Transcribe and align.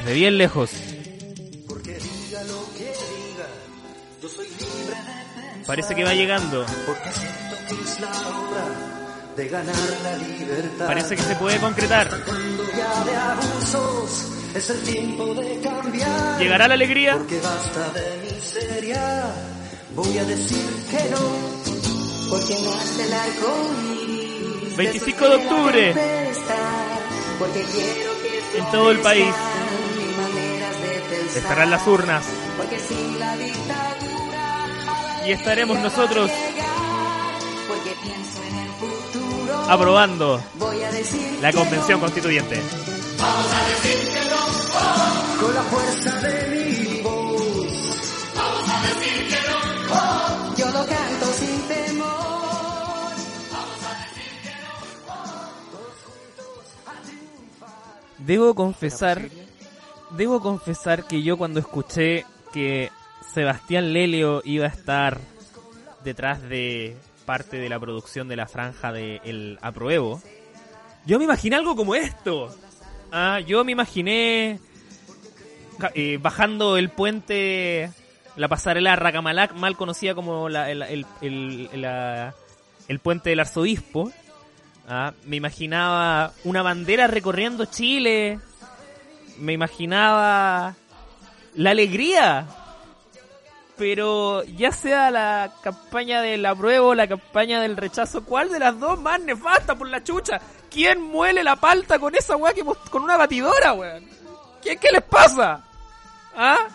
Desde 0.00 0.14
bien 0.14 0.38
lejos. 0.38 0.70
Parece 5.66 5.94
que 5.94 6.04
va 6.04 6.14
llegando. 6.14 6.64
Parece 10.78 11.16
que 11.16 11.22
se 11.22 11.36
puede 11.36 11.58
concretar. 11.58 12.10
¿Llegará 16.38 16.66
la 16.66 16.74
alegría? 16.74 17.18
Voy 19.94 20.18
a 20.18 20.24
decir 20.24 20.66
que 20.90 21.10
no, 21.10 22.30
porque 22.30 22.54
nace 22.62 23.04
el 23.04 23.12
arco 23.12 23.70
25 24.76 25.28
de 25.28 25.34
octubre. 25.36 25.94
Porque 27.38 27.62
quiero 27.62 28.12
que 28.22 28.58
En 28.58 28.70
todo 28.70 28.90
el 28.90 28.98
país 29.00 29.34
estarán 31.36 31.70
las 31.70 31.86
urnas 31.86 32.24
Porque 32.56 32.78
sin 32.78 33.18
la 33.18 33.36
dictadura 33.36 35.26
y 35.26 35.32
estaremos 35.32 35.78
nosotros 35.78 36.30
porque 37.68 37.94
pienso 38.02 38.42
en 38.42 38.56
el 38.56 38.68
futuro. 38.70 39.70
aprobando 39.70 40.42
Voy 40.58 40.82
a 40.82 40.90
decir 40.90 41.38
la 41.40 41.50
que 41.52 41.58
convención 41.58 42.00
no, 42.00 42.06
constituyente. 42.06 42.60
con 45.40 45.54
la 45.54 45.62
fuerza 45.62 46.20
de 46.20 46.48
mi 46.50 47.02
voz. 47.02 48.32
Vamos 48.34 48.68
a 48.68 48.82
decir 48.82 49.28
que 49.28 49.40
no. 49.50 50.56
Yo 50.56 50.66
lo 50.66 50.86
canto 50.86 51.26
sin 51.38 51.68
temor. 51.68 52.30
Debo 58.18 58.54
confesar, 58.54 59.28
debo 60.16 60.40
confesar 60.40 61.06
que 61.06 61.22
yo 61.22 61.36
cuando 61.36 61.60
escuché 61.60 62.24
que 62.52 62.90
Sebastián 63.32 63.92
Lelio 63.92 64.42
iba 64.44 64.66
a 64.66 64.70
estar 64.70 65.18
detrás 66.04 66.42
de 66.42 66.96
parte 67.26 67.58
de 67.58 67.68
la 67.68 67.78
producción 67.78 68.26
de 68.28 68.36
la 68.36 68.46
franja 68.48 68.92
de 68.92 69.20
El 69.24 69.58
Apruebo, 69.62 70.20
yo 71.06 71.18
me 71.18 71.24
imaginé 71.24 71.56
algo 71.56 71.76
como 71.76 71.94
esto. 71.94 72.54
Ah, 73.12 73.40
yo 73.40 73.64
me 73.64 73.72
imaginé 73.72 74.58
eh, 75.94 76.18
bajando 76.20 76.76
el 76.76 76.90
puente, 76.90 77.90
la 78.36 78.48
pasarela 78.48 78.96
Racamalac, 78.96 79.54
mal 79.54 79.76
conocida 79.76 80.14
como 80.14 80.48
la- 80.48 80.70
el, 80.70 80.82
el- 80.82 81.06
el- 81.20 81.80
la- 81.80 82.34
el 82.88 82.98
puente 82.98 83.30
del 83.30 83.40
arzobispo. 83.40 84.10
Ah, 84.88 85.12
me 85.24 85.36
imaginaba 85.36 86.32
una 86.44 86.62
bandera 86.62 87.06
recorriendo 87.06 87.64
Chile. 87.66 88.40
Me 89.40 89.52
imaginaba 89.54 90.74
la 91.54 91.70
alegría. 91.70 92.46
Pero 93.76 94.44
ya 94.44 94.72
sea 94.72 95.10
la 95.10 95.52
campaña 95.62 96.20
del 96.20 96.44
apruebo 96.44 96.94
la 96.94 97.08
campaña 97.08 97.62
del 97.62 97.78
rechazo, 97.78 98.24
¿cuál 98.24 98.50
de 98.50 98.58
las 98.58 98.78
dos 98.78 99.00
más 99.00 99.18
nefasta 99.20 99.74
por 99.74 99.88
la 99.88 100.04
chucha? 100.04 100.38
¿Quién 100.70 101.00
muele 101.00 101.42
la 101.42 101.56
palta 101.56 101.98
con 101.98 102.14
esa 102.14 102.36
weá 102.36 102.52
que 102.52 102.62
con 102.62 103.02
una 103.02 103.16
batidora, 103.16 103.72
weón? 103.72 104.04
¿Qué, 104.62 104.76
¿Qué 104.76 104.88
les 104.92 105.02
pasa? 105.02 105.64
¿Ah? 106.36 106.68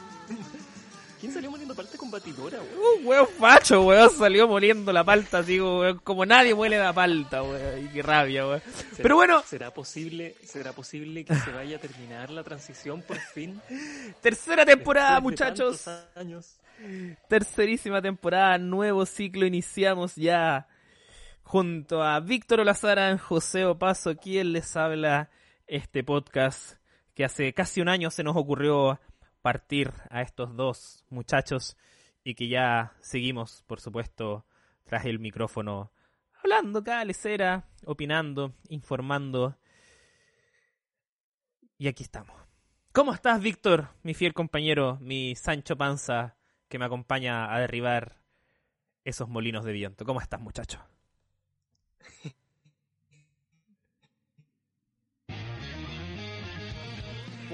¿Quién 1.25 1.34
salió 1.34 1.50
moliendo 1.50 1.74
parte 1.74 1.97
con 1.97 2.12
batidora, 2.12 2.59
weón? 2.59 3.00
Un 3.02 3.08
weón 3.08 3.28
facho, 3.28 3.81
weón, 3.81 4.09
salió 4.12 4.47
moliendo 4.47 4.94
la 4.94 5.03
palta 5.03 5.40
así 5.40 5.59
weón, 5.59 5.97
como 6.03 6.24
nadie 6.24 6.53
muele 6.53 6.78
la 6.78 6.94
palta, 6.94 7.41
weón. 7.41 7.84
Y 7.84 7.88
qué 7.90 8.03
rabia, 8.03 8.46
weón. 8.46 8.62
¿Será- 8.62 8.97
Pero 9.02 9.16
bueno, 9.16 9.41
¿Será 9.44 9.74
posible, 9.74 10.35
¿Será 10.44 10.74
posible 10.74 11.25
que 11.25 11.34
se 11.34 11.52
vaya 11.52 11.78
a 11.78 11.80
terminar 11.80 12.30
la 12.30 12.44
transición 12.44 13.02
por 13.02 13.18
fin? 13.18 13.59
tercera 14.22 14.66
temporada, 14.66 15.16
Después 15.16 15.24
muchachos. 15.31 15.88
años. 16.16 16.58
Tercerísima 17.28 18.02
temporada, 18.03 18.58
nuevo 18.59 19.06
ciclo, 19.08 19.47
iniciamos 19.47 20.16
ya 20.16 20.68
junto 21.41 22.03
a 22.03 22.19
Víctor 22.19 22.59
Olazaran, 22.59 23.18
José 23.18 23.66
Opaso, 23.66 24.16
quien 24.18 24.53
les 24.53 24.75
habla 24.75 25.30
este 25.68 26.03
podcast 26.03 26.74
que 27.16 27.25
hace 27.25 27.53
casi 27.53 27.81
un 27.81 27.90
año 27.90 28.12
se 28.12 28.24
nos 28.24 28.35
ocurrió 28.35 29.00
partir 29.45 29.94
a 30.09 30.23
estos 30.23 30.56
dos 30.56 31.06
muchachos 31.11 31.78
y 32.23 32.33
que 32.33 32.47
ya 32.47 32.94
seguimos, 33.00 33.63
por 33.67 33.79
supuesto, 33.79 34.44
tras 34.85 35.06
el 35.06 35.19
micrófono, 35.19 35.91
hablando 36.41 36.83
cada 36.83 37.06
lecera, 37.06 37.69
opinando, 37.85 38.55
informando. 38.69 39.55
Y 41.78 41.88
aquí 41.88 42.01
estamos. 42.01 42.35
¿Cómo 42.91 43.13
estás, 43.13 43.39
Víctor, 43.39 43.89
mi 44.01 44.16
fiel 44.16 44.34
compañero, 44.34 44.97
mi 45.00 45.35
Sancho 45.35 45.78
Panza, 45.78 46.38
que 46.67 46.79
me 46.79 46.85
acompaña 46.85 47.53
a 47.53 47.59
derribar 47.59 48.23
esos 49.03 49.29
molinos 49.29 49.63
de 49.63 49.73
viento? 49.73 50.05
¿Cómo 50.05 50.22
estás, 50.22 50.41
muchacho? 50.41 50.84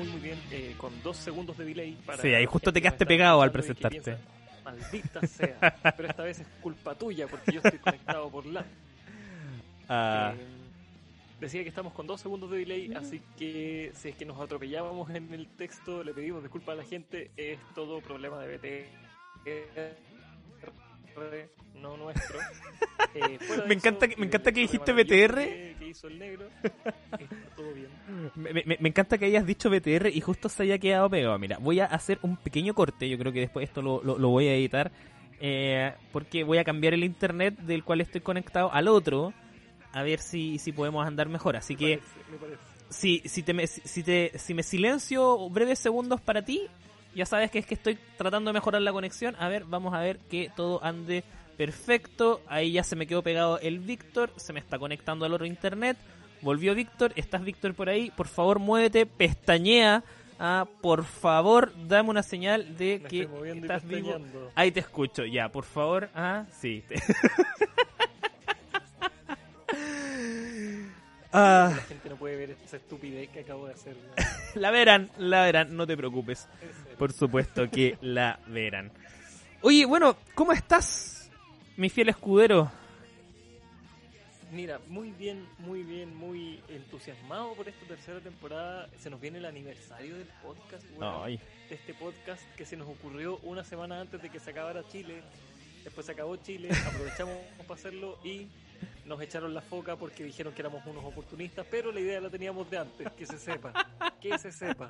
Muy, 0.01 0.09
muy 0.13 0.21
bien, 0.21 0.39
eh, 0.51 0.73
con 0.77 0.91
dos 1.03 1.17
segundos 1.17 1.55
de 1.57 1.65
delay 1.65 1.95
para... 2.05 2.21
Sí, 2.21 2.33
ahí 2.33 2.45
justo 2.47 2.73
te 2.73 2.81
quedaste 2.81 3.05
pegado 3.05 3.41
al 3.41 3.51
presentarte. 3.51 4.01
piensa, 4.01 4.17
Maldita 4.63 5.27
sea, 5.27 5.93
pero 5.95 6.09
esta 6.09 6.23
vez 6.23 6.39
es 6.39 6.47
culpa 6.61 6.95
tuya 6.95 7.27
porque 7.27 7.51
yo 7.51 7.61
estoy 7.63 7.79
conectado 7.79 8.29
por 8.29 8.45
la... 8.45 8.65
Ah, 9.87 10.33
Eh, 10.35 10.45
decía 11.39 11.61
que 11.63 11.69
estamos 11.69 11.93
con 11.93 12.07
dos 12.07 12.19
segundos 12.21 12.49
de 12.49 12.57
delay, 12.57 12.93
así 12.95 13.21
que 13.37 13.91
si 13.93 14.09
es 14.09 14.15
que 14.15 14.25
nos 14.25 14.39
atropellábamos 14.39 15.09
en 15.11 15.33
el 15.33 15.47
texto, 15.47 16.03
le 16.03 16.13
pedimos 16.13 16.41
disculpas 16.41 16.73
a 16.73 16.77
la 16.77 16.83
gente. 16.83 17.29
Es 17.37 17.59
todo 17.75 18.01
problema 18.01 18.39
de 18.39 18.57
BT. 18.57 19.45
No 21.75 21.97
nuestro. 21.97 22.39
Eh, 23.13 23.39
Me 23.39 23.55
eso, 23.55 23.65
encanta 23.71 24.07
que- 24.07 24.15
me 24.15 24.23
eh, 24.23 24.27
encanta 24.27 24.51
que 24.53 24.59
dijiste 24.61 24.93
BTR. 24.93 25.35
Que, 25.35 25.75
que 25.79 25.87
hizo 25.89 26.07
el 26.07 26.17
negro. 26.19 26.47
Está 26.63 27.55
todo 27.57 27.73
bien. 27.73 27.89
me, 28.35 28.53
me- 28.53 28.77
me 28.79 28.87
encanta 28.89 29.17
que 29.17 29.25
hayas 29.25 29.45
dicho 29.45 29.69
BTR 29.69 30.07
y 30.13 30.21
justo 30.21 30.47
se 30.47 30.63
haya 30.63 30.77
quedado 30.77 31.09
pegado. 31.09 31.37
Mira, 31.37 31.57
voy 31.57 31.81
a 31.81 31.85
hacer 31.87 32.19
un 32.21 32.37
pequeño 32.37 32.73
corte. 32.73 33.09
Yo 33.09 33.17
creo 33.17 33.33
que 33.33 33.41
después 33.41 33.67
esto 33.67 33.81
lo, 33.81 34.01
lo- 34.03 34.17
lo 34.17 34.29
voy 34.29 34.47
a 34.47 34.55
editar. 34.55 34.91
eh, 35.41 35.93
porque 36.13 36.43
voy 36.45 36.59
a 36.59 36.63
cambiar 36.63 36.93
el 36.93 37.03
internet 37.03 37.57
del 37.57 37.83
cual 37.83 37.99
estoy 37.99 38.21
conectado 38.21 38.71
al 38.71 38.87
otro. 38.87 39.33
A 39.91 40.03
ver 40.03 40.19
si, 40.19 40.57
si 40.57 40.71
podemos 40.71 41.05
andar 41.05 41.27
mejor. 41.27 41.57
Así 41.57 41.75
que 41.75 41.97
parece, 41.97 42.37
parece. 42.39 42.61
si, 42.89 43.19
si, 43.25 43.43
te 43.43 43.67
si, 43.67 44.03
te, 44.03 44.39
si 44.39 44.53
me 44.53 44.63
silencio 44.63 45.49
breves 45.49 45.79
segundos 45.79 46.21
para 46.21 46.43
ti, 46.45 46.61
ya 47.15 47.25
sabes 47.25 47.51
que 47.51 47.59
es 47.59 47.65
que 47.65 47.73
estoy 47.73 47.97
tratando 48.17 48.49
de 48.49 48.53
mejorar 48.53 48.81
la 48.81 48.91
conexión. 48.91 49.35
A 49.39 49.47
ver, 49.47 49.65
vamos 49.65 49.93
a 49.93 49.99
ver 49.99 50.19
que 50.29 50.51
todo 50.55 50.83
ande 50.83 51.23
perfecto. 51.57 52.41
Ahí 52.47 52.71
ya 52.71 52.83
se 52.83 52.95
me 52.95 53.07
quedó 53.07 53.21
pegado 53.21 53.59
el 53.59 53.79
Víctor, 53.79 54.31
se 54.37 54.53
me 54.53 54.59
está 54.59 54.79
conectando 54.79 55.25
al 55.25 55.33
otro 55.33 55.45
internet. 55.45 55.97
Volvió 56.41 56.73
Víctor, 56.73 57.13
¿estás 57.15 57.43
Víctor 57.43 57.75
por 57.75 57.89
ahí? 57.89 58.11
Por 58.11 58.27
favor, 58.27 58.59
muévete, 58.59 59.05
pestañea. 59.05 60.03
Ah, 60.39 60.65
por 60.81 61.03
favor, 61.03 61.71
dame 61.87 62.09
una 62.09 62.23
señal 62.23 62.75
de 62.75 62.99
Me 63.03 63.09
que 63.09 63.29
estás 63.61 63.87
vivo. 63.87 64.17
Ahí 64.55 64.71
te 64.71 64.79
escucho, 64.79 65.23
ya, 65.23 65.49
por 65.49 65.65
favor. 65.65 66.09
Ah, 66.15 66.45
sí. 66.59 66.83
ah. 71.31 71.77
Puede 72.21 72.35
ver 72.35 72.51
esa 72.63 72.77
estupidez 72.77 73.29
que 73.29 73.39
acabo 73.39 73.65
de 73.65 73.73
hacer. 73.73 73.95
¿no? 73.95 74.23
La 74.61 74.69
verán, 74.69 75.09
la 75.17 75.41
verán, 75.41 75.75
no 75.75 75.87
te 75.87 75.97
preocupes. 75.97 76.47
Por 76.99 77.13
supuesto 77.13 77.67
que 77.71 77.97
la 78.01 78.39
verán. 78.45 78.91
Oye, 79.61 79.87
bueno, 79.87 80.15
¿cómo 80.35 80.51
estás, 80.51 81.31
mi 81.77 81.89
fiel 81.89 82.09
escudero? 82.09 82.71
Mira, 84.51 84.79
muy 84.87 85.09
bien, 85.09 85.47
muy 85.57 85.81
bien, 85.81 86.15
muy 86.15 86.61
entusiasmado 86.69 87.55
por 87.55 87.67
esta 87.67 87.87
tercera 87.87 88.19
temporada. 88.19 88.87
Se 88.99 89.09
nos 89.09 89.19
viene 89.19 89.39
el 89.39 89.45
aniversario 89.45 90.15
del 90.15 90.29
podcast. 90.43 90.85
Ay. 91.01 91.39
De 91.69 91.75
este 91.75 91.95
podcast 91.95 92.43
que 92.55 92.67
se 92.67 92.77
nos 92.77 92.87
ocurrió 92.87 93.39
una 93.41 93.63
semana 93.63 93.99
antes 93.99 94.21
de 94.21 94.29
que 94.29 94.39
se 94.39 94.51
acabara 94.51 94.87
Chile. 94.89 95.23
Después 95.83 96.05
se 96.05 96.11
acabó 96.11 96.35
Chile, 96.35 96.69
aprovechamos 96.87 97.35
para 97.67 97.73
hacerlo 97.73 98.19
y 98.23 98.47
nos 99.11 99.21
echaron 99.21 99.53
la 99.53 99.61
foca 99.61 99.95
porque 99.95 100.23
dijeron 100.23 100.53
que 100.53 100.61
éramos 100.61 100.85
unos 100.85 101.03
oportunistas, 101.05 101.65
pero 101.69 101.91
la 101.91 101.99
idea 101.99 102.19
la 102.21 102.29
teníamos 102.29 102.69
de 102.71 102.77
antes, 102.79 103.11
que 103.11 103.25
se 103.25 103.37
sepa, 103.37 103.73
que 104.19 104.37
se 104.39 104.51
sepa. 104.51 104.89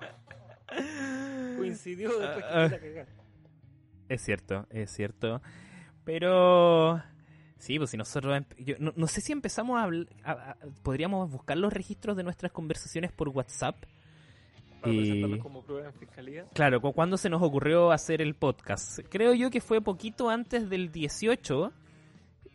Coincidió 1.58 2.18
después 2.20 2.46
que 2.46 2.50
Ah, 2.52 2.70
fue 2.70 2.70
la 2.70 2.80
cagada. 2.80 3.08
Es 4.10 4.22
cierto, 4.24 4.68
es 4.70 4.92
cierto. 4.92 5.42
Pero... 6.04 7.02
Sí, 7.58 7.78
pues 7.78 7.92
si 7.92 7.98
nosotros... 7.98 8.44
yo 8.58 8.76
no, 8.80 8.92
no 8.96 9.08
sé 9.08 9.22
si 9.22 9.32
empezamos 9.32 9.80
a, 9.80 9.86
a- 10.30 10.52
a- 10.52 10.58
Podríamos 10.84 11.30
buscar 11.30 11.58
los 11.58 11.72
registros 11.72 12.18
de 12.18 12.24
nuestras 12.24 12.52
conversaciones 12.52 13.12
por 13.12 13.30
WhatsApp. 13.30 13.76
Para 14.82 14.94
Y- 14.94 15.38
como 15.40 15.64
prueba 15.64 15.88
en 15.88 15.94
fiscalía. 15.94 16.46
Claro, 16.54 16.82
cu- 16.82 16.94
¿cuándo 16.94 17.18
se 17.18 17.30
nos 17.30 17.42
ocurrió 17.44 17.92
hacer 17.92 18.22
el 18.22 18.34
podcast? 18.36 19.00
Creo 19.10 19.34
yo 19.36 19.52
que 19.52 19.62
fue 19.62 19.80
poquito 19.82 20.30
antes 20.30 20.70
del 20.70 20.92
18. 20.92 21.72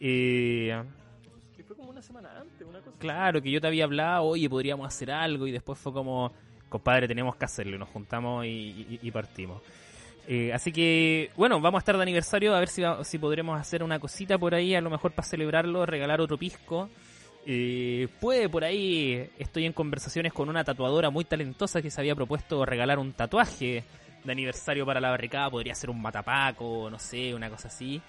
Eh, 0.00 0.82
claro, 2.98 3.42
que 3.42 3.50
yo 3.50 3.60
te 3.60 3.66
había 3.66 3.84
hablado, 3.84 4.24
oye, 4.24 4.48
podríamos 4.48 4.86
hacer 4.86 5.10
algo. 5.10 5.46
Y 5.46 5.52
después 5.52 5.78
fue 5.78 5.92
como, 5.92 6.32
compadre, 6.68 7.08
tenemos 7.08 7.36
que 7.36 7.44
hacerlo. 7.44 7.78
Nos 7.78 7.88
juntamos 7.88 8.44
y, 8.46 9.10
partimos. 9.12 9.62
Eh, 10.28 10.52
así 10.52 10.72
que, 10.72 11.30
bueno, 11.36 11.60
vamos 11.60 11.78
a 11.78 11.80
estar 11.80 11.96
de 11.96 12.02
aniversario. 12.02 12.54
A 12.54 12.58
ver 12.58 12.68
si, 12.68 12.82
si 13.04 13.18
podremos 13.18 13.60
hacer 13.60 13.82
una 13.82 13.98
cosita 13.98 14.38
por 14.38 14.54
ahí. 14.54 14.74
A 14.74 14.80
lo 14.80 14.90
mejor 14.90 15.12
para 15.12 15.26
celebrarlo, 15.26 15.86
regalar 15.86 16.20
otro 16.20 16.36
pisco. 16.36 16.88
Eh, 17.48 18.08
puede 18.20 18.48
por 18.48 18.64
ahí, 18.64 19.30
estoy 19.38 19.66
en 19.66 19.72
conversaciones 19.72 20.32
con 20.32 20.48
una 20.48 20.64
tatuadora 20.64 21.10
muy 21.10 21.24
talentosa 21.24 21.80
que 21.80 21.92
se 21.92 22.00
había 22.00 22.16
propuesto 22.16 22.66
regalar 22.66 22.98
un 22.98 23.12
tatuaje 23.12 23.84
de 24.24 24.32
aniversario 24.32 24.84
para 24.84 25.00
la 25.00 25.10
barricada. 25.10 25.48
Podría 25.50 25.74
ser 25.74 25.90
un 25.90 26.02
matapaco, 26.02 26.90
no 26.90 26.98
sé, 26.98 27.32
una 27.34 27.48
cosa 27.48 27.68
así. 27.68 28.02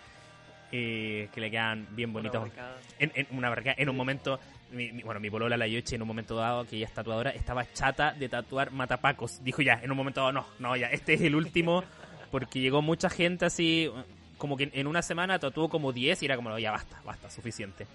Eh, 0.72 1.30
que 1.34 1.42
le 1.42 1.50
quedan 1.52 1.88
bien 1.96 2.10
Una 2.10 2.20
bonitos. 2.20 2.42
barricada. 2.42 2.78
En, 3.00 3.12
en 3.16 3.28
una 3.32 3.50
barricada, 3.50 3.76
en 3.80 3.90
un 3.90 3.96
momento, 3.96 4.40
mi- 4.72 4.92
mi- 4.92 5.04
bueno, 5.04 5.20
mi 5.20 5.30
polola 5.30 5.56
la 5.58 5.68
Yoche 5.68 5.96
en 5.96 6.02
un 6.02 6.08
momento 6.08 6.36
dado, 6.36 6.66
que 6.66 6.76
ella 6.78 6.88
es 6.88 6.94
tatuadora, 6.94 7.32
estaba 7.32 7.66
chata 7.74 8.12
de 8.14 8.28
tatuar 8.30 8.72
matapacos. 8.72 9.44
Dijo 9.44 9.62
ya, 9.62 9.80
en 9.82 9.92
un 9.92 9.98
momento 9.98 10.22
dado, 10.22 10.32
no, 10.34 10.46
no, 10.60 10.76
ya, 10.76 10.88
este 10.88 11.14
es 11.14 11.22
el 11.22 11.36
último, 11.36 11.84
porque 12.32 12.60
llegó 12.60 12.82
mucha 12.82 13.10
gente 13.10 13.46
así, 13.46 13.90
como 14.38 14.58
que 14.58 14.70
en 14.74 14.88
una 14.88 15.02
semana 15.02 15.40
tatuó 15.40 15.70
como 15.70 15.94
10 15.94 16.22
y 16.22 16.26
era 16.26 16.36
como, 16.36 16.58
ya 16.60 16.72
basta, 16.72 17.02
basta, 17.06 17.30
suficiente. 17.30 17.88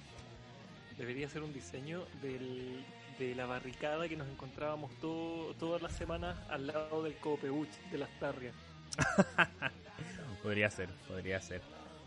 Debería 0.96 1.28
ser 1.28 1.42
un 1.42 1.52
diseño 1.52 2.02
del, 2.22 2.84
de 3.18 3.34
la 3.34 3.46
barricada 3.46 4.08
que 4.08 4.16
nos 4.16 4.28
encontrábamos 4.28 4.90
todo, 5.00 5.52
todas 5.54 5.82
las 5.82 5.92
semanas 5.92 6.38
al 6.48 6.66
lado 6.68 7.02
del 7.02 7.14
Copeuch, 7.16 7.68
de 7.90 7.98
las 7.98 8.10
Tarrias. 8.18 8.54
Podría 10.42 10.68
ser, 10.70 10.88
podría 11.08 11.40
ser. 11.40 11.60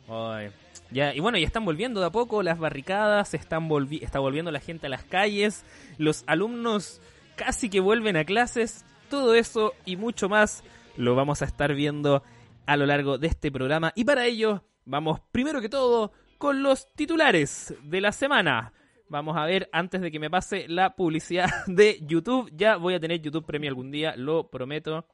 Ay. 0.08 0.52
Ya, 0.92 1.14
y 1.14 1.20
bueno, 1.20 1.38
ya 1.38 1.46
están 1.46 1.66
volviendo 1.66 2.00
de 2.00 2.08
a 2.08 2.12
poco 2.12 2.44
las 2.44 2.60
barricadas, 2.60 3.34
están 3.34 3.68
volvi 3.68 4.04
está 4.04 4.20
volviendo 4.20 4.52
la 4.52 4.60
gente 4.60 4.88
a 4.88 4.90
las 4.90 5.04
calles, 5.04 5.66
los 5.98 6.24
alumnos 6.28 7.02
casi 7.36 7.70
que 7.70 7.80
vuelven 7.80 8.16
a 8.18 8.24
clases, 8.24 8.86
todo 9.10 9.36
eso 9.36 9.74
y 9.84 9.98
mucho 9.98 10.30
más 10.30 10.64
lo 10.96 11.16
vamos 11.16 11.42
a 11.42 11.46
estar 11.46 11.74
viendo 11.74 12.24
a 12.66 12.78
lo 12.78 12.86
largo 12.86 13.18
de 13.18 13.28
este 13.28 13.52
programa. 13.52 13.92
Y 13.96 14.06
para 14.06 14.26
ello, 14.26 14.64
vamos 14.86 15.20
primero 15.32 15.62
que 15.62 15.70
todo 15.70 16.12
con 16.38 16.64
los 16.64 16.92
titulares 16.94 17.74
de 17.84 18.02
la 18.02 18.12
semana. 18.12 18.74
Vamos 19.08 19.38
a 19.38 19.46
ver, 19.46 19.70
antes 19.72 20.02
de 20.02 20.12
que 20.12 20.20
me 20.20 20.30
pase 20.30 20.68
la 20.68 20.96
publicidad 20.96 21.50
de 21.68 22.00
YouTube, 22.02 22.50
ya 22.54 22.78
voy 22.78 22.96
a 22.96 23.00
tener 23.00 23.22
YouTube 23.22 23.46
Premio 23.46 23.70
algún 23.70 23.92
día, 23.92 24.16
lo 24.16 24.50
prometo. 24.50 25.08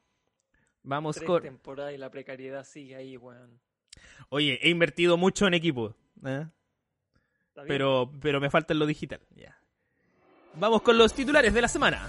Vamos 0.83 1.15
Tres 1.15 1.27
con... 1.27 1.41
temporadas 1.41 1.93
y 1.93 1.97
la 1.97 2.09
precariedad 2.09 2.63
sigue 2.63 2.95
ahí, 2.95 3.17
weón. 3.17 3.59
Oye, 4.29 4.59
he 4.61 4.69
invertido 4.69 5.17
mucho 5.17 5.47
en 5.47 5.53
equipo, 5.53 5.95
¿eh? 6.25 6.47
Pero, 7.67 8.11
pero 8.21 8.39
me 8.39 8.49
falta 8.49 8.73
en 8.73 8.79
lo 8.79 8.85
digital. 8.85 9.19
Vamos 10.55 10.81
con 10.81 10.97
los 10.97 11.13
titulares 11.13 11.53
de 11.53 11.61
la 11.61 11.67
semana. 11.67 12.01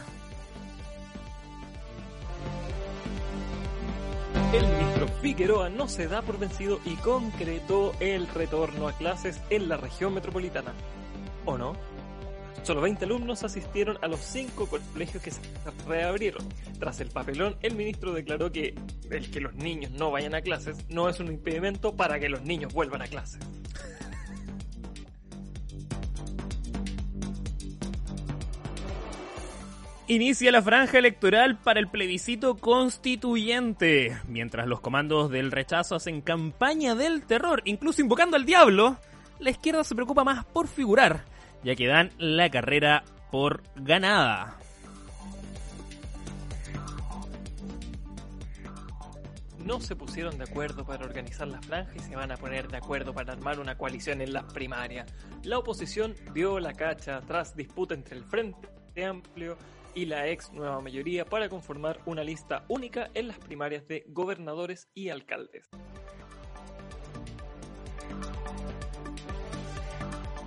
El 4.52 4.67
ministro 4.67 5.08
Figueroa 5.20 5.70
no 5.70 5.88
se 5.88 6.08
da 6.08 6.23
por 6.23 6.38
vencido 6.38 6.81
y 6.84 6.96
concretó 6.96 7.94
el 8.00 8.26
retorno 8.28 8.88
a 8.88 8.93
clases 8.93 9.40
en 9.50 9.69
la 9.69 9.76
región 9.76 10.14
metropolitana. 10.14 10.73
¿O 11.44 11.56
no? 11.56 11.75
Solo 12.62 12.81
20 12.81 13.05
alumnos 13.05 13.43
asistieron 13.43 13.99
a 14.03 14.06
los 14.06 14.20
5 14.20 14.69
colegios 14.69 15.23
que 15.23 15.32
se 15.32 15.41
reabrieron. 15.88 16.47
Tras 16.79 17.00
el 17.00 17.09
papelón, 17.09 17.56
el 17.61 17.75
ministro 17.75 18.12
declaró 18.12 18.53
que 18.53 18.75
el 19.11 19.31
que 19.31 19.41
los 19.41 19.55
niños 19.55 19.91
no 19.91 20.12
vayan 20.12 20.35
a 20.35 20.43
clases 20.43 20.88
no 20.88 21.09
es 21.09 21.19
un 21.19 21.26
impedimento 21.26 21.97
para 21.97 22.20
que 22.20 22.29
los 22.29 22.43
niños 22.43 22.73
vuelvan 22.73 23.03
a 23.03 23.09
clases. 23.09 23.41
Inicia 30.06 30.53
la 30.53 30.62
franja 30.62 30.99
electoral 30.99 31.59
para 31.59 31.81
el 31.81 31.88
plebiscito 31.88 32.56
constituyente. 32.56 34.19
Mientras 34.29 34.67
los 34.69 34.81
comandos 34.81 35.31
del 35.31 35.50
rechazo 35.50 35.97
hacen 35.97 36.20
campaña 36.20 36.94
del 36.94 37.25
terror, 37.25 37.62
incluso 37.64 38.03
invocando 38.03 38.37
al 38.37 38.44
diablo, 38.44 38.99
la 39.38 39.50
izquierda 39.50 39.82
se 39.85 39.94
preocupa 39.94 40.23
más 40.23 40.44
por 40.44 40.69
figurar, 40.69 41.25
ya 41.64 41.75
que 41.75 41.87
dan 41.87 42.11
la 42.19 42.50
carrera 42.50 43.05
por 43.31 43.62
ganada. 43.76 44.59
No 49.59 49.81
se 49.81 49.94
pusieron 49.94 50.38
de 50.38 50.44
acuerdo 50.44 50.85
para 50.85 51.05
organizar 51.05 51.47
la 51.47 51.62
franja 51.62 51.93
y 51.94 52.00
se 52.00 52.17
van 52.17 52.32
a 52.32 52.37
poner 52.37 52.69
de 52.69 52.79
acuerdo 52.79 53.14
para 53.14 53.32
armar 53.32 53.61
una 53.61 53.79
coalición 53.79 54.20
en 54.20 54.32
las 54.32 54.44
primarias. 54.53 55.12
La 55.44 55.59
oposición 55.59 56.17
dio 56.35 56.59
la 56.59 56.73
cacha 56.73 57.20
tras 57.20 57.55
disputa 57.55 57.94
entre 57.94 58.17
el 58.17 58.25
Frente 58.25 58.69
Amplio 59.05 59.56
y 59.94 60.06
la 60.06 60.29
ex 60.29 60.53
nueva 60.53 60.81
mayoría 60.81 61.25
para 61.25 61.49
conformar 61.49 62.00
una 62.06 62.25
lista 62.25 62.64
única 62.69 63.11
en 63.14 63.29
las 63.29 63.38
primarias 63.38 63.87
de 63.87 64.05
gobernadores 64.09 64.88
y 64.94 65.11
alcaldes. 65.11 65.70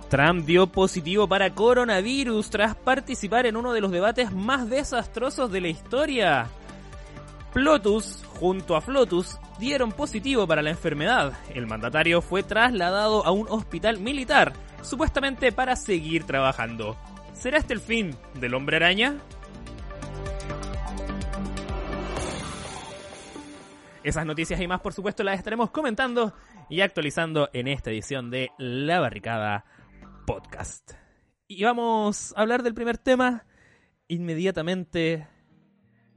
Trump 0.08 0.46
dio 0.46 0.68
positivo 0.68 1.26
para 1.26 1.50
coronavirus 1.50 2.50
tras 2.50 2.76
participar 2.76 3.46
en 3.46 3.56
uno 3.56 3.72
de 3.72 3.80
los 3.80 3.90
debates 3.90 4.32
más 4.32 4.70
desastrosos 4.70 5.50
de 5.50 5.60
la 5.60 5.68
historia. 5.68 6.46
Plotus, 7.52 8.22
junto 8.38 8.76
a 8.76 8.80
Flotus, 8.80 9.38
dieron 9.58 9.90
positivo 9.90 10.46
para 10.46 10.62
la 10.62 10.70
enfermedad. 10.70 11.32
El 11.54 11.66
mandatario 11.66 12.22
fue 12.22 12.44
trasladado 12.44 13.26
a 13.26 13.32
un 13.32 13.46
hospital 13.48 13.98
militar, 13.98 14.52
supuestamente 14.82 15.50
para 15.50 15.74
seguir 15.74 16.24
trabajando. 16.24 16.96
¿Será 17.32 17.58
este 17.58 17.74
el 17.74 17.80
fin 17.80 18.14
del 18.34 18.54
hombre 18.54 18.76
araña? 18.76 19.16
Esas 24.04 24.24
noticias 24.24 24.60
y 24.60 24.68
más, 24.68 24.80
por 24.80 24.92
supuesto, 24.92 25.24
las 25.24 25.36
estaremos 25.36 25.70
comentando 25.70 26.32
y 26.68 26.80
actualizando 26.80 27.50
en 27.52 27.66
esta 27.66 27.90
edición 27.90 28.30
de 28.30 28.52
La 28.56 29.00
Barricada 29.00 29.64
Podcast. 30.26 30.92
Y 31.46 31.62
vamos 31.62 32.34
a 32.36 32.40
hablar 32.40 32.64
del 32.64 32.74
primer 32.74 32.98
tema 32.98 33.46
inmediatamente 34.08 35.28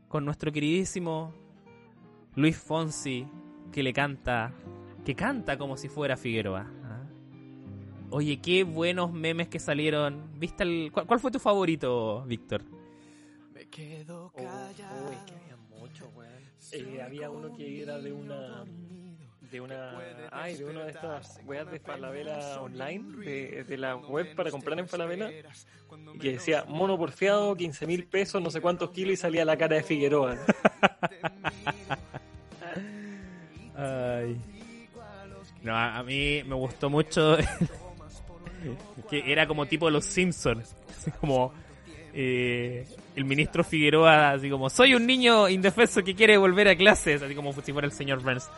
con 0.07 0.25
nuestro 0.25 0.51
queridísimo 0.51 1.33
Luis 2.35 2.57
Fonsi, 2.57 3.27
que 3.71 3.83
le 3.83 3.93
canta, 3.93 4.51
que 5.05 5.13
canta 5.15 5.59
como 5.59 5.77
si 5.77 5.89
fuera 5.89 6.17
Figueroa. 6.17 6.65
¿ah? 6.83 7.07
Oye, 8.09 8.41
qué 8.41 8.63
buenos 8.63 9.13
memes 9.13 9.47
que 9.47 9.59
salieron. 9.59 10.39
¿Viste 10.39 10.63
el, 10.63 10.91
cuál, 10.91 11.05
cuál 11.05 11.19
fue 11.19 11.29
tu 11.29 11.39
favorito, 11.39 12.23
Víctor? 12.25 12.63
Me 13.53 13.69
quedo 13.69 14.33
Oh, 14.35 14.41
uy, 14.41 15.15
que 15.27 15.35
había 15.35 15.57
mucho, 15.69 16.09
weón. 16.15 16.43
Eh, 16.71 17.01
había 17.01 17.29
uno 17.29 17.53
que 17.55 17.83
era 17.83 17.99
de 17.99 18.11
una. 18.11 18.65
De 19.51 19.61
una. 19.61 19.97
Ay, 20.31 20.55
de 20.57 20.65
una 20.65 20.83
de 20.83 20.91
estas 20.91 21.39
weas 21.45 21.71
de 21.71 21.79
Falabella 21.79 22.61
online, 22.61 23.25
de, 23.25 23.63
de 23.63 23.77
la 23.77 23.95
web 23.95 24.35
para 24.35 24.51
comprar 24.51 24.77
en 24.79 24.87
Falabella, 24.87 25.31
y 26.13 26.19
que 26.19 26.33
decía 26.33 26.65
mono 26.67 26.97
porfiado, 26.97 27.55
15 27.55 27.87
mil 27.87 28.05
pesos, 28.05 28.41
no 28.41 28.51
sé 28.51 28.61
cuántos 28.61 28.91
kilos, 28.91 29.13
y 29.13 29.17
salía 29.17 29.45
la 29.45 29.57
cara 29.57 29.77
de 29.77 29.83
Figueroa. 29.83 30.37
Ay. 33.75 34.39
No, 35.61 35.75
a, 35.75 35.97
a 35.97 36.03
mí 36.03 36.43
me 36.45 36.55
gustó 36.55 36.89
mucho 36.89 37.37
que 39.09 39.31
era 39.31 39.47
como 39.47 39.65
tipo 39.65 39.89
los 39.89 40.05
Simpsons, 40.05 40.75
así 40.89 41.11
como 41.19 41.53
eh, 42.13 42.85
el 43.15 43.25
ministro 43.25 43.63
Figueroa, 43.63 44.31
así 44.31 44.49
como 44.49 44.69
soy 44.69 44.95
un 44.95 45.05
niño 45.05 45.49
indefenso 45.49 46.03
que 46.03 46.15
quiere 46.15 46.37
volver 46.37 46.67
a 46.67 46.75
clases, 46.75 47.21
así 47.21 47.35
como 47.35 47.53
si 47.53 47.71
fuera 47.73 47.85
el 47.85 47.91
señor 47.91 48.21
Burns. 48.21 48.49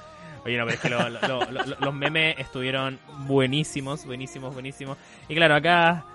Oye, 0.43 0.57
no, 0.57 0.65
pero 0.65 0.75
es 0.75 0.79
que 0.79 0.89
lo- 0.89 1.09
lo- 1.09 1.51
lo- 1.51 1.51
lo- 1.65 1.75
los 1.79 1.93
memes 1.93 2.35
estuvieron 2.39 2.97
buenísimos, 3.27 4.05
buenísimos, 4.05 4.53
buenísimos. 4.53 4.97
Y 5.29 5.35
claro, 5.35 5.55
acá 5.55 6.05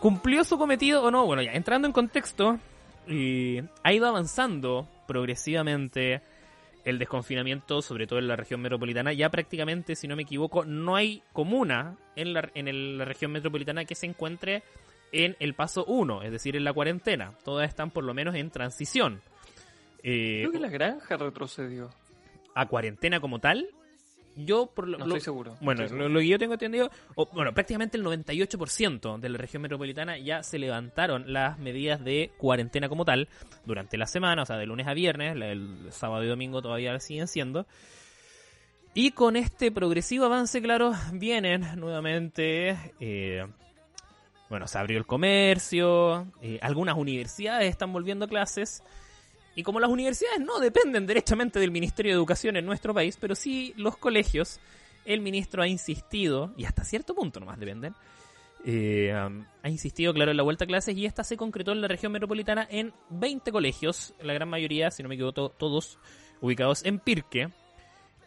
¿Cumplió 0.00 0.44
su 0.44 0.56
cometido 0.56 1.02
o 1.04 1.10
no? 1.10 1.26
Bueno, 1.26 1.42
ya 1.42 1.52
entrando 1.52 1.86
en 1.86 1.92
contexto, 1.92 2.58
eh, 3.06 3.62
ha 3.82 3.92
ido 3.92 4.06
avanzando 4.08 4.88
progresivamente 5.06 6.22
el 6.86 6.98
desconfinamiento, 6.98 7.82
sobre 7.82 8.06
todo 8.06 8.18
en 8.18 8.26
la 8.26 8.34
región 8.36 8.62
metropolitana. 8.62 9.12
Ya 9.12 9.28
prácticamente, 9.28 9.94
si 9.96 10.08
no 10.08 10.16
me 10.16 10.22
equivoco, 10.22 10.64
no 10.64 10.96
hay 10.96 11.22
comuna 11.34 11.96
en 12.16 12.32
la, 12.32 12.48
en 12.54 12.68
el- 12.68 12.96
la 12.96 13.04
región 13.04 13.30
metropolitana 13.32 13.84
que 13.84 13.94
se 13.94 14.06
encuentre 14.06 14.62
en 15.12 15.36
el 15.38 15.52
paso 15.52 15.84
1, 15.84 16.22
es 16.22 16.32
decir, 16.32 16.56
en 16.56 16.64
la 16.64 16.72
cuarentena. 16.72 17.34
Todas 17.44 17.68
están 17.68 17.90
por 17.90 18.04
lo 18.04 18.14
menos 18.14 18.34
en 18.36 18.50
transición. 18.50 19.20
Eh, 20.02 20.38
Creo 20.48 20.52
que 20.52 20.60
la 20.60 20.68
granja 20.70 21.18
retrocedió. 21.18 21.90
A 22.54 22.66
cuarentena 22.66 23.20
como 23.20 23.38
tal, 23.38 23.68
yo 24.36 24.66
por 24.74 24.86
lo, 24.88 24.96
No 24.98 25.06
lo- 25.06 25.16
estoy 25.16 25.20
seguro. 25.24 25.56
bueno, 25.60 25.82
Estoy 25.82 25.98
lo, 25.98 26.04
seguro. 26.04 26.08
lo 26.14 26.20
que 26.20 26.28
yo 26.28 26.38
tengo 26.38 26.52
entendido, 26.54 26.90
o, 27.16 27.26
bueno, 27.32 27.52
prácticamente 27.52 27.96
el 27.96 28.04
98% 28.04 29.18
de 29.18 29.28
la 29.28 29.38
región 29.38 29.62
metropolitana 29.62 30.18
ya 30.18 30.42
se 30.42 30.58
levantaron 30.58 31.32
las 31.32 31.58
medidas 31.58 32.02
de 32.02 32.30
cuarentena 32.38 32.88
como 32.88 33.04
tal 33.04 33.28
durante 33.66 33.98
la 33.98 34.06
semana, 34.06 34.42
o 34.42 34.46
sea, 34.46 34.56
de 34.56 34.66
lunes 34.66 34.86
a 34.86 34.94
viernes, 34.94 35.34
el 35.36 35.88
sábado 35.90 36.24
y 36.24 36.28
domingo 36.28 36.62
todavía 36.62 36.98
siguen 37.00 37.26
siendo. 37.28 37.66
Y 38.94 39.12
con 39.12 39.36
este 39.36 39.70
progresivo 39.70 40.24
avance, 40.24 40.60
claro, 40.62 40.92
vienen 41.12 41.64
nuevamente, 41.78 42.76
eh, 42.98 43.46
bueno, 44.48 44.66
se 44.66 44.78
abrió 44.78 44.98
el 44.98 45.06
comercio, 45.06 46.26
eh, 46.42 46.58
algunas 46.62 46.96
universidades 46.96 47.68
están 47.70 47.92
volviendo 47.92 48.24
a 48.24 48.28
clases. 48.28 48.82
Y 49.56 49.62
como 49.62 49.80
las 49.80 49.90
universidades 49.90 50.40
no 50.40 50.58
dependen 50.60 51.06
derechamente 51.06 51.58
del 51.58 51.70
Ministerio 51.70 52.12
de 52.12 52.16
Educación 52.16 52.56
en 52.56 52.64
nuestro 52.66 52.94
país, 52.94 53.16
pero 53.20 53.34
sí 53.34 53.74
los 53.76 53.96
colegios, 53.96 54.60
el 55.04 55.20
ministro 55.20 55.62
ha 55.62 55.68
insistido, 55.68 56.52
y 56.56 56.64
hasta 56.64 56.84
cierto 56.84 57.14
punto 57.14 57.40
nomás 57.40 57.58
dependen, 57.58 57.94
eh, 58.64 59.12
um, 59.26 59.44
ha 59.62 59.68
insistido, 59.70 60.12
claro, 60.14 60.30
en 60.30 60.36
la 60.36 60.42
vuelta 60.42 60.64
a 60.64 60.66
clases 60.68 60.96
y 60.96 61.06
esta 61.06 61.24
se 61.24 61.36
concretó 61.36 61.72
en 61.72 61.80
la 61.80 61.88
región 61.88 62.12
metropolitana 62.12 62.66
en 62.70 62.92
20 63.08 63.50
colegios, 63.52 64.14
la 64.22 64.34
gran 64.34 64.48
mayoría, 64.48 64.90
si 64.90 65.02
no 65.02 65.08
me 65.08 65.14
equivoco, 65.16 65.32
to- 65.32 65.48
todos 65.58 65.98
ubicados 66.40 66.84
en 66.84 66.98
Pirque. 66.98 67.48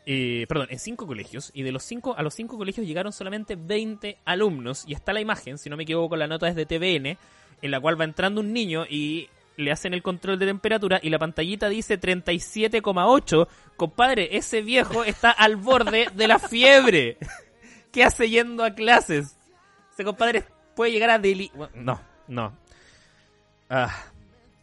Eh, 0.05 0.45
perdón, 0.49 0.67
en 0.69 0.79
cinco 0.79 1.07
colegios, 1.07 1.51
y 1.53 1.63
de 1.63 1.71
los 1.71 1.83
cinco, 1.83 2.13
a 2.17 2.23
los 2.23 2.33
cinco 2.33 2.57
colegios 2.57 2.85
llegaron 2.85 3.13
solamente 3.13 3.55
20 3.55 4.17
alumnos, 4.25 4.83
y 4.85 4.93
está 4.93 5.13
la 5.13 5.21
imagen, 5.21 5.57
si 5.57 5.69
no 5.69 5.77
me 5.77 5.83
equivoco, 5.83 6.17
la 6.17 6.27
nota 6.27 6.49
es 6.49 6.55
de 6.55 6.65
TVN, 6.65 7.17
en 7.61 7.71
la 7.71 7.79
cual 7.79 7.97
va 7.99 8.03
entrando 8.03 8.41
un 8.41 8.51
niño 8.51 8.85
y 8.89 9.29
le 9.57 9.71
hacen 9.71 9.93
el 9.93 10.01
control 10.03 10.39
de 10.39 10.45
temperatura 10.45 10.99
y 11.01 11.09
la 11.09 11.19
pantallita 11.19 11.69
dice 11.69 11.99
37,8. 11.99 13.47
Compadre, 13.77 14.35
ese 14.37 14.61
viejo 14.61 15.03
está 15.03 15.31
al 15.31 15.55
borde 15.55 16.07
de 16.13 16.27
la 16.27 16.39
fiebre. 16.39 17.17
¿Qué 17.91 18.03
hace 18.03 18.29
yendo 18.29 18.63
a 18.63 18.71
clases? 18.71 19.37
Ese 19.93 20.03
compadre 20.03 20.43
puede 20.75 20.91
llegar 20.91 21.11
a 21.11 21.19
deli... 21.19 21.51
No, 21.75 22.01
no. 22.27 22.57
Ah, 23.69 23.93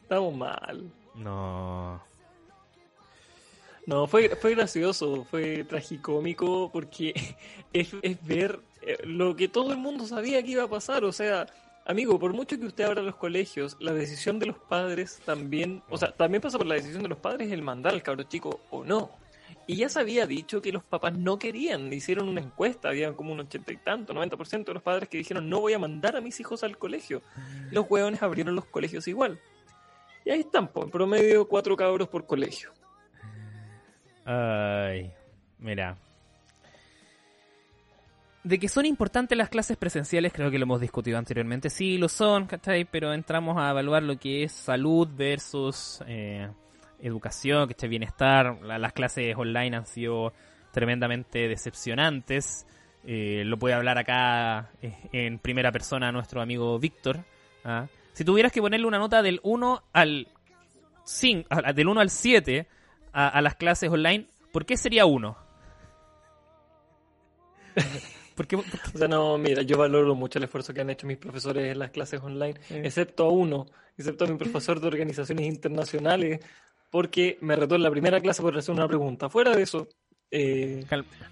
Estamos 0.03 0.35
mal. 0.35 0.91
no. 1.15 2.03
No, 3.87 4.07
fue, 4.07 4.29
fue 4.37 4.55
gracioso, 4.55 5.25
fue 5.25 5.65
tragicómico 5.65 6.71
porque 6.73 7.37
es, 7.73 7.91
es 8.03 8.25
ver 8.25 8.61
eh, 8.83 8.99
lo 9.05 9.35
que 9.35 9.49
todo 9.49 9.73
el 9.73 9.79
mundo 9.79 10.07
sabía 10.07 10.43
que 10.43 10.51
iba 10.51 10.65
a 10.65 10.69
pasar. 10.69 11.05
O 11.05 11.13
sea, 11.13 11.47
amigo, 11.87 12.19
por 12.19 12.33
mucho 12.33 12.59
que 12.59 12.67
usted 12.67 12.85
abra 12.85 13.03
los 13.03 13.17
colegios, 13.17 13.77
la 13.81 13.93
decisión 13.93 14.39
de 14.39 14.47
los 14.47 14.59
padres 14.59 15.21
también, 15.25 15.83
o 15.89 15.97
sea, 15.97 16.13
también 16.13 16.41
pasa 16.41 16.59
por 16.59 16.67
la 16.67 16.75
decisión 16.75 17.03
de 17.03 17.09
los 17.09 17.19
padres 17.19 17.51
el 17.51 17.63
mandar 17.63 17.95
al 17.95 18.03
cabro 18.03 18.23
chico 18.25 18.61
o 18.71 18.85
no. 18.85 19.11
Y 19.67 19.77
ya 19.77 19.89
se 19.89 20.01
había 20.01 20.27
dicho 20.27 20.61
que 20.61 20.73
los 20.73 20.83
papás 20.83 21.17
no 21.17 21.39
querían, 21.39 21.93
hicieron 21.93 22.29
una 22.29 22.41
encuesta, 22.41 22.89
había 22.89 23.13
como 23.13 23.33
un 23.33 23.41
ochenta 23.41 23.73
y 23.73 23.77
tanto, 23.77 24.13
90% 24.13 24.65
de 24.65 24.75
los 24.75 24.83
padres 24.83 25.09
que 25.09 25.19
dijeron 25.19 25.49
no 25.49 25.61
voy 25.61 25.73
a 25.73 25.79
mandar 25.79 26.17
a 26.17 26.21
mis 26.21 26.41
hijos 26.41 26.65
al 26.65 26.77
colegio. 26.79 27.23
Los 27.71 27.87
hueones 27.89 28.23
abrieron 28.23 28.55
los 28.55 28.65
colegios 28.65 29.07
igual. 29.07 29.41
Y 30.25 30.31
ahí 30.31 30.41
están, 30.41 30.69
po, 30.69 30.85
en 30.85 30.91
promedio 30.91 31.47
cuatro 31.49 31.77
cabros 31.77 32.09
por 32.09 32.27
colegio. 32.27 32.73
Ay, 34.25 35.13
mira. 35.59 35.97
De 38.43 38.59
que 38.59 38.69
son 38.69 38.87
importantes 38.87 39.37
las 39.37 39.51
clases 39.51 39.77
presenciales, 39.77 40.33
creo 40.33 40.51
que 40.51 40.59
lo 40.59 40.63
hemos 40.65 40.81
discutido 40.81 41.19
anteriormente. 41.19 41.69
Sí, 41.69 41.99
lo 41.99 42.09
son, 42.09 42.47
¿cachai? 42.47 42.87
Pero 42.87 43.13
entramos 43.13 43.59
a 43.59 43.71
evaluar 43.71 44.03
lo 44.03 44.19
que 44.19 44.45
es 44.45 44.53
salud 44.53 45.07
versus 45.15 46.03
eh, 46.07 46.49
educación, 47.01 47.69
que 47.69 47.75
bienestar. 47.89 48.59
La- 48.63 48.79
las 48.79 48.95
clases 48.95 49.37
online 49.37 49.77
han 49.77 49.85
sido 49.87 50.33
tremendamente 50.73 51.49
decepcionantes. 51.49 52.67
Eh, 53.05 53.43
lo 53.45 53.59
puede 53.59 53.75
hablar 53.75 53.99
acá 53.99 54.71
eh, 54.81 54.95
en 55.13 55.39
primera 55.39 55.71
persona 55.71 56.11
nuestro 56.11 56.41
amigo 56.41 56.79
Víctor. 56.79 57.19
¿ah? 57.65 57.89
Si 58.15 58.25
tuvieras 58.25 58.53
que 58.53 58.63
ponerle 58.63 58.87
una 58.87 58.99
nota 58.99 59.21
del 59.21 59.41
1 59.43 59.83
al 59.93 60.29
5, 61.05 61.47
a- 61.51 61.75
del 61.75 61.89
1 61.89 62.01
al 62.01 62.09
7 62.09 62.67
a, 63.13 63.43
las 63.43 63.57
clases 63.57 63.91
online, 63.91 64.29
¿por 64.51 64.65
qué 64.65 64.79
sería 64.79 65.05
1? 65.05 65.37
¿Por 68.41 68.47
qué- 68.47 68.57
por 68.57 68.65
qué? 68.65 68.79
O 68.95 68.99
sea, 68.99 69.07
no, 69.09 69.37
mira, 69.37 69.61
yo 69.61 69.77
valoro 69.77 70.15
mucho 70.15 70.39
el 70.39 70.45
esfuerzo 70.45 70.73
que 70.73 70.81
han 70.81 70.89
hecho 70.89 71.07
mis 71.07 71.19
profesores 71.19 71.71
en 71.73 71.79
las 71.79 71.91
clases 71.91 72.23
online, 72.23 72.55
excepto 72.71 73.25
a 73.27 73.29
uno, 73.29 73.67
excepto 73.99 74.25
a 74.25 74.29
mi 74.29 74.39
profesor 74.39 74.81
de 74.81 74.87
organizaciones 74.87 75.45
internacionales, 75.47 76.41
porque 76.89 77.37
me 77.43 77.55
retó 77.55 77.75
en 77.75 77.83
la 77.83 77.91
primera 77.91 78.19
clase 78.19 78.41
por 78.41 78.57
hacer 78.57 78.75
una 78.75 78.89
pregunta. 78.89 79.29
Fuera 79.29 79.55
de 79.55 79.61
eso, 79.63 79.89
eh, 80.31 80.83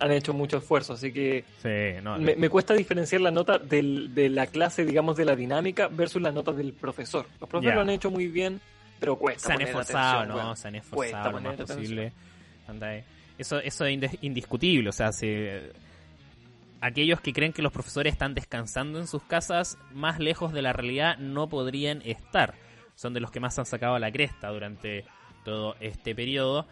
han 0.00 0.12
hecho 0.12 0.34
mucho 0.34 0.58
esfuerzo, 0.58 0.92
así 0.92 1.10
que 1.10 1.44
Sí, 1.62 2.02
no, 2.02 2.18
me, 2.18 2.36
me 2.36 2.50
cuesta 2.50 2.74
diferenciar 2.74 3.22
la 3.22 3.30
nota 3.30 3.56
del- 3.58 4.14
de 4.14 4.28
la 4.28 4.46
clase, 4.48 4.84
digamos, 4.84 5.16
de 5.16 5.24
la 5.24 5.34
dinámica 5.34 5.88
versus 5.88 6.20
la 6.20 6.30
nota 6.30 6.52
del 6.52 6.74
profesor. 6.74 7.24
Los 7.40 7.48
profesores 7.48 7.70
Ya. 7.70 7.74
lo 7.76 7.80
han 7.80 7.90
hecho 7.90 8.10
muy 8.10 8.26
bien, 8.28 8.60
pero 9.00 9.16
cuesta. 9.16 9.46
se 9.46 9.52
han 9.52 9.56
poner 9.60 9.68
esforzado, 9.68 10.18
atención, 10.18 10.28
¿no? 10.36 10.44
weón. 10.44 10.56
Se 10.58 10.68
han 10.68 10.74
Cuesta 10.74 10.96
esforzado 10.96 11.30
lo 11.32 11.40
más 11.40 11.56
posible. 11.56 12.12
Eso, 13.38 13.60
eso 13.60 13.84
es 13.86 14.00
indiscutible, 14.20 14.90
o 14.90 14.92
sea, 14.92 15.10
se- 15.10 15.70
aquellos 16.80 17.20
que 17.20 17.32
creen 17.32 17.52
que 17.52 17.62
los 17.62 17.72
profesores 17.72 18.12
están 18.12 18.34
descansando 18.34 18.98
en 18.98 19.06
sus 19.06 19.22
casas, 19.22 19.78
más 19.92 20.18
lejos 20.18 20.52
de 20.52 20.62
la 20.62 20.72
realidad 20.72 21.18
no 21.18 21.48
podrían 21.48 22.02
estar. 22.04 22.54
Son 22.94 23.14
de 23.14 23.20
los 23.20 23.30
que 23.30 23.40
más 23.40 23.58
han 23.58 23.66
sacado 23.66 23.94
a 23.94 24.00
la 24.00 24.12
cresta 24.12 24.48
durante 24.48 25.04
todo 25.44 25.76
este 25.80 26.14
periodo. 26.14 26.66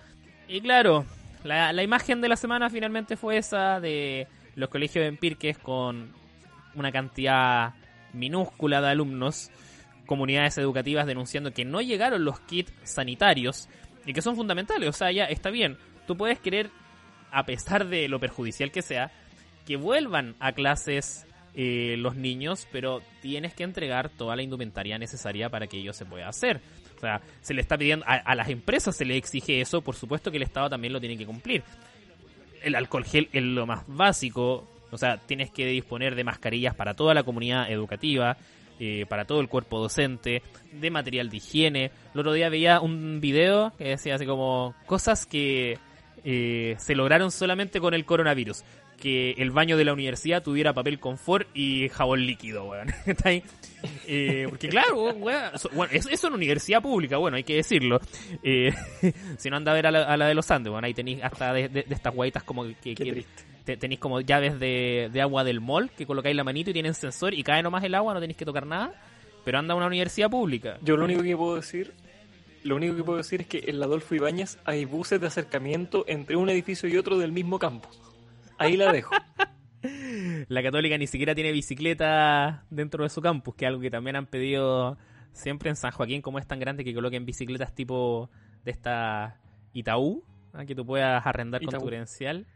Y 0.48 0.60
claro, 0.60 1.04
la, 1.44 1.72
la 1.72 1.82
imagen 1.82 2.20
de 2.20 2.28
la 2.28 2.36
semana 2.36 2.70
finalmente 2.70 3.16
fue 3.16 3.38
esa 3.38 3.80
de 3.80 4.28
los 4.54 4.68
colegios 4.68 5.04
en 5.06 5.16
Pirques 5.16 5.58
con 5.58 6.12
una 6.74 6.92
cantidad 6.92 7.74
minúscula 8.12 8.80
de 8.80 8.88
alumnos, 8.88 9.50
comunidades 10.06 10.58
educativas 10.58 11.06
denunciando 11.06 11.52
que 11.52 11.64
no 11.64 11.80
llegaron 11.80 12.24
los 12.24 12.40
kits 12.40 12.72
sanitarios 12.84 13.68
y 14.04 14.12
que 14.12 14.22
son 14.22 14.36
fundamentales. 14.36 14.88
O 14.88 14.92
sea, 14.92 15.10
ya 15.10 15.24
está 15.24 15.50
bien, 15.50 15.78
tú 16.06 16.16
puedes 16.16 16.38
querer, 16.38 16.70
a 17.30 17.44
pesar 17.44 17.86
de 17.86 18.08
lo 18.08 18.20
perjudicial 18.20 18.70
que 18.70 18.82
sea, 18.82 19.10
que 19.66 19.76
vuelvan 19.76 20.34
a 20.40 20.52
clases 20.52 21.26
eh, 21.54 21.96
los 21.98 22.16
niños, 22.16 22.66
pero 22.70 23.02
tienes 23.20 23.54
que 23.54 23.64
entregar 23.64 24.10
toda 24.10 24.36
la 24.36 24.42
indumentaria 24.42 24.98
necesaria 24.98 25.50
para 25.50 25.66
que 25.66 25.78
ello 25.78 25.92
se 25.92 26.04
pueda 26.06 26.28
hacer. 26.28 26.60
O 26.96 27.00
sea, 27.00 27.20
se 27.42 27.52
le 27.52 27.60
está 27.60 27.76
pidiendo, 27.76 28.04
a, 28.08 28.34
las 28.34 28.48
empresas 28.48 28.96
se 28.96 29.04
le 29.04 29.16
exige 29.16 29.60
eso, 29.60 29.82
por 29.82 29.96
supuesto 29.96 30.30
que 30.30 30.38
el 30.38 30.44
Estado 30.44 30.70
también 30.70 30.92
lo 30.92 31.00
tiene 31.00 31.18
que 31.18 31.26
cumplir. 31.26 31.62
El 32.62 32.74
alcohol 32.74 33.04
gel 33.04 33.28
es 33.32 33.42
lo 33.42 33.66
más 33.66 33.84
básico, 33.86 34.66
o 34.90 34.98
sea, 34.98 35.18
tienes 35.18 35.50
que 35.50 35.66
disponer 35.66 36.14
de 36.14 36.24
mascarillas 36.24 36.74
para 36.74 36.94
toda 36.94 37.12
la 37.12 37.22
comunidad 37.22 37.70
educativa, 37.70 38.36
eh, 38.78 39.06
para 39.08 39.24
todo 39.24 39.40
el 39.40 39.48
cuerpo 39.48 39.78
docente, 39.78 40.42
de 40.72 40.90
material 40.90 41.28
de 41.28 41.36
higiene. 41.38 41.90
El 42.14 42.20
otro 42.20 42.32
día 42.32 42.48
veía 42.48 42.80
un 42.80 43.20
video 43.20 43.72
que 43.76 43.84
decía 43.84 44.14
así 44.14 44.26
como 44.26 44.74
cosas 44.86 45.26
que 45.26 45.78
eh, 46.24 46.74
se 46.78 46.94
lograron 46.94 47.30
solamente 47.30 47.80
con 47.80 47.94
el 47.94 48.04
coronavirus. 48.04 48.64
Que 49.00 49.32
el 49.32 49.50
baño 49.50 49.76
de 49.76 49.84
la 49.84 49.92
universidad 49.92 50.42
tuviera 50.42 50.72
papel 50.72 50.98
confort 50.98 51.46
y 51.54 51.88
jabón 51.90 52.24
líquido, 52.26 52.64
weón. 52.64 52.88
Está 53.06 53.28
ahí. 53.28 53.42
Eh, 54.06 54.46
porque 54.48 54.68
claro, 54.68 55.10
weón, 55.12 55.20
bueno, 55.74 55.92
eso, 55.92 56.08
eso 56.08 56.26
en 56.28 56.32
universidad 56.34 56.80
pública, 56.82 57.18
bueno, 57.18 57.36
hay 57.36 57.44
que 57.44 57.56
decirlo. 57.56 58.00
Eh, 58.42 58.72
si 59.38 59.50
no 59.50 59.56
anda 59.58 59.72
a 59.72 59.74
ver 59.74 59.86
a 59.86 59.90
la, 59.90 60.02
a 60.04 60.16
la 60.16 60.26
de 60.26 60.34
los 60.34 60.50
Andes, 60.50 60.70
bueno, 60.72 60.86
ahí 60.86 60.94
tenéis 60.94 61.22
hasta 61.22 61.52
de, 61.52 61.68
de- 61.68 61.82
de 61.82 61.94
estas 61.94 62.14
guaitas 62.14 62.42
como 62.42 62.64
que, 62.82 62.94
que- 62.94 63.24
te- 63.64 63.76
tenéis 63.76 64.00
como 64.00 64.20
llaves 64.22 64.58
de, 64.58 65.10
de 65.12 65.20
agua 65.20 65.44
del 65.44 65.60
mall 65.60 65.90
que 65.90 66.06
colocáis 66.06 66.34
la 66.36 66.44
manito 66.44 66.70
y 66.70 66.72
tienen 66.72 66.94
sensor 66.94 67.34
y 67.34 67.42
cae 67.42 67.62
nomás 67.62 67.84
el 67.84 67.94
agua, 67.94 68.14
no 68.14 68.20
tenéis 68.20 68.36
que 68.38 68.44
tocar 68.46 68.66
nada. 68.66 68.92
Pero 69.44 69.58
anda 69.58 69.74
a 69.74 69.76
una 69.76 69.86
universidad 69.86 70.30
pública. 70.30 70.78
Yo 70.82 70.96
lo 70.96 71.04
único 71.04 71.22
que 71.22 71.36
puedo 71.36 71.56
decir, 71.56 71.92
lo 72.64 72.76
único 72.76 72.96
que 72.96 73.04
puedo 73.04 73.18
decir 73.18 73.42
es 73.42 73.46
que 73.46 73.64
en 73.68 73.78
la 73.78 73.86
Adolfo 73.86 74.14
Ibáñez 74.14 74.58
hay 74.64 74.84
buses 74.86 75.20
de 75.20 75.26
acercamiento 75.28 76.04
entre 76.08 76.34
un 76.36 76.48
edificio 76.48 76.88
y 76.88 76.96
otro 76.96 77.18
del 77.18 77.30
mismo 77.30 77.58
campus. 77.58 78.00
Ahí 78.58 78.76
la 78.76 78.92
dejo. 78.92 79.14
La 80.48 80.62
católica 80.62 80.98
ni 80.98 81.06
siquiera 81.06 81.34
tiene 81.34 81.52
bicicleta 81.52 82.64
dentro 82.70 83.04
de 83.04 83.10
su 83.10 83.20
campus, 83.20 83.54
que 83.54 83.64
es 83.64 83.68
algo 83.68 83.80
que 83.80 83.90
también 83.90 84.16
han 84.16 84.26
pedido 84.26 84.96
siempre 85.32 85.70
en 85.70 85.76
San 85.76 85.92
Joaquín, 85.92 86.22
como 86.22 86.38
es 86.38 86.46
tan 86.46 86.58
grande 86.58 86.82
que 86.84 86.92
coloquen 86.94 87.24
bicicletas 87.24 87.72
tipo 87.74 88.30
de 88.64 88.70
esta 88.72 89.38
Itaú, 89.74 90.24
¿ah? 90.54 90.64
que 90.64 90.74
tú 90.74 90.84
puedas 90.84 91.24
arrendar 91.24 91.60
con 91.60 91.70
tu 91.78 91.86
credencial. 91.86 92.46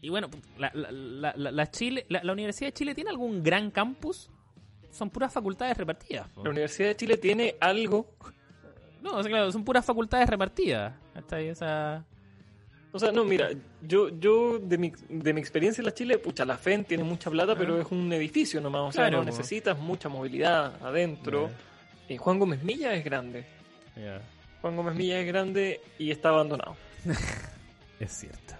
Y 0.00 0.08
bueno, 0.08 0.28
la, 0.58 0.70
la, 0.74 0.90
la- 0.90 1.34
la- 1.36 1.50
la 1.52 1.70
Chile, 1.70 2.04
la, 2.08 2.32
Universidad 2.32 2.68
de 2.68 2.72
Chile 2.72 2.94
tiene 2.94 3.10
algún 3.10 3.42
gran 3.42 3.70
campus? 3.70 4.30
son 4.90 5.08
puras 5.08 5.32
facultades 5.32 5.76
repartidas. 5.76 6.28
po. 6.30 6.42
La 6.44 6.50
Universidad 6.50 6.88
de 6.88 6.96
Chile 6.96 7.16
tiene 7.16 7.54
algo. 7.60 8.10
No, 9.02 9.22
claro, 9.22 9.50
son 9.52 9.64
puras 9.64 9.84
facultades 9.86 10.28
repartidas. 10.28 10.94
Hasta 11.14 11.36
ahí 11.36 11.46
esa... 11.48 12.04
O 12.94 12.98
sea, 12.98 13.10
no, 13.10 13.24
mira, 13.24 13.48
yo, 13.80 14.10
yo 14.10 14.58
de 14.58 14.76
mi, 14.76 14.92
de 15.08 15.32
mi 15.32 15.40
experiencia 15.40 15.80
en 15.80 15.86
la 15.86 15.94
Chile, 15.94 16.18
pucha, 16.18 16.44
la 16.44 16.58
FEN 16.58 16.84
tiene 16.84 17.04
mucha 17.04 17.30
plata, 17.30 17.56
pero 17.56 17.80
es 17.80 17.86
un 17.90 18.12
edificio 18.12 18.60
nomás. 18.60 18.82
O 18.82 18.92
sea, 18.92 19.04
Claro, 19.08 19.18
no 19.18 19.24
necesitas 19.24 19.78
mucha 19.78 20.08
movilidad 20.10 20.74
adentro. 20.84 21.48
Eh, 22.08 22.18
Juan 22.18 22.38
Gómez 22.38 22.62
Milla 22.62 22.92
es 22.94 23.02
grande. 23.04 23.46
Ya, 23.96 24.20
Juan 24.60 24.76
Gómez 24.76 24.94
Milla 24.94 25.18
es 25.20 25.26
grande 25.26 25.80
y 25.98 26.10
está 26.10 26.28
abandonado. 26.30 26.76
Es 28.00 28.12
cierto. 28.12 28.54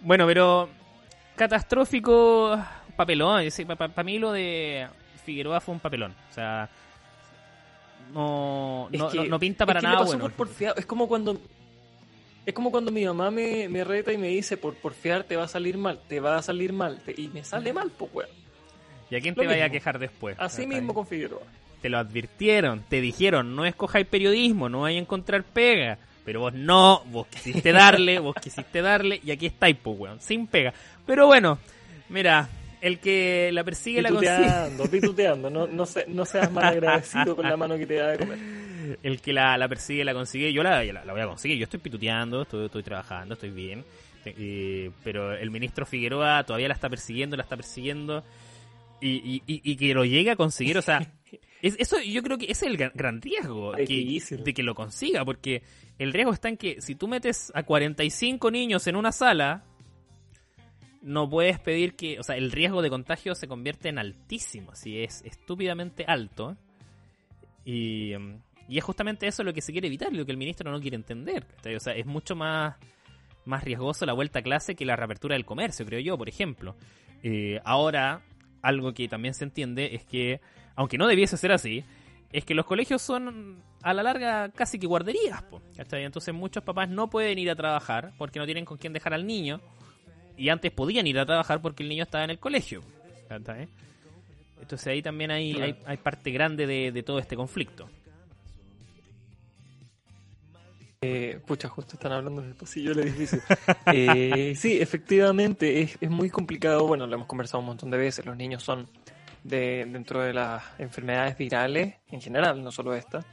Bueno, 0.00 0.26
pero 0.26 0.68
catastrófico 1.36 2.58
papelón. 2.96 3.42
Para 3.76 4.02
mí 4.04 4.18
lo 4.18 4.32
de 4.32 4.88
Figueroa 5.24 5.60
fue 5.60 5.74
un 5.74 5.80
papelón. 5.80 6.14
O 6.30 6.34
sea, 6.34 6.68
no, 8.12 8.88
no, 8.90 9.08
que- 9.10 9.18
no- 9.18 9.24
no 9.26 9.38
pinta 9.38 9.66
para 9.66 9.78
es 9.78 9.82
que 9.82 9.86
nada 9.86 9.98
le 9.98 10.04
pasó 10.04 10.12
bueno. 10.18 10.22
por 10.34 10.46
porfiado. 10.46 10.76
Es 10.76 10.86
como 10.86 11.06
cuando. 11.08 11.38
Es 12.46 12.54
como 12.54 12.70
cuando 12.70 12.90
mi 12.90 13.04
mamá 13.04 13.30
me, 13.30 13.68
me 13.68 13.84
reta 13.84 14.12
y 14.12 14.16
me 14.18 14.28
dice, 14.28 14.56
por 14.56 14.74
porfiar 14.74 15.24
te 15.24 15.36
va 15.36 15.44
a 15.44 15.48
salir 15.48 15.76
mal, 15.76 16.00
te 16.08 16.18
va 16.20 16.36
a 16.38 16.42
salir 16.42 16.72
mal. 16.72 16.98
te- 17.04 17.14
y 17.20 17.28
me 17.28 17.44
sale 17.44 17.72
mal, 17.72 17.90
pues, 17.96 18.10
weón. 18.14 18.30
¿Y 19.10 19.16
a 19.16 19.20
quién 19.20 19.34
te 19.34 19.46
vaya 19.46 19.66
a 19.66 19.70
quejar 19.70 19.98
después? 19.98 20.36
Así 20.38 20.66
mismo 20.66 20.82
bien. 20.88 20.94
con 20.94 21.06
Figueroa. 21.06 21.42
Te 21.82 21.88
lo 21.88 21.98
advirtieron, 21.98 22.82
te 22.88 23.00
dijeron, 23.00 23.54
no 23.54 23.64
escojáis 23.66 24.06
periodismo, 24.06 24.68
no 24.68 24.80
vayas 24.82 24.98
a 24.98 25.02
encontrar 25.02 25.44
pega. 25.44 25.98
Pero 26.24 26.40
vos 26.40 26.52
no, 26.52 27.02
vos 27.06 27.26
quisiste 27.28 27.72
darle, 27.72 28.18
vos 28.18 28.34
quisiste 28.40 28.82
darle, 28.82 29.20
y 29.24 29.30
aquí 29.30 29.46
estáis, 29.46 29.76
pues, 29.82 29.98
weón, 29.98 30.20
sin 30.20 30.46
pega. 30.46 30.74
Pero 31.06 31.26
bueno, 31.26 31.58
mira, 32.10 32.48
el 32.82 32.98
que 32.98 33.50
la 33.52 33.64
persigue 33.64 34.02
la 34.02 34.10
consigue. 34.10 34.36
Pituteando, 34.36 34.84
pituteando. 34.90 35.50
No, 35.50 35.66
no, 35.66 35.86
se- 35.86 36.04
no 36.08 36.24
seas 36.26 36.50
mal 36.52 36.64
agradecido 36.64 37.34
con 37.36 37.48
la 37.48 37.56
mano 37.56 37.76
que 37.78 37.86
te 37.86 37.94
da 37.94 38.08
de 38.08 38.18
comer. 38.18 38.38
El 39.02 39.20
que 39.20 39.32
la, 39.32 39.56
la 39.58 39.68
persigue 39.68 40.04
la 40.04 40.14
consigue, 40.14 40.52
yo 40.52 40.62
la, 40.62 40.82
la, 40.84 41.04
la 41.04 41.12
voy 41.12 41.22
a 41.22 41.26
conseguir. 41.26 41.58
Yo 41.58 41.64
estoy 41.64 41.80
pituteando, 41.80 42.42
estoy, 42.42 42.66
estoy 42.66 42.82
trabajando, 42.82 43.34
estoy 43.34 43.50
bien. 43.50 43.84
Eh, 44.24 44.90
pero 45.04 45.32
el 45.34 45.50
ministro 45.50 45.86
Figueroa 45.86 46.44
todavía 46.44 46.68
la 46.68 46.74
está 46.74 46.88
persiguiendo, 46.90 47.36
la 47.36 47.42
está 47.44 47.56
persiguiendo. 47.56 48.22
Y, 49.00 49.08
y, 49.10 49.42
y, 49.46 49.60
y 49.72 49.76
que 49.76 49.94
lo 49.94 50.04
llegue 50.04 50.30
a 50.32 50.36
conseguir, 50.36 50.76
o 50.76 50.82
sea, 50.82 50.98
es- 51.62 51.76
eso 51.78 52.00
yo 52.00 52.22
creo 52.22 52.36
que 52.36 52.46
ese 52.46 52.66
es 52.66 52.72
el 52.72 52.76
gran, 52.76 53.22
riesgo 53.22 53.72
que- 53.86 53.94
de 54.44 54.52
que 54.54 54.62
lo 54.64 54.74
consiga, 54.74 55.24
porque 55.24 55.62
el 55.98 56.12
riesgo 56.12 56.32
está 56.32 56.48
en 56.48 56.56
que 56.56 56.80
si 56.82 56.94
tú 56.96 57.06
metes 57.08 57.52
a 57.54 57.62
45 57.62 58.50
niños 58.50 58.86
en 58.88 58.96
una 58.96 59.12
sala, 59.12 59.62
no 61.00 61.30
puedes 61.30 61.60
pedir 61.60 61.94
que, 61.94 62.18
o 62.18 62.22
sea, 62.24 62.36
el 62.36 62.50
riesgo 62.50 62.82
de 62.82 62.90
contagio 62.90 63.34
se 63.36 63.46
convierte 63.46 63.88
en 63.88 63.98
altísimo, 63.98 64.74
si 64.74 65.00
es 65.00 65.22
estúpidamente 65.24 66.04
alto. 66.06 66.56
Y, 67.64 68.14
mm, 68.18 68.34
y 68.68 68.76
es 68.76 68.84
justamente 68.84 69.26
eso 69.26 69.42
lo 69.42 69.54
que 69.54 69.62
se 69.62 69.72
quiere 69.72 69.86
evitar, 69.86 70.12
lo 70.12 70.26
que 70.26 70.32
el 70.32 70.36
ministro 70.36 70.70
no 70.70 70.80
quiere 70.80 70.96
entender. 70.96 71.46
¿cachai? 71.56 71.74
O 71.74 71.80
sea, 71.80 71.94
es 71.94 72.04
mucho 72.04 72.36
más, 72.36 72.76
más 73.46 73.64
riesgoso 73.64 74.04
la 74.04 74.12
vuelta 74.12 74.40
a 74.40 74.42
clase 74.42 74.74
que 74.74 74.84
la 74.84 74.94
reapertura 74.94 75.34
del 75.34 75.46
comercio, 75.46 75.86
creo 75.86 76.00
yo, 76.00 76.18
por 76.18 76.28
ejemplo. 76.28 76.76
Eh, 77.22 77.60
ahora, 77.64 78.20
algo 78.60 78.92
que 78.92 79.08
también 79.08 79.32
se 79.32 79.44
entiende 79.44 79.94
es 79.94 80.04
que, 80.04 80.40
aunque 80.76 80.98
no 80.98 81.06
debiese 81.06 81.38
ser 81.38 81.50
así, 81.52 81.82
es 82.30 82.44
que 82.44 82.54
los 82.54 82.66
colegios 82.66 83.00
son 83.00 83.62
a 83.82 83.94
la 83.94 84.02
larga 84.02 84.50
casi 84.50 84.78
que 84.78 84.86
guarderías. 84.86 85.42
po, 85.44 85.62
¿cachai? 85.74 86.04
Entonces 86.04 86.34
muchos 86.34 86.62
papás 86.62 86.90
no 86.90 87.08
pueden 87.08 87.38
ir 87.38 87.50
a 87.50 87.56
trabajar 87.56 88.12
porque 88.18 88.38
no 88.38 88.44
tienen 88.44 88.66
con 88.66 88.76
quién 88.76 88.92
dejar 88.92 89.14
al 89.14 89.26
niño. 89.26 89.62
Y 90.36 90.50
antes 90.50 90.70
podían 90.70 91.06
ir 91.06 91.18
a 91.18 91.26
trabajar 91.26 91.62
porque 91.62 91.82
el 91.82 91.88
niño 91.88 92.02
estaba 92.02 92.22
en 92.22 92.30
el 92.30 92.38
colegio. 92.38 92.82
Entonces 94.60 94.86
ahí 94.88 95.02
también 95.02 95.30
hay, 95.30 95.52
hay, 95.54 95.76
hay 95.86 95.96
parte 95.96 96.30
grande 96.30 96.66
de, 96.66 96.92
de 96.92 97.02
todo 97.02 97.18
este 97.18 97.34
conflicto. 97.34 97.88
Eh, 101.00 101.40
pucha, 101.46 101.68
justo 101.68 101.94
están 101.94 102.12
hablando 102.12 102.42
en 102.42 102.48
el 102.48 102.54
pasillo 102.54 102.94
del 102.94 103.08
edificio. 103.08 103.40
Eh, 103.92 104.54
sí, 104.56 104.80
efectivamente, 104.80 105.80
es, 105.80 105.96
es 106.00 106.10
muy 106.10 106.28
complicado. 106.28 106.86
Bueno, 106.86 107.06
lo 107.06 107.14
hemos 107.14 107.26
conversado 107.26 107.60
un 107.60 107.66
montón 107.66 107.90
de 107.90 107.98
veces. 107.98 108.26
Los 108.26 108.36
niños 108.36 108.62
son 108.62 108.88
de, 109.44 109.86
dentro 109.90 110.20
de 110.20 110.32
las 110.32 110.62
enfermedades 110.78 111.36
virales, 111.38 111.94
en 112.10 112.20
general, 112.20 112.62
no 112.62 112.70
solo 112.70 112.94
esta, 112.94 113.24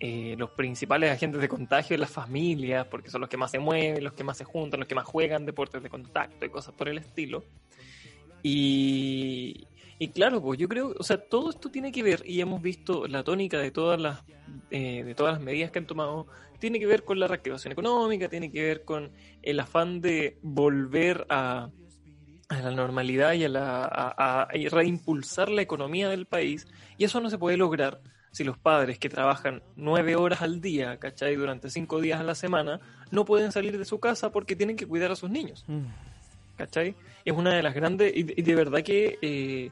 eh, 0.00 0.34
los 0.36 0.50
principales 0.50 1.10
agentes 1.10 1.40
de 1.40 1.48
contagio 1.48 1.94
de 1.94 1.98
las 1.98 2.10
familias, 2.10 2.86
porque 2.86 3.10
son 3.10 3.20
los 3.20 3.30
que 3.30 3.36
más 3.36 3.50
se 3.50 3.58
mueven, 3.58 4.02
los 4.02 4.12
que 4.14 4.24
más 4.24 4.36
se 4.36 4.44
juntan, 4.44 4.80
los 4.80 4.88
que 4.88 4.94
más 4.94 5.04
juegan 5.04 5.46
deportes 5.46 5.82
de 5.82 5.88
contacto 5.88 6.44
y 6.44 6.48
cosas 6.48 6.74
por 6.74 6.88
el 6.88 6.98
estilo. 6.98 7.44
Y, 8.42 9.66
y 9.98 10.08
claro, 10.08 10.40
pues 10.42 10.58
yo 10.58 10.68
creo, 10.68 10.94
o 10.98 11.02
sea, 11.02 11.16
todo 11.18 11.50
esto 11.50 11.70
tiene 11.70 11.92
que 11.92 12.02
ver, 12.02 12.22
y 12.26 12.40
hemos 12.40 12.60
visto 12.60 13.06
la 13.06 13.22
tónica 13.22 13.58
de 13.58 13.70
todas 13.70 14.00
las, 14.00 14.22
eh, 14.70 15.04
de 15.04 15.14
todas 15.14 15.34
las 15.34 15.42
medidas 15.42 15.70
que 15.70 15.78
han 15.78 15.86
tomado, 15.86 16.26
tiene 16.58 16.78
que 16.78 16.86
ver 16.86 17.04
con 17.04 17.18
la 17.18 17.26
reactivación 17.28 17.72
económica, 17.72 18.28
tiene 18.28 18.50
que 18.50 18.62
ver 18.62 18.84
con 18.84 19.10
el 19.42 19.60
afán 19.60 20.00
de 20.00 20.38
volver 20.42 21.26
a, 21.28 21.70
a 22.48 22.60
la 22.60 22.70
normalidad 22.70 23.32
y 23.32 23.44
a, 23.44 23.48
la, 23.48 23.84
a, 23.84 24.42
a- 24.42 24.48
reimpulsar 24.70 25.48
la 25.48 25.62
economía 25.62 26.08
del 26.08 26.26
país. 26.26 26.68
Y 26.98 27.04
eso 27.04 27.20
no 27.20 27.30
se 27.30 27.38
puede 27.38 27.56
lograr 27.56 28.00
si 28.30 28.44
los 28.44 28.58
padres 28.58 28.98
que 28.98 29.08
trabajan 29.08 29.62
nueve 29.76 30.16
horas 30.16 30.40
al 30.40 30.60
día, 30.60 30.98
¿cachai? 30.98 31.34
Durante 31.36 31.68
cinco 31.68 32.00
días 32.00 32.20
a 32.20 32.22
la 32.22 32.34
semana, 32.34 32.80
no 33.10 33.24
pueden 33.24 33.52
salir 33.52 33.76
de 33.76 33.84
su 33.84 34.00
casa 34.00 34.30
porque 34.30 34.56
tienen 34.56 34.76
que 34.76 34.86
cuidar 34.86 35.10
a 35.10 35.16
sus 35.16 35.30
niños. 35.30 35.64
¿Cachai? 36.56 36.94
Es 37.24 37.34
una 37.34 37.54
de 37.54 37.62
las 37.62 37.74
grandes, 37.74 38.12
y, 38.14 38.20
y 38.20 38.42
de 38.42 38.54
verdad 38.54 38.82
que, 38.82 39.18
eh, 39.22 39.70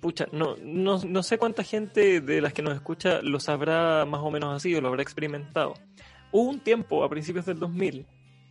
pucha, 0.00 0.26
no, 0.32 0.56
no, 0.62 0.98
no 1.02 1.22
sé 1.22 1.38
cuánta 1.38 1.62
gente 1.62 2.20
de 2.20 2.40
las 2.40 2.52
que 2.52 2.62
nos 2.62 2.74
escucha 2.74 3.20
lo 3.22 3.40
sabrá 3.40 4.04
más 4.04 4.20
o 4.22 4.30
menos 4.30 4.54
así 4.54 4.74
o 4.74 4.80
lo 4.80 4.88
habrá 4.88 5.02
experimentado. 5.02 5.74
Hubo 6.32 6.50
un 6.50 6.60
tiempo, 6.60 7.04
a 7.04 7.08
principios 7.08 7.46
del 7.46 7.58
2000, 7.58 8.04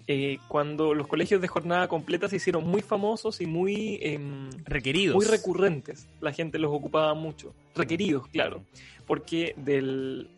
eh, 0.07 0.37
cuando 0.47 0.93
los 0.93 1.07
colegios 1.07 1.41
de 1.41 1.47
jornada 1.47 1.87
completa 1.87 2.27
se 2.29 2.35
hicieron 2.35 2.65
muy 2.65 2.81
famosos 2.81 3.41
y 3.41 3.47
muy... 3.47 3.99
em, 4.01 4.49
Requeridos. 4.65 5.15
muy 5.15 5.25
recurrentes. 5.25 6.07
La 6.21 6.31
gente 6.31 6.59
los 6.59 6.71
ocupaba 6.71 7.13
mucho. 7.15 7.53
Requeridos, 7.75 8.27
claro. 8.27 8.63
Porque 9.07 9.53
del. 9.57 10.29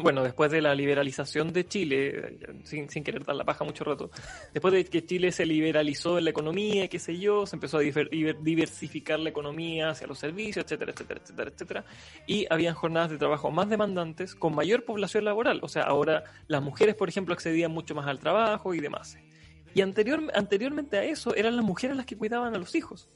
Bueno, 0.00 0.22
después 0.22 0.50
de 0.50 0.60
la 0.60 0.74
liberalización 0.74 1.52
de 1.52 1.66
Chile, 1.66 2.38
sin, 2.64 2.88
sin 2.88 3.02
querer 3.02 3.24
dar 3.24 3.34
la 3.34 3.44
paja 3.44 3.64
mucho 3.64 3.84
rato, 3.84 4.10
después 4.52 4.72
de 4.72 4.84
que 4.84 5.04
Chile 5.04 5.32
se 5.32 5.44
liberalizó 5.44 6.18
en 6.18 6.24
la 6.24 6.30
economía, 6.30 6.88
qué 6.88 6.98
sé 6.98 7.18
yo, 7.18 7.46
se 7.46 7.56
empezó 7.56 7.78
a 7.78 7.80
diversificar 7.80 9.18
la 9.18 9.30
economía 9.30 9.90
hacia 9.90 10.06
los 10.06 10.18
servicios, 10.18 10.64
etcétera, 10.64 10.92
etcétera, 10.92 11.20
etcétera, 11.22 11.50
etcétera, 11.50 11.84
y 12.26 12.46
habían 12.50 12.74
jornadas 12.74 13.10
de 13.10 13.18
trabajo 13.18 13.50
más 13.50 13.68
demandantes 13.68 14.34
con 14.34 14.54
mayor 14.54 14.84
población 14.84 15.24
laboral. 15.24 15.60
O 15.62 15.68
sea, 15.68 15.82
ahora 15.82 16.24
las 16.46 16.62
mujeres, 16.62 16.94
por 16.94 17.08
ejemplo, 17.08 17.34
accedían 17.34 17.72
mucho 17.72 17.94
más 17.94 18.06
al 18.06 18.18
trabajo 18.18 18.74
y 18.74 18.80
demás. 18.80 19.18
Y 19.74 19.80
anterior, 19.80 20.22
anteriormente 20.34 20.96
a 20.96 21.04
eso, 21.04 21.34
eran 21.34 21.56
las 21.56 21.64
mujeres 21.64 21.96
las 21.96 22.06
que 22.06 22.16
cuidaban 22.16 22.54
a 22.54 22.58
los 22.58 22.74
hijos. 22.74 23.08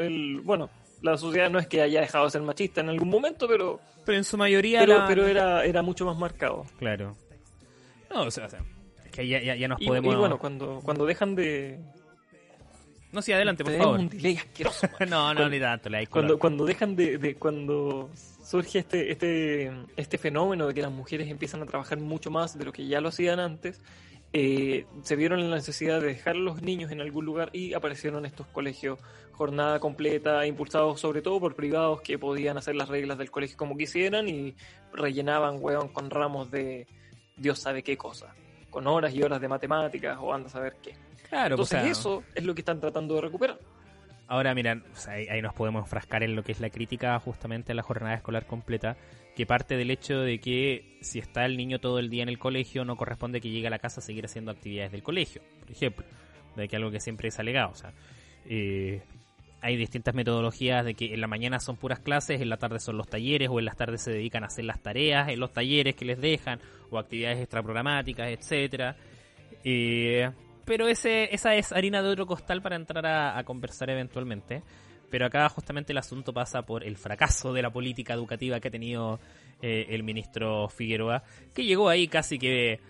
El, 0.00 0.40
bueno, 0.40 0.70
la 1.02 1.16
sociedad 1.16 1.50
no 1.50 1.58
es 1.58 1.66
que 1.66 1.80
haya 1.82 2.00
dejado 2.00 2.24
de 2.24 2.30
ser 2.30 2.42
machista 2.42 2.80
en 2.80 2.88
algún 2.88 3.08
momento, 3.08 3.46
pero, 3.48 3.80
Pero 4.04 4.18
en 4.18 4.24
su 4.24 4.36
mayoría 4.36 4.80
pero, 4.80 4.98
la- 4.98 5.06
pero 5.06 5.26
era, 5.26 5.64
era 5.64 5.82
mucho 5.82 6.04
más 6.06 6.16
marcado. 6.18 6.64
Claro. 6.78 7.16
No, 8.10 8.22
o 8.22 8.30
sea, 8.30 8.46
o 8.46 8.48
sea, 8.48 8.60
es 9.04 9.10
que 9.12 9.26
ya, 9.28 9.40
ya, 9.40 9.54
ya 9.54 9.68
nos 9.68 9.80
Y, 9.80 9.86
podemos... 9.86 10.14
y 10.14 10.16
bueno, 10.16 10.38
cuando, 10.38 10.80
cuando 10.82 11.04
dejan 11.06 11.34
de... 11.34 11.78
No, 13.10 13.22
sí, 13.22 13.32
adelante, 13.32 13.64
por 13.64 13.74
favor. 13.76 14.00
un 14.00 14.08
delay 14.08 14.36
asqueroso. 14.36 14.86
no, 15.00 15.06
no, 15.06 15.34
Cuando- 15.34 15.48
ni 15.48 15.60
tanto. 15.60 15.88
La 15.88 16.04
Cuando, 16.06 16.38
cuando 16.38 16.64
dejan 16.66 16.94
de, 16.94 17.16
de- 17.18 17.34
cuando 17.36 18.10
surge 18.44 18.80
este, 18.80 19.10
este, 19.12 19.72
este 19.96 20.18
fenómeno 20.18 20.66
de 20.66 20.74
que 20.74 20.82
las 20.82 20.90
mujeres 20.92 21.28
empiezan 21.28 21.62
a 21.62 21.66
trabajar 21.66 21.98
mucho 21.98 22.30
más 22.30 22.56
de 22.58 22.64
lo 22.64 22.72
que 22.72 22.86
ya 22.86 23.00
lo 23.00 23.08
hacían 23.08 23.40
antes, 23.40 23.80
eh, 24.32 24.86
se 25.02 25.16
vieron 25.16 25.40
en 25.40 25.50
la 25.50 25.56
necesidad 25.56 26.00
de 26.00 26.08
dejar 26.08 26.36
a 26.36 26.38
los 26.38 26.60
niños 26.62 26.90
en 26.90 27.00
algún 27.00 27.24
lugar 27.24 27.50
y 27.52 27.74
aparecieron 27.74 28.26
estos 28.26 28.46
colegios 28.48 28.98
jornada 29.32 29.78
completa, 29.78 30.44
impulsados 30.46 31.00
sobre 31.00 31.22
todo 31.22 31.38
por 31.38 31.54
privados 31.54 32.00
que 32.00 32.18
podían 32.18 32.58
hacer 32.58 32.74
las 32.74 32.88
reglas 32.88 33.18
del 33.18 33.30
colegio 33.30 33.56
como 33.56 33.76
quisieran 33.76 34.28
y 34.28 34.56
rellenaban, 34.92 35.58
weón, 35.60 35.88
con 35.88 36.10
ramos 36.10 36.50
de 36.50 36.88
Dios 37.36 37.60
sabe 37.60 37.84
qué 37.84 37.96
cosa, 37.96 38.34
con 38.68 38.88
horas 38.88 39.14
y 39.14 39.22
horas 39.22 39.40
de 39.40 39.46
matemáticas 39.46 40.18
o 40.20 40.34
anda 40.34 40.48
a 40.48 40.50
saber 40.50 40.76
qué. 40.82 40.96
Claro, 41.28 41.56
pues, 41.56 41.72
Entonces 41.72 41.98
o 41.98 42.02
sea, 42.02 42.20
eso 42.20 42.24
es 42.34 42.44
lo 42.44 42.54
que 42.54 42.62
están 42.62 42.80
tratando 42.80 43.14
de 43.14 43.20
recuperar. 43.20 43.58
Ahora, 44.26 44.54
mira, 44.54 44.82
o 44.92 44.96
sea, 44.96 45.14
ahí, 45.14 45.28
ahí 45.28 45.40
nos 45.40 45.54
podemos 45.54 45.84
enfrascar 45.84 46.22
en 46.24 46.34
lo 46.34 46.42
que 46.42 46.52
es 46.52 46.60
la 46.60 46.68
crítica 46.68 47.18
justamente 47.20 47.72
a 47.72 47.74
la 47.76 47.82
jornada 47.82 48.16
escolar 48.16 48.44
completa, 48.44 48.96
que 49.38 49.46
parte 49.46 49.76
del 49.76 49.92
hecho 49.92 50.18
de 50.18 50.40
que 50.40 50.98
si 51.00 51.20
está 51.20 51.44
el 51.44 51.56
niño 51.56 51.78
todo 51.78 52.00
el 52.00 52.10
día 52.10 52.24
en 52.24 52.28
el 52.28 52.40
colegio, 52.40 52.84
no 52.84 52.96
corresponde 52.96 53.40
que 53.40 53.48
llegue 53.48 53.68
a 53.68 53.70
la 53.70 53.78
casa 53.78 54.00
a 54.00 54.02
seguir 54.02 54.24
haciendo 54.24 54.50
actividades 54.50 54.90
del 54.90 55.04
colegio, 55.04 55.42
por 55.60 55.70
ejemplo, 55.70 56.04
de 56.56 56.66
que 56.66 56.74
algo 56.74 56.90
que 56.90 56.98
siempre 56.98 57.28
es 57.28 57.38
alegado. 57.38 57.70
O 57.70 57.74
sea, 57.76 57.92
eh, 58.46 59.00
hay 59.60 59.76
distintas 59.76 60.12
metodologías 60.12 60.84
de 60.84 60.94
que 60.94 61.14
en 61.14 61.20
la 61.20 61.28
mañana 61.28 61.60
son 61.60 61.76
puras 61.76 62.00
clases, 62.00 62.40
en 62.40 62.48
la 62.48 62.56
tarde 62.56 62.80
son 62.80 62.96
los 62.96 63.06
talleres, 63.06 63.48
o 63.48 63.60
en 63.60 63.66
las 63.66 63.76
tardes 63.76 64.02
se 64.02 64.10
dedican 64.10 64.42
a 64.42 64.48
hacer 64.48 64.64
las 64.64 64.82
tareas 64.82 65.28
en 65.28 65.38
los 65.38 65.52
talleres 65.52 65.94
que 65.94 66.04
les 66.04 66.20
dejan, 66.20 66.58
o 66.90 66.98
actividades 66.98 67.38
extraprogramáticas, 67.38 68.30
etcétera. 68.30 68.96
Eh, 69.62 70.28
pero 70.64 70.88
ese, 70.88 71.32
esa 71.32 71.54
es 71.54 71.70
harina 71.70 72.02
de 72.02 72.08
otro 72.08 72.26
costal 72.26 72.60
para 72.60 72.74
entrar 72.74 73.06
a, 73.06 73.38
a 73.38 73.44
conversar 73.44 73.88
eventualmente. 73.88 74.64
Pero 75.10 75.26
acá 75.26 75.48
justamente 75.48 75.92
el 75.92 75.98
asunto 75.98 76.32
pasa 76.32 76.62
por 76.62 76.84
el 76.84 76.96
fracaso 76.96 77.52
de 77.52 77.62
la 77.62 77.70
política 77.70 78.14
educativa 78.14 78.60
que 78.60 78.68
ha 78.68 78.70
tenido 78.70 79.20
eh, 79.62 79.86
el 79.90 80.02
ministro 80.02 80.68
Figueroa, 80.68 81.22
que 81.54 81.64
llegó 81.64 81.88
ahí 81.88 82.08
casi 82.08 82.38
que 82.38 82.80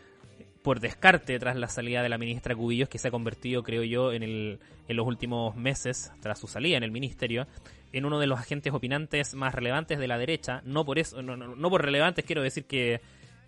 por 0.62 0.80
descarte 0.80 1.38
tras 1.38 1.56
la 1.56 1.68
salida 1.68 2.02
de 2.02 2.08
la 2.08 2.18
ministra 2.18 2.54
Cubillos, 2.54 2.88
que 2.88 2.98
se 2.98 3.08
ha 3.08 3.10
convertido, 3.10 3.62
creo 3.62 3.84
yo, 3.84 4.12
en, 4.12 4.22
el, 4.22 4.58
en 4.88 4.96
los 4.96 5.06
últimos 5.06 5.56
meses, 5.56 6.12
tras 6.20 6.38
su 6.38 6.46
salida 6.46 6.76
en 6.76 6.82
el 6.82 6.90
ministerio, 6.90 7.46
en 7.92 8.04
uno 8.04 8.18
de 8.18 8.26
los 8.26 8.38
agentes 8.38 8.72
opinantes 8.72 9.34
más 9.34 9.54
relevantes 9.54 9.98
de 9.98 10.08
la 10.08 10.18
derecha. 10.18 10.60
No 10.64 10.84
por 10.84 10.98
eso, 10.98 11.22
no, 11.22 11.36
no, 11.36 11.54
no 11.54 11.70
por 11.70 11.84
relevantes 11.84 12.24
quiero 12.24 12.42
decir 12.42 12.64
que 12.64 13.00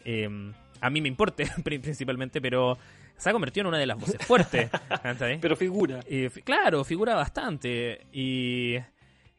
eh, 0.04 0.52
a 0.80 0.90
mí 0.90 1.00
me 1.00 1.09
importe 1.09 1.46
principalmente, 1.64 2.40
pero 2.40 2.78
se 3.20 3.30
ha 3.30 3.33
convertido 3.33 3.62
en 3.62 3.66
una 3.68 3.78
de 3.78 3.87
las 3.87 3.98
voces 3.98 4.24
fuertes. 4.26 4.70
pero 5.40 5.56
figura. 5.56 6.00
Eh, 6.06 6.30
claro, 6.44 6.83
figura 6.85 7.14
bastante. 7.14 8.06
Y 8.12 8.76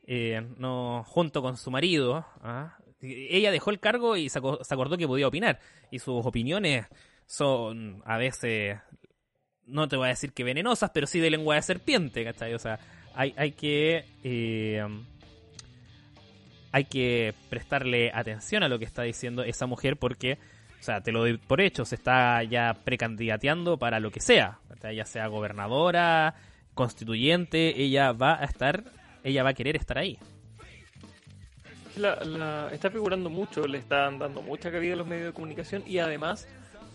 eh, 0.05 0.41
no 0.57 1.03
junto 1.07 1.41
con 1.41 1.57
su 1.57 1.71
marido, 1.71 2.25
¿ah? 2.41 2.77
ella 3.01 3.51
dejó 3.51 3.71
el 3.71 3.79
cargo 3.79 4.15
y 4.17 4.29
se, 4.29 4.39
acordó 4.39 4.97
que 4.97 5.07
podía 5.07 5.27
opinar. 5.27 5.59
Y 5.89 5.99
sus 5.99 6.25
opiniones 6.25 6.85
son 7.25 8.03
a 8.05 8.17
veces, 8.17 8.77
no 9.65 9.87
te 9.87 9.97
voy 9.97 10.07
a 10.07 10.09
decir 10.09 10.33
que 10.33 10.43
venenosas, 10.43 10.91
pero 10.93 11.07
sí 11.07 11.19
de 11.19 11.31
lengua 11.31 11.55
de 11.55 11.61
serpiente, 11.63 12.23
¿cachai? 12.23 12.53
O 12.53 12.59
sea, 12.59 12.79
hay, 13.15 13.33
hay 13.37 13.51
que... 13.53 14.05
Eh, 14.23 14.85
hay 16.73 16.85
que 16.85 17.33
prestarle 17.49 18.11
atención 18.13 18.63
a 18.63 18.69
lo 18.69 18.79
que 18.79 18.85
está 18.85 19.01
diciendo 19.03 19.43
esa 19.43 19.65
mujer 19.65 19.97
porque, 19.97 20.37
o 20.81 20.83
sea, 20.83 21.01
te 21.01 21.11
lo 21.11 21.19
doy 21.19 21.37
por 21.37 21.61
hecho, 21.61 21.85
se 21.85 21.93
está 21.93 22.41
ya 22.41 22.73
precandidateando 22.73 23.77
para 23.77 23.99
lo 23.99 24.09
que 24.09 24.19
sea, 24.19 24.57
ya 24.81 25.05
sea 25.05 25.27
gobernadora, 25.27 26.33
constituyente, 26.73 27.79
ella 27.79 28.13
va 28.13 28.41
a 28.41 28.45
estar, 28.45 28.83
ella 29.23 29.43
va 29.43 29.51
a 29.51 29.53
querer 29.53 29.75
estar 29.75 29.99
ahí. 29.99 30.17
La, 31.97 32.15
la, 32.23 32.69
está 32.71 32.89
figurando 32.89 33.29
mucho, 33.29 33.67
le 33.67 33.77
están 33.77 34.17
dando 34.17 34.41
mucha 34.41 34.71
cabida 34.71 34.95
a 34.95 34.97
los 34.97 35.05
medios 35.05 35.27
de 35.27 35.33
comunicación 35.33 35.83
y 35.85 35.99
además 35.99 36.47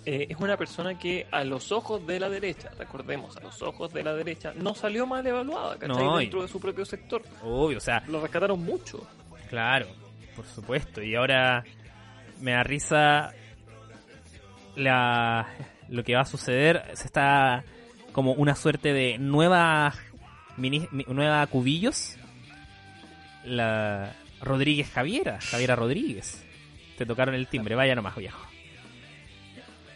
eh, 0.04 0.26
es 0.30 0.36
una 0.40 0.56
persona 0.56 0.98
que 0.98 1.28
a 1.30 1.44
los 1.44 1.70
ojos 1.70 2.04
de 2.08 2.18
la 2.18 2.28
derecha, 2.28 2.72
recordemos, 2.76 3.36
a 3.36 3.40
los 3.40 3.62
ojos 3.62 3.92
de 3.92 4.02
la 4.02 4.14
derecha, 4.14 4.52
no 4.56 4.74
salió 4.74 5.06
mal 5.06 5.24
evaluada, 5.24 5.78
¿cachai? 5.78 6.04
No, 6.04 6.18
Dentro 6.18 6.42
de 6.42 6.48
su 6.48 6.58
propio 6.58 6.84
sector. 6.84 7.22
Obvio, 7.44 7.78
o 7.78 7.80
sea. 7.80 8.02
Lo 8.08 8.20
rescataron 8.20 8.60
mucho. 8.64 9.06
Claro, 9.48 9.86
por 10.34 10.44
supuesto. 10.46 11.00
Y 11.00 11.14
ahora 11.14 11.62
me 12.40 12.50
da 12.50 12.64
risa 12.64 13.32
la, 14.76 15.48
lo 15.88 16.04
que 16.04 16.14
va 16.14 16.22
a 16.22 16.26
suceder. 16.26 16.84
Se 16.94 17.06
está 17.06 17.64
como 18.12 18.32
una 18.32 18.54
suerte 18.54 18.92
de 18.92 19.18
nueva, 19.18 19.94
mini, 20.56 20.88
nueva 21.08 21.46
Cubillos. 21.46 22.16
La 23.44 24.14
Rodríguez 24.40 24.90
Javiera, 24.90 25.38
Javiera 25.40 25.76
Rodríguez. 25.76 26.44
Te 26.98 27.06
tocaron 27.06 27.34
el 27.34 27.46
timbre, 27.46 27.74
vaya 27.74 27.94
nomás, 27.94 28.16
viejo. 28.16 28.40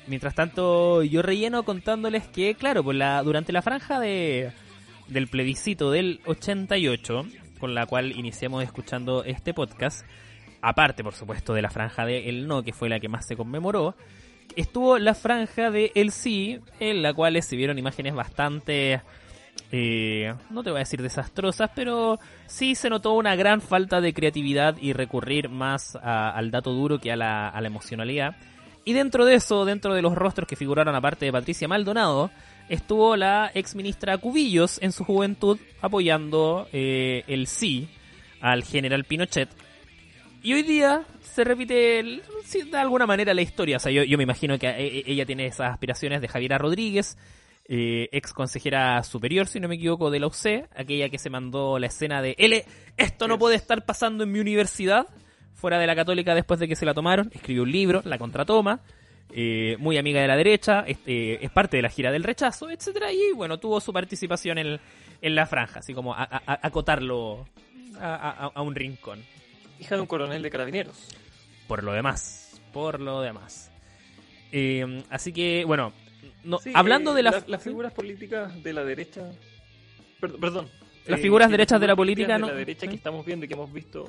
Mientras 0.07 0.35
tanto, 0.35 1.03
yo 1.03 1.23
relleno 1.23 1.63
contándoles 1.63 2.27
que, 2.27 2.55
claro, 2.55 2.83
pues 2.83 2.97
la, 2.97 3.23
durante 3.23 3.53
la 3.53 3.63
franja 3.63 4.01
de, 4.01 4.53
del 5.09 5.29
plebiscito 5.29 5.91
del 5.91 6.21
88, 6.27 7.27
con 7.59 7.75
la 7.75 7.87
cual 7.87 8.13
iniciamos 8.13 8.65
escuchando 8.65 9.25
este 9.25 9.55
podcast, 9.55 10.05
aparte, 10.63 11.05
por 11.05 11.15
supuesto, 11.15 11.55
de 11.55 11.63
la 11.63 11.71
franja 11.71 12.07
de 12.07 12.29
el 12.29 12.47
no, 12.47 12.63
que 12.63 12.73
fue 12.73 12.89
la 12.89 12.99
que 12.99 13.09
más 13.09 13.27
se 13.27 13.37
conmemoró, 13.37 13.95
estuvo 14.57 14.99
la 14.99 15.15
franja 15.15 15.71
de 15.71 15.93
el 15.95 16.11
sí, 16.13 16.61
en 16.79 17.03
la 17.03 17.15
cual 17.15 17.41
se 17.43 17.57
vieron 17.57 17.79
imágenes 17.79 18.15
bastante... 18.15 19.01
Eh, 19.73 20.35
no 20.51 20.65
te 20.65 20.71
voy 20.71 20.79
a 20.79 20.81
decir 20.81 21.01
desastrosas, 21.01 21.71
pero 21.75 22.19
sí 22.47 22.75
se 22.75 22.91
notó 22.91 23.13
una 23.13 23.37
gran 23.37 23.61
falta 23.61 24.01
de 24.01 24.13
creatividad 24.13 24.77
y 24.81 24.93
recurrir 24.93 25.49
más 25.49 25.97
al 25.97 26.51
dato 26.51 26.73
duro 26.73 26.99
que 26.99 27.13
a 27.13 27.17
la, 27.17 27.49
a 27.49 27.61
la 27.61 27.69
emocionalidad. 27.69 28.35
Y 28.85 28.93
dentro 28.95 29.25
de 29.25 29.35
eso, 29.35 29.65
dentro 29.65 29.95
de 29.95 30.03
los 30.03 30.15
rostros 30.15 30.49
que 30.49 30.57
figuraron 30.57 30.95
aparte 30.95 31.27
de 31.27 31.33
Patricia 31.33 31.69
Maldonado, 31.69 32.31
estuvo 32.69 33.17
la 33.17 33.51
ex 33.55 33.75
ministra 33.75 34.17
Cubillos 34.19 34.81
en 34.83 34.93
su 34.93 35.05
juventud 35.05 35.59
apoyando 35.83 36.69
eh, 36.73 37.25
el 37.27 37.47
sí 37.47 37.89
al 38.41 38.65
general 38.65 39.05
Pinochet. 39.05 39.49
Y 40.43 40.55
hoy 40.55 40.63
día 40.63 41.05
se 41.23 41.45
repite 41.45 42.03
de 42.03 42.79
alguna 42.79 43.07
manera 43.07 43.35
la 43.35 43.43
historia. 43.43 43.77
O 43.77 43.81
sea, 43.81 43.93
yo, 43.93 44.17
me 44.17 44.25
imagino 44.25 44.59
que 44.59 44.69
e, 44.69 44.99
e, 44.99 45.05
ella 45.07 45.27
tiene 45.27 45.47
esas 45.47 45.73
aspiraciones 45.73 46.21
de 46.21 46.29
Javiera 46.29 46.59
Rodríguez, 46.59 47.19
eh, 47.69 48.09
ex 48.13 48.33
consejera 48.33 49.03
superior, 49.03 49.47
si 49.47 49.61
no 49.61 49.69
me 49.69 49.77
equivoco, 49.77 50.11
de 50.11 50.19
la 50.19 50.27
UC, 50.27 50.69
aquella 50.75 51.09
que 51.09 51.19
se 51.19 51.31
mandó 51.31 51.79
la 51.79 51.87
escena 51.87 52.23
de 52.23 52.35
L, 52.39 52.65
esto 52.97 53.29
no 53.29 53.39
puede 53.39 53.57
estar 53.57 53.85
pasando 53.85 54.25
en 54.25 54.33
mi 54.33 54.41
universidad 54.41 55.07
fuera 55.55 55.79
de 55.79 55.87
la 55.87 55.95
católica 55.95 56.35
después 56.35 56.59
de 56.59 56.67
que 56.67 56.75
se 56.75 56.87
la 56.87 56.95
tomaron, 56.95 57.31
escribió 57.33 57.63
un 57.63 57.71
libro, 57.71 58.03
la 58.05 58.19
contratoma, 58.19 58.81
eh, 59.33 59.77
muy 59.79 59.99
amiga 59.99 60.21
de 60.21 60.27
la 60.27 60.37
derecha, 60.37 60.85
este, 60.87 61.45
es 61.45 61.51
parte 61.53 61.77
de 61.77 61.83
la 61.83 61.91
gira 61.91 62.11
del 62.11 62.25
rechazo, 62.25 62.71
etcétera 62.71 63.13
Y 63.13 63.33
bueno, 63.37 63.59
tuvo 63.59 63.79
su 63.81 63.93
participación 63.93 64.59
en, 64.59 64.81
en 65.21 65.35
la 65.35 65.47
franja, 65.47 65.81
así 65.81 65.95
como 65.95 66.15
acotarlo 66.17 67.47
a, 68.01 68.61
un 68.63 68.75
rincón. 68.75 69.21
Hija 69.81 69.97
de 69.97 70.01
un 70.03 70.07
coronel 70.07 70.43
de 70.43 70.51
carabineros. 70.51 71.09
Por 71.67 71.83
lo 71.83 71.93
demás, 71.93 72.61
por 72.73 73.01
lo 73.01 73.21
demás. 73.21 73.71
Eh, 74.53 75.03
así 75.11 75.33
que, 75.33 75.65
bueno, 75.65 75.93
no, 76.45 76.59
hablando 76.75 77.15
de 77.15 77.23
las 77.23 77.63
figuras 77.63 77.93
políticas 77.93 78.63
de 78.63 78.73
la 78.73 78.85
derecha. 78.85 79.31
Perdón. 80.21 80.69
Las 81.07 81.19
eh, 81.19 81.23
figuras 81.23 81.51
derechas 81.51 81.81
de 81.81 81.87
la 81.87 81.97
política, 81.97 82.39
¿no? 82.39 82.47
De 82.47 82.53
la 82.53 82.59
derecha 82.59 82.87
que 82.87 82.95
estamos 82.95 83.25
viendo 83.25 83.47
y 83.47 83.49
que 83.49 83.55
hemos 83.55 83.73
visto 83.73 84.09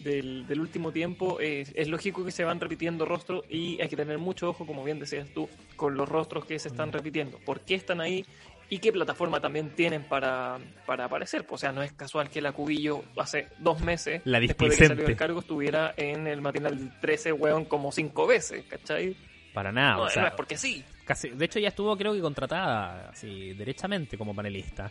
del, 0.00 0.60
último 0.60 0.92
tiempo, 0.92 1.40
es, 1.40 1.72
es, 1.74 1.88
lógico 1.88 2.24
que 2.24 2.30
se 2.30 2.44
van 2.44 2.60
repitiendo 2.60 3.04
rostros 3.04 3.44
y 3.48 3.80
hay 3.80 3.88
que 3.88 3.96
tener 3.96 4.18
mucho 4.18 4.50
ojo, 4.50 4.66
como 4.66 4.84
bien 4.84 4.98
decías 4.98 5.28
tú, 5.34 5.48
con 5.74 5.96
los 5.96 6.08
rostros 6.08 6.44
que 6.44 6.58
se 6.58 6.68
están 6.68 6.90
mm. 6.90 6.92
repitiendo. 6.92 7.38
¿Por 7.38 7.60
qué 7.60 7.74
están 7.74 8.00
ahí? 8.00 8.24
¿Y 8.68 8.78
qué 8.78 8.92
plataforma 8.92 9.40
también 9.40 9.70
tienen 9.70 10.02
para, 10.02 10.58
para 10.86 11.04
aparecer? 11.04 11.46
O 11.48 11.58
sea, 11.58 11.72
no 11.72 11.82
es 11.82 11.92
casual 11.92 12.28
que 12.30 12.40
la 12.40 12.52
Cubillo 12.52 13.04
hace 13.16 13.48
dos 13.58 13.80
meses, 13.80 14.22
la 14.24 14.40
después 14.40 14.72
de 14.72 14.76
que 14.76 14.86
salió 14.88 15.06
el 15.06 15.16
cargo, 15.16 15.40
estuviera 15.40 15.94
en 15.96 16.26
el 16.26 16.40
matinal 16.40 16.98
13, 17.00 17.32
weón, 17.32 17.64
como 17.66 17.92
cinco 17.92 18.26
veces, 18.26 18.64
¿cachai? 18.64 19.16
Para 19.54 19.70
nada, 19.70 19.98
o 19.98 20.08
sea, 20.10 20.28
es 20.28 20.34
porque 20.34 20.56
sí. 20.56 20.84
Casi, 21.04 21.30
de 21.30 21.44
hecho, 21.44 21.60
ya 21.60 21.68
estuvo, 21.68 21.96
creo 21.96 22.12
que 22.12 22.20
contratada, 22.20 23.10
así, 23.10 23.54
derechamente 23.54 24.18
como 24.18 24.34
panelista. 24.34 24.90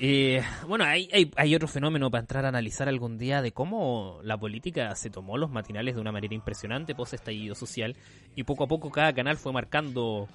Eh, 0.00 0.42
bueno, 0.68 0.84
hay, 0.84 1.08
hay, 1.12 1.32
hay, 1.34 1.54
otro 1.56 1.66
fenómeno 1.66 2.08
para 2.08 2.20
entrar 2.20 2.44
a 2.44 2.48
analizar 2.48 2.88
algún 2.88 3.18
día 3.18 3.42
de 3.42 3.50
cómo 3.50 4.20
la 4.22 4.38
política 4.38 4.94
se 4.94 5.10
tomó 5.10 5.36
los 5.36 5.50
matinales 5.50 5.96
de 5.96 6.00
una 6.00 6.12
manera 6.12 6.34
impresionante 6.34 6.94
post 6.94 7.14
estallido 7.14 7.56
social 7.56 7.96
y 8.36 8.44
poco 8.44 8.64
a 8.64 8.68
poco 8.68 8.92
cada 8.92 9.12
canal 9.12 9.38
fue 9.38 9.52
marcando 9.52 10.28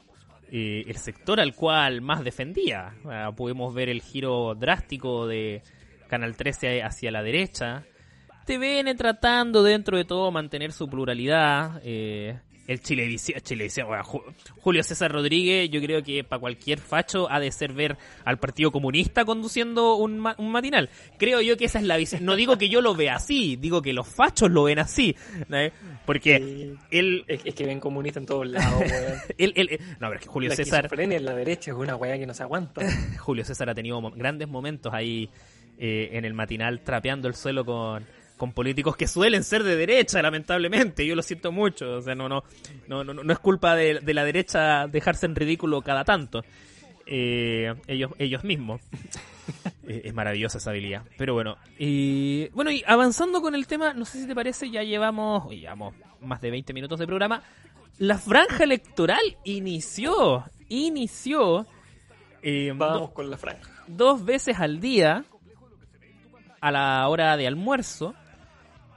eh, 0.56 0.86
el 0.88 0.98
sector 0.98 1.40
al 1.40 1.56
cual 1.56 2.02
más 2.02 2.24
defendía. 2.24 2.94
Podemos 3.36 3.74
ver 3.74 3.90
el 3.90 4.04
giro 4.04 4.54
drástico 4.54 5.26
de 5.26 5.64
Canal 6.08 6.38
13 6.38 6.84
hacia 6.84 7.10
la 7.10 7.24
derecha. 7.24 7.86
TVN 8.46 8.96
tratando 8.96 9.64
dentro 9.64 9.98
de 9.98 10.06
todo 10.06 10.30
mantener 10.30 10.72
su 10.72 10.88
pluralidad. 10.88 11.82
Eh, 11.84 12.40
el 12.68 12.82
Chilevisión, 12.82 13.42
Chilevisión 13.42 13.88
Julio 14.60 14.84
César 14.84 15.12
Rodríguez, 15.12 15.70
yo 15.70 15.82
creo 15.82 16.02
que 16.04 16.24
para 16.24 16.40
cualquier 16.40 16.80
facho 16.80 17.30
ha 17.30 17.40
de 17.40 17.52
ser 17.52 17.74
ver 17.74 17.98
al 18.26 18.40
Partido 18.40 18.72
Comunista 18.72 19.26
conduciendo 19.26 19.96
un, 19.96 20.20
matinal. 20.20 20.90
Creo 21.18 21.42
yo 21.42 21.58
que 21.58 21.66
esa 21.66 21.80
es 21.80 21.86
la 21.86 21.98
visión. 21.98 22.24
No 22.24 22.36
digo 22.36 22.58
que 22.58 22.70
yo 22.70 22.82
lo 22.82 22.96
vea 22.96 23.16
así, 23.16 23.56
digo 23.56 23.82
que 23.82 23.94
los 23.94 24.08
fachos 24.08 24.50
lo 24.50 24.64
ven 24.64 24.80
así. 24.80 25.16
Porque 26.06 26.76
él... 26.92 27.26
Es, 27.28 27.54
que 27.54 27.66
ven 27.66 27.80
comunista 27.80 28.20
en 28.20 28.26
todos 28.26 28.48
lados, 28.48 28.82
él, 29.38 29.80
no, 30.00 30.08
pero 30.08 30.16
es 30.16 30.22
que 30.22 30.28
Julio 30.28 30.50
la 30.50 30.56
César... 30.56 30.90
en 30.98 31.26
la 31.26 31.36
derecha 31.36 31.72
es 31.72 31.78
una 31.78 31.96
weá 31.96 32.18
que 32.18 32.26
no 32.26 32.34
se 32.34 32.44
aguanta. 32.44 32.82
Julio 33.20 33.46
César 33.46 33.70
ha 33.70 33.76
tenido 33.76 34.02
grandes 34.12 34.48
momentos 34.48 34.94
ahí 34.94 35.30
eh, 35.78 36.10
en 36.14 36.26
el 36.26 36.34
matinal 36.34 36.82
trapeando 36.82 37.28
el 37.28 37.36
suelo 37.36 37.66
con 37.66 38.06
con 38.38 38.52
políticos 38.52 38.96
que 38.96 39.08
suelen 39.08 39.44
ser 39.44 39.64
de 39.64 39.76
derecha, 39.76 40.22
lamentablemente. 40.22 41.06
Yo 41.06 41.16
lo 41.16 41.22
siento 41.22 41.52
mucho. 41.52 41.98
O 41.98 42.02
sea, 42.02 42.16
no, 42.16 42.28
no, 42.28 42.44
no, 42.88 43.04
no, 43.04 43.34
es 43.34 43.40
culpa 43.40 43.76
de, 43.76 44.02
la 44.14 44.26
derecha 44.26 44.88
dejarse 44.88 45.26
en 45.26 45.36
ridículo 45.36 45.82
cada 45.82 46.04
tanto. 46.04 46.44
Eh, 47.06 47.74
ellos, 47.88 48.12
ellos 48.18 48.44
mismos. 48.44 48.82
Eh, 49.86 50.04
es 50.06 50.14
maravillosa 50.14 50.60
esa 50.60 50.70
habilidad. 50.70 51.04
Pero 51.18 51.34
bueno, 51.34 51.58
y 51.78 52.48
bueno, 52.52 52.72
y 52.72 52.82
avanzando 52.88 53.42
con 53.42 53.54
el 53.54 53.68
tema, 53.68 53.94
no 53.94 54.06
sé 54.06 54.22
si 54.22 54.28
te 54.28 54.34
parece, 54.34 54.70
ya 54.70 54.82
llevamos, 54.82 55.52
llevamos 55.52 55.94
más 56.22 56.40
de 56.40 56.52
20 56.52 56.72
minutos 56.72 57.00
de 57.00 57.06
programa. 57.06 57.44
La 57.98 58.18
franja 58.18 58.64
electoral 58.64 59.38
inició, 59.44 60.46
inició. 60.70 61.68
Eh, 62.42 62.72
Vamos 62.74 63.12
con 63.12 63.30
la 63.30 63.38
franja. 63.38 63.70
Dos 63.88 64.24
veces 64.24 64.58
al 64.60 64.80
día, 64.80 65.26
a 66.62 66.72
la 66.72 67.08
hora 67.10 67.36
de 67.36 67.46
almuerzo, 67.46 68.16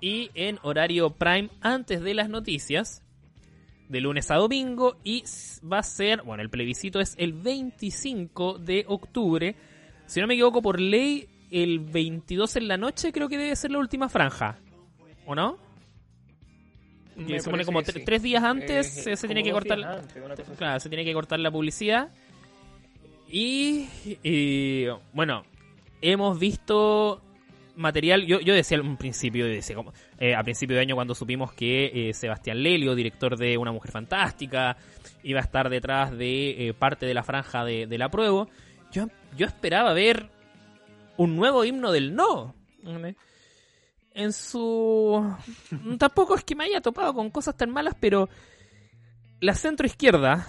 y 0.01 0.31
en 0.35 0.59
horario 0.63 1.11
prime 1.11 1.51
antes 1.61 2.03
de 2.03 2.15
las 2.15 2.29
noticias, 2.29 3.03
de 3.89 4.01
lunes 4.01 4.31
a 4.31 4.37
domingo, 4.37 4.97
y 5.05 5.25
va 5.71 5.79
a 5.79 5.83
ser, 5.83 6.23
bueno, 6.23 6.43
el 6.43 6.51
plebiscito 6.51 7.01
es 7.01 7.15
el 7.19 7.33
25 7.33 8.59
de 8.59 8.85
octubre. 8.89 9.57
Si 10.07 10.21
no 10.21 10.27
me 10.27 10.35
equivoco, 10.35 10.63
por 10.63 10.81
ley, 10.81 11.29
el 11.51 11.81
22 11.81 12.57
en 12.57 12.69
la 12.69 12.77
noche 12.77 13.13
creo 13.13 13.29
que 13.29 13.39
debe 13.39 13.57
ser 13.57 13.71
la 13.71 13.79
última 13.79 14.09
franja. 14.09 14.59
¿O 15.25 15.35
no? 15.35 15.59
Que 17.27 17.41
se 17.41 17.51
parece 17.51 17.67
como 17.67 17.83
sí. 17.83 18.03
tres 18.05 18.23
días 18.23 18.45
antes 18.45 19.07
Eh, 19.07 19.17
se, 19.17 19.27
tiene 19.27 19.43
que 19.43 19.51
cortar 19.51 19.83
antes, 19.83 20.47
claro, 20.59 20.81
se 20.81 20.89
tiene 20.89 21.05
que 21.05 21.15
cortar 21.15 21.41
la 21.41 21.51
publicidad. 21.51 22.11
Y, 23.29 23.89
y, 24.23 24.87
bueno, 25.13 25.45
hemos 26.03 26.39
visto 26.39 27.23
material. 27.77 28.27
Yo, 28.27 28.41
yo 28.41 28.55
decía 28.55 28.79
al 28.79 28.97
principio, 28.97 29.47
decía 29.47 29.77
como, 29.77 29.93
eh, 30.19 30.35
a 30.35 30.43
principio 30.43 30.77
de 30.77 30.83
año 30.83 30.95
cuando 30.95 31.15
supimos 31.15 31.53
que 31.53 32.09
eh, 32.09 32.15
Sebastián 32.15 32.63
Lelio, 32.63 32.95
director 32.95 33.37
de 33.37 33.57
Una 33.57 33.73
Mujer 33.73 33.93
Fantástica, 33.93 34.77
iba 35.23 35.41
a 35.41 35.43
estar 35.43 35.69
detrás 35.69 36.17
de 36.17 36.69
eh, 36.69 36.75
parte 36.75 37.07
de 37.07 37.15
la 37.15 37.23
franja 37.23 37.65
de, 37.65 37.87
de 37.87 37.99
la 37.99 38.09
prueba. 38.09 38.47
Yo, 38.93 39.07
yo 39.37 39.47
esperaba 39.47 39.93
ver 39.93 40.29
un 41.17 41.37
nuevo 41.37 41.65
himno 41.65 41.93
del 41.93 42.15
no. 42.15 42.55
En 44.15 44.33
su. 44.33 45.37
Tampoco 45.99 46.35
es 46.37 46.45
que 46.45 46.55
me 46.55 46.65
haya 46.65 46.81
topado 46.81 47.15
con 47.15 47.31
cosas 47.31 47.57
tan 47.57 47.71
malas, 47.71 47.95
pero 47.99 48.29
la 49.41 49.55
centroizquierda 49.55 50.47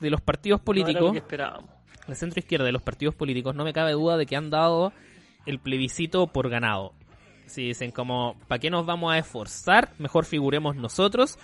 de 0.00 0.10
los 0.10 0.20
partidos 0.20 0.60
No 0.60 0.72
era 0.72 0.78
lo 0.78 0.84
políticos 0.84 1.12
que 1.12 1.18
esperábamos. 1.18 1.70
la 2.06 2.14
centro 2.14 2.38
izquierda 2.38 2.66
de 2.66 2.72
los 2.72 2.82
partidos 2.82 3.14
políticos, 3.14 3.54
no 3.54 3.64
me 3.64 3.72
cabe 3.72 3.92
duda 3.92 4.16
de 4.16 4.26
que 4.26 4.36
han 4.36 4.50
dado 4.50 4.92
el 5.46 5.58
plebiscito 5.58 6.26
por 6.26 6.48
ganado. 6.48 6.92
Si 7.46 7.66
dicen 7.66 7.90
como, 7.90 8.36
¿para 8.48 8.58
qué 8.58 8.70
nos 8.70 8.86
vamos 8.86 9.12
a 9.12 9.18
esforzar? 9.18 9.92
Mejor 9.98 10.24
figuremos 10.24 10.76
nosotros. 10.76 11.38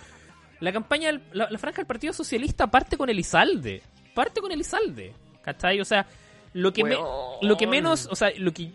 La 0.59 0.71
campaña, 0.71 1.11
la, 1.33 1.49
la 1.49 1.57
franja 1.57 1.77
del 1.77 1.85
Partido 1.87 2.13
Socialista 2.13 2.67
parte 2.67 2.97
con 2.97 3.09
Elizalde. 3.09 3.81
Parte 4.13 4.41
con 4.41 4.51
Elizalde. 4.51 5.13
¿Cachai? 5.43 5.79
O 5.79 5.85
sea, 5.85 6.07
lo 6.53 6.73
que, 6.73 6.83
me- 6.83 6.97
lo 7.41 7.57
que 7.57 7.67
menos, 7.67 8.07
o 8.11 8.15
sea, 8.15 8.31
lo 8.37 8.51
que 8.53 8.71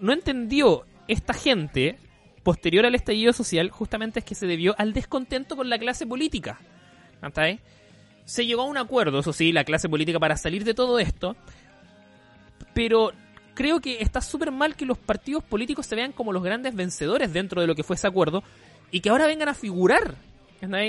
no 0.00 0.12
entendió 0.12 0.84
esta 1.08 1.34
gente 1.34 1.98
posterior 2.42 2.86
al 2.86 2.94
estallido 2.94 3.32
social 3.32 3.70
justamente 3.70 4.20
es 4.20 4.24
que 4.24 4.34
se 4.34 4.46
debió 4.46 4.74
al 4.78 4.92
descontento 4.92 5.56
con 5.56 5.68
la 5.68 5.78
clase 5.78 6.06
política. 6.06 6.60
¿Cachai? 7.20 7.60
Se 8.24 8.46
llegó 8.46 8.62
a 8.62 8.66
un 8.66 8.76
acuerdo, 8.78 9.18
eso 9.20 9.32
sí, 9.32 9.50
la 9.52 9.64
clase 9.64 9.88
política 9.88 10.18
para 10.20 10.36
salir 10.36 10.64
de 10.64 10.72
todo 10.72 10.98
esto, 11.00 11.36
pero 12.74 13.12
creo 13.54 13.80
que 13.80 14.00
está 14.00 14.20
súper 14.20 14.50
mal 14.50 14.76
que 14.76 14.84
los 14.86 14.98
partidos 14.98 15.42
políticos 15.44 15.86
se 15.86 15.96
vean 15.96 16.12
como 16.12 16.32
los 16.32 16.42
grandes 16.42 16.74
vencedores 16.74 17.32
dentro 17.32 17.60
de 17.60 17.66
lo 17.66 17.74
que 17.74 17.82
fue 17.82 17.96
ese 17.96 18.06
acuerdo 18.06 18.42
y 18.90 19.00
que 19.00 19.10
ahora 19.10 19.26
vengan 19.26 19.48
a 19.48 19.54
figurar 19.54 20.14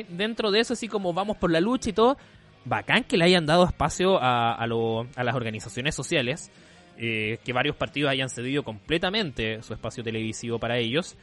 dentro 0.09 0.51
de 0.51 0.59
eso, 0.59 0.73
así 0.73 0.87
como 0.87 1.13
vamos 1.13 1.37
por 1.37 1.51
la 1.51 1.59
lucha 1.61 1.89
y 1.89 1.93
todo. 1.93 2.17
Bacán 2.65 3.03
que 3.05 3.17
le 3.17 3.25
hayan 3.25 3.45
dado 3.45 3.63
espacio 3.65 4.21
a, 4.21 4.53
a, 4.53 4.67
lo- 4.67 5.07
a 5.15 5.23
las 5.23 5.33
organizaciones 5.35 5.95
sociales, 5.95 6.51
eh, 6.97 7.39
que 7.43 7.53
varios 7.53 7.75
partidos 7.75 8.11
hayan 8.11 8.29
cedido 8.29 8.63
completamente 8.63 9.63
su 9.63 9.73
espacio 9.73 10.03
televisivo 10.03 10.59
para 10.59 10.77
ellos. 10.77 11.15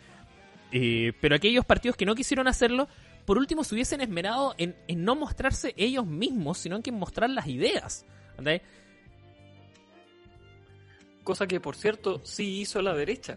Eh, 0.72 1.12
pero 1.20 1.36
aquellos 1.36 1.64
partidos 1.64 1.96
que 1.96 2.04
no 2.06 2.14
quisieron 2.14 2.48
hacerlo, 2.48 2.88
por 3.24 3.38
último 3.38 3.62
se 3.64 3.74
hubiesen 3.74 4.00
esmerado 4.00 4.54
en, 4.58 4.74
en 4.88 5.04
no 5.04 5.14
mostrarse 5.14 5.74
ellos 5.76 6.06
mismos, 6.06 6.58
sino 6.58 6.76
en 6.76 6.82
que 6.82 6.90
mostrar 6.92 7.30
las 7.30 7.46
ideas. 7.46 8.04
¿cachai? 8.36 8.60
Cosa 11.28 11.46
que, 11.46 11.60
por 11.60 11.76
cierto, 11.76 12.22
sí 12.24 12.60
hizo 12.60 12.80
la 12.80 12.94
derecha. 12.94 13.36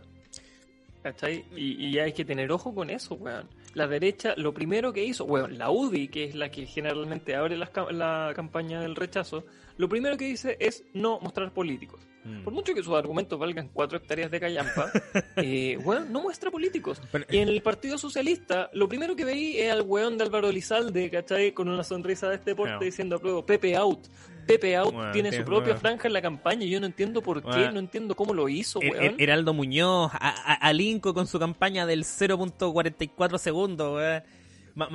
¿Cachai? 1.04 1.44
Y, 1.58 1.88
y 1.88 2.00
hay 2.00 2.14
que 2.14 2.24
tener 2.24 2.50
ojo 2.50 2.74
con 2.74 2.90
eso, 2.90 3.16
weón. 3.16 3.50
La 3.74 3.86
derecha, 3.86 4.34
lo 4.38 4.54
primero 4.54 4.94
que 4.94 5.04
hizo, 5.04 5.26
weón, 5.26 5.58
la 5.58 5.70
UDI, 5.70 6.08
que 6.08 6.24
es 6.24 6.36
la 6.36 6.50
que 6.50 6.66
generalmente 6.66 7.36
abre 7.36 7.58
la 7.58 8.32
campaña 8.34 8.80
del 8.80 8.96
rechazo, 8.96 9.44
lo 9.76 9.90
primero 9.90 10.16
que 10.16 10.24
dice 10.24 10.56
es 10.62 10.86
no 10.94 11.20
mostrar 11.20 11.52
políticos. 11.52 12.00
Mm. 12.24 12.44
Por 12.44 12.54
mucho 12.54 12.74
que 12.76 12.84
sus 12.84 12.94
argumentos 12.96 13.40
valgan 13.40 13.70
cuatro 13.74 13.98
hectáreas 13.98 14.30
de 14.30 14.40
callampa, 14.40 14.92
eh, 15.38 15.78
weón, 15.84 16.12
no 16.12 16.22
muestra 16.22 16.52
políticos. 16.52 17.02
Pero- 17.12 17.26
Y 17.30 17.38
en 17.38 17.50
el 17.50 17.62
Partido 17.62 17.98
Socialista, 17.98 18.70
lo 18.74 18.88
primero 18.88 19.16
que 19.16 19.26
veí 19.26 19.58
es 19.58 19.72
al 19.72 19.82
weón 19.82 20.18
de 20.18 20.26
Álvaro 20.26 20.50
Elizalde, 20.50 21.10
¿cachai? 21.10 21.52
Con 21.54 21.68
una 21.70 21.84
sonrisa 21.84 22.30
de 22.30 22.36
este 22.36 22.54
porte 22.56 22.72
Claro. 22.74 22.86
diciendo 22.86 23.16
apruebo, 23.16 23.46
Pepe 23.46 23.76
out. 23.76 24.08
Pepe 24.46 24.76
out 24.76 24.94
Bueno, 24.94 25.12
tiene 25.12 25.32
su 25.32 25.44
propia 25.44 25.74
bueno. 25.74 25.80
franja 25.80 26.08
en 26.08 26.14
la 26.14 26.22
campaña 26.22 26.64
y 26.66 26.70
yo 26.70 26.80
no 26.80 26.86
entiendo 26.88 27.22
por 27.22 27.42
qué, 27.42 27.48
Bueno. 27.50 27.72
no 27.74 27.80
entiendo 27.80 28.16
cómo 28.16 28.34
lo 28.34 28.50
hizo, 28.50 28.80
Er- 28.82 28.92
weón. 28.92 29.04
er- 29.04 29.16
Heraldo 29.22 29.54
Muñoz, 29.54 30.12
a, 30.14 30.18
a- 30.30 30.54
a 30.56 30.74
Linco 30.74 31.14
con 31.14 31.28
su 31.28 31.40
campaña 31.40 31.86
del 31.86 32.04
0.44 32.06 33.38
segundos, 33.38 33.96
weón. 33.96 34.24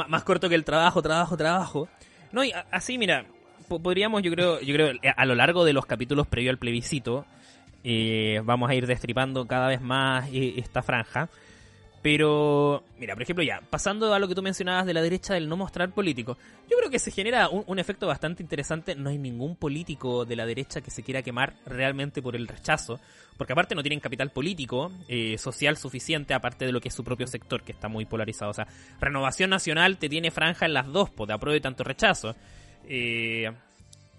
Más 0.08 0.24
corto 0.24 0.48
que 0.48 0.54
el 0.54 0.64
trabajo, 0.64 1.02
trabajo, 1.02 1.36
trabajo. 1.36 1.88
No, 2.32 2.42
y 2.42 2.52
así, 2.70 2.98
mira, 2.98 3.26
podríamos, 3.66 4.22
yo 4.22 4.30
creo, 4.30 4.60
yo 4.60 4.74
creo, 4.74 4.92
a, 5.04 5.22
a 5.22 5.26
lo 5.26 5.34
largo 5.34 5.64
de 5.64 5.72
los 5.72 5.86
capítulos 5.86 6.26
previo 6.26 6.50
al 6.50 6.58
plebiscito, 6.58 7.26
eh, 7.88 8.40
vamos 8.44 8.68
a 8.68 8.74
ir 8.74 8.84
destripando 8.84 9.46
cada 9.46 9.68
vez 9.68 9.80
más 9.80 10.28
eh, 10.32 10.54
esta 10.56 10.82
franja. 10.82 11.28
Pero, 12.02 12.82
mira, 12.98 13.14
por 13.14 13.22
ejemplo, 13.22 13.44
ya, 13.44 13.60
pasando 13.70 14.12
a 14.12 14.18
lo 14.18 14.26
que 14.26 14.34
tú 14.34 14.42
mencionabas 14.42 14.86
de 14.86 14.94
la 14.94 15.02
derecha 15.02 15.34
del 15.34 15.48
no 15.48 15.56
mostrar 15.56 15.90
políticos, 15.90 16.36
yo 16.68 16.76
creo 16.78 16.90
que 16.90 16.98
se 16.98 17.12
genera 17.12 17.48
un, 17.48 17.78
efecto 17.78 18.08
bastante 18.08 18.42
interesante. 18.42 18.96
No 18.96 19.10
hay 19.10 19.18
ningún 19.18 19.54
político 19.54 20.24
de 20.24 20.34
la 20.34 20.46
derecha 20.46 20.80
que 20.80 20.90
se 20.90 21.04
quiera 21.04 21.22
quemar 21.22 21.54
realmente 21.64 22.22
por 22.22 22.34
el 22.34 22.48
rechazo, 22.48 22.98
porque 23.36 23.52
aparte 23.52 23.76
no 23.76 23.82
tienen 23.82 24.00
capital 24.00 24.30
político, 24.30 24.90
eh, 25.08 25.38
social 25.38 25.76
suficiente, 25.76 26.34
aparte 26.34 26.64
de 26.64 26.72
lo 26.72 26.80
que 26.80 26.88
es 26.88 26.94
su 26.94 27.04
propio 27.04 27.28
sector, 27.28 27.62
que 27.62 27.72
está 27.72 27.86
muy 27.86 28.04
polarizado. 28.04 28.50
O 28.50 28.54
sea, 28.54 28.66
Renovación 29.00 29.50
Nacional 29.50 29.96
te 29.98 30.08
tiene 30.08 30.32
franja 30.32 30.66
en 30.66 30.74
las 30.74 30.86
dos, 30.88 31.10
pues, 31.10 31.28
de 31.28 31.34
apruebo 31.34 31.56
y 31.56 31.60
tanto 31.60 31.84
rechazo. 31.84 32.34
Eh, 32.86 33.50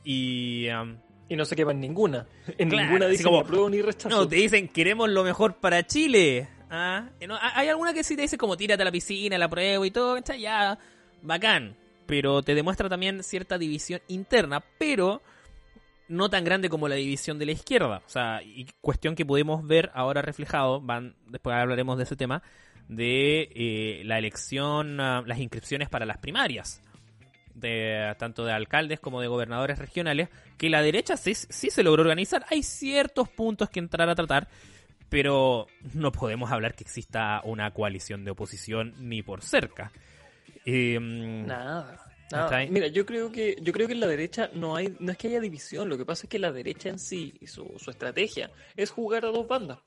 y. 0.04 0.68
am, 0.70 0.98
Y 1.30 1.36
no 1.36 1.44
se 1.46 1.56
quema 1.56 1.72
en 1.72 1.82
ninguna. 1.82 2.26
En 2.58 2.70
Claro, 2.70 2.86
ninguna 2.88 3.06
así 3.08 3.14
dice 3.14 3.24
como- 3.26 3.38
ni 3.40 3.44
apruebo 3.44 3.70
ni 3.70 3.82
rechazo. 3.82 4.10
no, 4.10 4.28
te 4.28 4.38
dicen 4.38 4.68
queremos 4.70 5.10
lo 5.10 5.24
mejor 5.24 5.56
para 5.58 5.86
Chile. 5.86 6.48
Ah, 6.70 7.10
eh, 7.20 7.28
no, 7.28 7.38
hay 7.42 7.68
alguna 7.70 7.94
que 7.94 8.04
sí 8.04 8.16
te 8.16 8.22
dice 8.24 8.38
como 8.38 8.56
tírate 8.58 8.82
a 8.82 8.86
la 8.86 8.92
piscina, 8.92 9.38
la 9.38 9.50
prueba 9.50 9.86
y 9.86 9.92
todo, 9.92 10.16
¿cachai? 10.16 10.42
ya, 10.42 10.78
bacán. 11.22 11.76
Pero 12.06 12.42
te 12.44 12.56
demuestra 12.56 12.88
también 12.88 13.24
cierta 13.24 13.58
división 13.58 14.00
interna, 14.08 14.64
pero 14.78 15.22
no 16.08 16.30
tan 16.30 16.46
grande 16.46 16.70
como 16.70 16.88
la 16.88 16.96
división 16.96 17.38
de 17.40 17.46
la 17.46 17.52
izquierda. 17.52 18.02
O 18.06 18.10
sea, 18.10 18.42
y 18.42 18.66
cuestión 18.80 19.14
que 19.16 19.26
podemos 19.26 19.68
ver 19.68 19.92
ahora 19.94 20.22
reflejado, 20.22 20.80
van, 20.80 21.16
después 21.28 21.54
hablaremos 21.58 21.98
de 21.98 22.04
ese 22.06 22.16
tema, 22.16 22.42
de 22.88 23.50
eh, 23.54 24.02
la 24.06 24.18
elección, 24.18 25.02
ah, 25.02 25.24
las 25.26 25.40
inscripciones 25.40 25.90
para 25.90 26.06
las 26.06 26.18
primarias. 26.20 26.82
De, 27.58 28.14
tanto 28.20 28.46
de 28.46 28.54
alcaldes 28.54 29.00
como 29.00 29.20
de 29.20 29.28
gobernadores 29.28 29.80
regionales, 29.80 30.30
que 30.58 30.70
la 30.70 30.84
derecha 30.84 31.18
sí, 31.18 31.34
sí 31.34 31.72
se 31.72 31.82
logró 31.82 32.04
organizar. 32.04 32.46
Hay 32.52 32.62
ciertos 32.62 33.30
puntos 33.30 33.70
que 33.70 33.80
entrar 33.80 34.08
a 34.10 34.16
tratar, 34.16 34.48
pero 35.10 35.66
no 35.94 36.12
podemos 36.12 36.52
hablar 36.52 36.76
que 36.76 36.84
exista 36.84 37.42
una 37.44 37.72
coalición 37.72 38.24
de 38.24 38.32
oposición 38.32 38.94
ni 39.00 39.24
por 39.24 39.42
cerca. 39.42 39.92
Em, 40.66 41.48
Nada. 41.48 42.08
Mira, 42.70 42.88
yo 42.88 43.06
creo 43.06 43.32
que 43.32 43.56
yo 43.62 43.72
creo 43.72 43.88
que 43.88 43.94
en 43.94 44.02
la 44.02 44.08
derecha 44.08 44.50
no 44.54 44.76
hay 44.76 44.96
no 45.00 45.12
es 45.12 45.18
que 45.18 45.30
haya 45.30 45.40
división, 45.40 45.88
lo 45.88 45.98
que 45.98 46.06
pasa 46.06 46.24
es 46.24 46.30
que 46.30 46.40
la 46.40 46.52
derecha 46.52 46.90
en 46.90 47.00
sí 47.00 47.34
y 47.40 47.48
su, 47.48 47.74
su 47.78 47.90
estrategia 47.90 48.52
es 48.76 48.92
jugar 48.92 49.24
a 49.26 49.30
dos 49.30 49.48
bandas. 49.48 49.80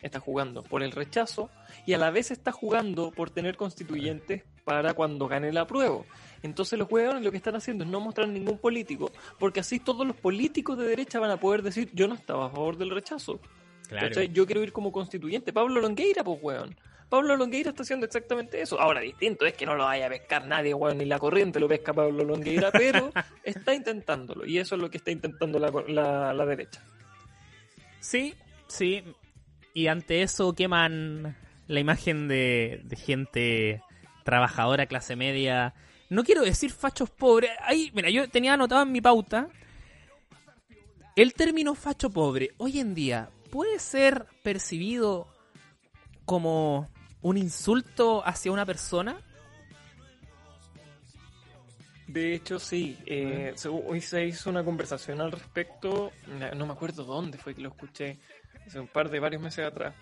Está 0.00 0.20
jugando 0.20 0.62
por 0.62 0.84
el 0.84 0.92
rechazo 0.92 1.50
y 1.86 1.94
a 1.94 1.98
la 1.98 2.10
vez 2.10 2.30
está 2.30 2.52
jugando 2.52 3.10
por 3.10 3.30
tener 3.30 3.56
constituyentes 3.56 4.44
para 4.64 4.94
cuando 4.94 5.26
gane 5.26 5.52
la 5.52 5.66
prueba. 5.66 6.04
Entonces 6.42 6.78
los 6.78 6.90
huevones 6.90 7.22
lo 7.22 7.30
que 7.30 7.36
están 7.36 7.56
haciendo 7.56 7.84
es 7.84 7.90
no 7.90 8.00
mostrar 8.00 8.28
ningún 8.28 8.58
político, 8.58 9.10
porque 9.38 9.60
así 9.60 9.80
todos 9.80 10.06
los 10.06 10.16
políticos 10.16 10.78
de 10.78 10.86
derecha 10.86 11.18
van 11.18 11.30
a 11.30 11.38
poder 11.38 11.62
decir 11.62 11.90
yo 11.92 12.08
no 12.08 12.14
estaba 12.14 12.46
a 12.46 12.50
favor 12.50 12.76
del 12.76 12.90
rechazo. 12.90 13.40
claro. 13.88 14.22
Yo 14.22 14.46
quiero 14.46 14.62
ir 14.62 14.72
como 14.72 14.92
constituyente. 14.92 15.52
Pablo 15.52 15.80
Longueira, 15.80 16.24
pues, 16.24 16.38
weón. 16.42 16.76
Pablo 17.08 17.36
Longueira 17.36 17.70
está 17.70 17.82
haciendo 17.82 18.04
exactamente 18.04 18.60
eso. 18.60 18.78
Ahora, 18.78 19.00
distinto 19.00 19.46
es 19.46 19.54
que 19.54 19.64
no 19.64 19.74
lo 19.74 19.84
vaya 19.84 20.06
a 20.06 20.10
pescar 20.10 20.46
nadie, 20.46 20.74
weón, 20.74 20.98
ni 20.98 21.06
la 21.06 21.18
corriente 21.18 21.58
lo 21.58 21.66
pesca 21.66 21.94
Pablo 21.94 22.22
Longueira, 22.22 22.70
pero 22.70 23.10
está 23.44 23.74
intentándolo. 23.74 24.44
Y 24.44 24.58
eso 24.58 24.74
es 24.74 24.80
lo 24.82 24.90
que 24.90 24.98
está 24.98 25.10
intentando 25.10 25.58
la, 25.58 25.72
la, 25.88 26.34
la 26.34 26.46
derecha. 26.46 26.82
Sí, 28.00 28.34
sí. 28.66 29.02
Y 29.72 29.86
ante 29.86 30.22
eso 30.22 30.54
queman 30.54 31.36
la 31.66 31.80
imagen 31.80 32.28
de, 32.28 32.80
de 32.84 32.96
gente 32.96 33.82
trabajadora, 34.24 34.86
clase 34.86 35.16
media. 35.16 35.74
No 36.10 36.24
quiero 36.24 36.42
decir 36.42 36.72
fachos 36.72 37.10
pobres. 37.10 37.50
Ahí, 37.62 37.90
mira, 37.94 38.10
yo 38.10 38.28
tenía 38.28 38.54
anotado 38.54 38.82
en 38.82 38.92
mi 38.92 39.00
pauta 39.00 39.48
el 41.16 41.34
término 41.34 41.74
facho 41.74 42.10
pobre. 42.10 42.52
Hoy 42.58 42.78
en 42.78 42.94
día 42.94 43.30
puede 43.50 43.78
ser 43.78 44.26
percibido 44.42 45.26
como 46.24 46.88
un 47.22 47.36
insulto 47.36 48.22
hacia 48.24 48.52
una 48.52 48.64
persona. 48.64 49.20
De 52.06 52.34
hecho, 52.34 52.58
sí. 52.58 52.96
eh, 53.04 53.54
hoy 53.86 54.00
se 54.00 54.24
hizo 54.24 54.48
una 54.48 54.64
conversación 54.64 55.20
al 55.20 55.32
respecto. 55.32 56.12
No 56.56 56.66
me 56.66 56.72
acuerdo 56.72 57.04
dónde 57.04 57.36
fue 57.36 57.54
que 57.54 57.62
lo 57.62 57.68
escuché. 57.68 58.18
Hace 58.66 58.80
un 58.80 58.88
par 58.88 59.10
de 59.10 59.20
varios 59.20 59.42
meses 59.42 59.66
atrás. 59.66 59.94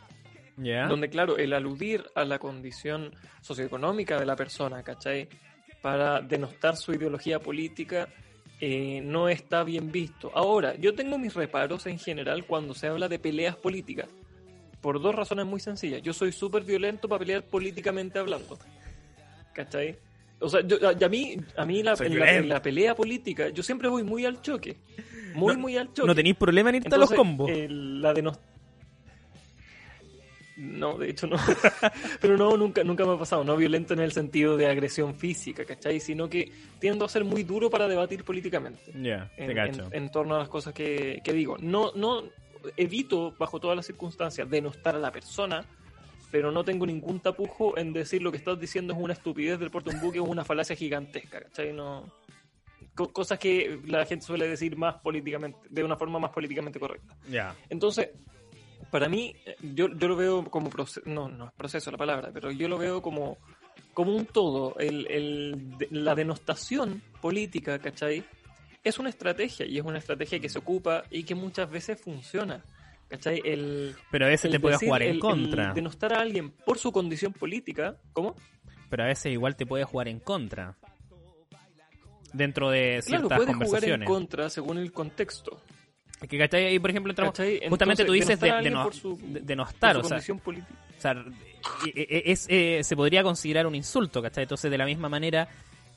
Ya. 0.57 0.87
Donde, 0.87 1.09
claro, 1.09 1.37
el 1.37 1.53
aludir 1.53 2.05
a 2.15 2.25
la 2.25 2.39
condición 2.39 3.15
socioeconómica 3.41 4.19
de 4.19 4.27
la 4.27 4.37
persona, 4.37 4.83
¿cachai? 4.83 5.29
Para 5.87 6.21
denostar 6.21 6.77
su 6.77 6.93
ideología 6.93 7.39
política, 7.39 8.09
eh, 8.61 9.01
no 9.05 9.29
está 9.29 9.63
bien 9.63 9.93
visto. 9.93 10.33
Ahora, 10.35 10.75
yo 10.75 10.97
tengo 10.97 11.17
mis 11.17 11.33
reparos 11.35 11.87
en 11.87 12.01
general 12.01 12.45
cuando 12.45 12.75
se 12.75 12.89
habla 12.89 13.07
de 13.09 13.21
peleas 13.21 13.55
políticas. 13.55 14.09
por 14.81 15.01
dos 15.01 15.15
razones 15.15 15.47
muy 15.47 15.61
sencillas. 15.61 16.03
Yo 16.03 16.13
soy 16.13 16.33
súper 16.33 16.65
violento 16.65 17.09
para 17.09 17.21
pelear 17.21 17.43
políticamente 17.45 18.19
hablando. 18.19 18.59
¿Cachai? 19.53 19.97
O 20.41 20.49
sea, 20.49 20.61
yo, 20.67 20.77
a, 20.87 20.91
a 21.05 21.09
mí, 21.09 21.37
a 21.57 21.65
mí 21.65 21.83
la, 21.85 21.93
en, 21.93 21.99
la, 21.99 22.09
violento. 22.09 22.43
en 22.43 22.49
la 22.49 22.63
pelea 22.63 22.95
política, 22.97 23.49
yo 23.51 23.63
siempre 23.63 23.89
voy 23.89 24.03
muy 24.03 24.25
al 24.27 24.43
choque. 24.43 24.77
Muy, 25.35 25.55
No- 25.55 25.61
muy 25.61 25.77
al 25.77 25.93
choque. 25.93 26.07
No 26.09 26.15
tenéis 26.17 26.35
problema 26.37 26.71
en 26.71 26.77
irte 26.77 26.95
a 26.95 26.99
los 26.99 27.11
combos. 27.13 27.49
eh, 27.51 27.69
la 27.71 28.13
de 28.13 28.23
No, 30.57 30.97
de 30.97 31.11
hecho 31.11 31.27
no. 31.27 31.37
Pero 32.21 32.37
no, 32.37 32.57
nunca, 32.57 32.83
nunca 32.83 33.05
me 33.05 33.13
ha 33.15 33.19
pasado. 33.19 33.45
No 33.45 33.57
violento 33.57 33.93
en 33.95 34.01
el 34.01 34.13
sentido 34.13 34.57
de 34.57 34.67
agresión 34.67 35.15
física, 35.15 35.65
¿cachai? 35.65 36.01
Sino 36.01 36.29
que 36.31 36.51
tiendo 36.79 37.05
a 37.05 37.09
ser 37.09 37.25
muy 37.25 37.43
duro 37.43 37.69
para 37.69 37.87
debatir 37.89 38.25
políticamente. 38.25 38.93
Ya, 38.95 39.31
te 39.37 39.45
En, 39.45 39.55
cacho. 39.55 39.83
en- 39.93 40.05
en 40.05 40.11
torno 40.11 40.35
a 40.37 40.39
las 40.39 40.49
cosas 40.49 40.73
que, 40.73 41.21
que 41.23 41.33
digo. 41.33 41.57
No, 41.61 41.93
no 41.95 42.25
evito, 42.77 43.35
bajo 43.39 43.61
todas 43.61 43.77
las 43.77 43.87
circunstancias, 43.87 44.49
denostar 44.49 44.95
a 44.97 44.99
la 44.99 45.13
persona, 45.13 45.65
pero 46.31 46.51
no 46.51 46.65
tengo 46.65 46.87
ningún 46.87 47.21
tapujo 47.21 47.77
en 47.79 47.93
decir 47.93 48.23
lo 48.23 48.31
que 48.33 48.39
estás 48.39 48.59
diciendo 48.59 48.93
es 48.95 48.99
una 48.99 49.13
estupidez 49.13 49.59
del 49.61 49.71
porte 49.71 49.91
un 49.91 50.01
buque 50.01 50.21
o 50.21 50.25
una 50.25 50.45
falacia 50.45 50.75
gigantesca, 50.75 51.41
¿cachai? 51.43 51.73
No, 51.73 52.11
co- 52.95 53.13
cosas 53.13 53.39
que 53.39 53.79
la 53.87 54.05
gente 54.07 54.25
suele 54.27 54.49
decir 54.49 54.77
más 54.77 54.97
políticamente, 54.97 55.59
de 55.69 55.85
una 55.85 55.97
forma 55.97 56.19
más 56.19 56.31
políticamente 56.33 56.81
correcta. 56.81 57.15
Ya. 57.31 57.55
Entonces, 57.69 58.09
para 58.91 59.09
mí, 59.09 59.35
yo, 59.63 59.89
yo 59.89 60.09
lo 60.09 60.17
veo 60.17 60.45
como 60.51 60.71
proceso, 60.71 61.03
no, 61.09 61.29
no 61.29 61.47
es 61.49 61.53
proceso 61.55 61.91
la 61.91 61.99
palabra, 61.99 62.31
pero 62.33 62.51
yo 62.51 62.69
lo 62.69 62.79
veo 62.79 63.03
como, 63.03 63.39
como 63.95 64.15
un 64.15 64.27
todo. 64.27 64.79
El, 64.79 65.07
el- 65.11 65.77
de- 65.79 65.89
la 65.91 66.15
denostación 66.15 67.03
política, 67.21 67.79
¿cachai? 67.79 68.25
Es 68.85 68.99
una 68.99 69.09
estrategia 69.09 69.67
y 69.67 69.79
es 69.79 69.85
una 69.85 69.99
estrategia 69.99 70.39
que 70.39 70.49
se 70.49 70.59
ocupa 70.59 71.05
y 71.11 71.25
que 71.25 71.35
muchas 71.35 71.71
veces 71.71 72.01
funciona. 72.01 72.65
¿Cachai? 73.09 73.41
El, 73.45 73.95
Pero 74.11 74.27
a 74.27 74.29
veces 74.29 74.51
te 74.51 74.59
puede 74.59 74.77
jugar 74.79 75.03
en 75.03 75.21
contra. 75.21 75.73
denostar 75.73 76.13
a 76.13 76.21
alguien 76.21 76.51
por 76.51 76.77
su 76.79 76.91
condición 76.91 77.33
política, 77.33 77.97
¿cómo? 78.13 78.35
Pero 78.91 79.05
a 79.05 79.07
veces 79.07 79.33
igual 79.33 79.55
te 79.57 79.65
puede 79.67 79.85
jugar 79.85 80.09
en 80.09 80.19
contra. 80.19 80.77
Dentro 82.33 82.71
de 82.71 83.01
Claro, 83.07 83.29
ciertas 83.29 83.39
puede 83.39 83.55
jugar 83.55 83.85
en 83.85 84.05
contra 84.05 84.51
según 84.51 84.79
el 84.79 84.93
contexto. 84.93 85.61
Que, 86.29 86.39
¿cachai? 86.39 86.67
Ahí, 86.67 86.79
por 86.79 86.91
ejemplo, 86.91 87.11
entramos. 87.13 87.35
Justamente 87.69 88.05
tú 88.05 88.13
dices 88.13 88.41
de, 88.41 88.51
de 88.63 88.71
no- 88.71 88.91
su- 88.93 89.19
de- 89.23 89.41
su 90.23 90.39
o 90.97 91.01
sea, 91.01 91.13
o 91.13 91.89
e- 91.95 92.07
e- 92.27 92.33
es, 92.33 92.47
eh, 92.49 92.81
se 92.83 92.97
podría 92.97 93.23
considerar 93.23 93.67
un 93.67 93.75
insulto, 93.75 94.23
¿cachai? 94.23 94.45
Entonces, 94.45 94.71
de 94.71 94.79
la 94.79 94.87
misma 94.87 95.09
manera, 95.11 95.47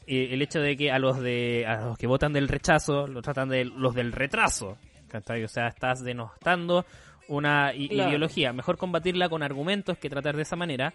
eh, 0.05 0.29
el 0.32 0.41
hecho 0.41 0.60
de 0.60 0.75
que 0.75 0.91
a 0.91 0.99
los 0.99 1.19
de 1.21 1.65
a 1.65 1.86
los 1.86 1.97
que 1.97 2.05
votan 2.08 2.34
del 2.34 2.47
rechazo, 2.49 3.08
lo 3.08 3.21
tratan 3.21 3.47
de 3.49 3.63
los 3.65 3.95
del 3.95 4.12
retraso, 4.12 4.77
¿cachai? 5.08 5.43
O 5.43 5.47
sea, 5.47 5.67
estás 5.67 6.03
denostando 6.03 6.86
una 7.29 7.71
Claro. 7.71 8.10
ideología. 8.10 8.51
Mejor 8.51 8.77
combatirla 8.77 9.29
con 9.29 9.41
argumentos 9.41 9.97
que 9.97 10.10
tratar 10.10 10.36
de 10.36 10.41
esa 10.41 10.55
manera. 10.58 10.93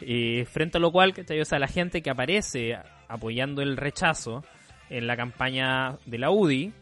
Eh, 0.00 0.44
frente 0.50 0.78
a 0.78 0.80
lo 0.80 0.90
cual, 0.90 1.12
¿cachai? 1.14 1.40
O 1.40 1.44
sea, 1.44 1.58
la 1.58 1.68
gente 1.68 2.02
que 2.02 2.10
aparece 2.10 2.76
apoyando 3.08 3.62
el 3.62 3.76
rechazo 3.76 4.44
en 4.90 5.06
la 5.06 5.16
campaña 5.16 5.96
de 6.06 6.18
la 6.18 6.30
UDI, 6.30 6.72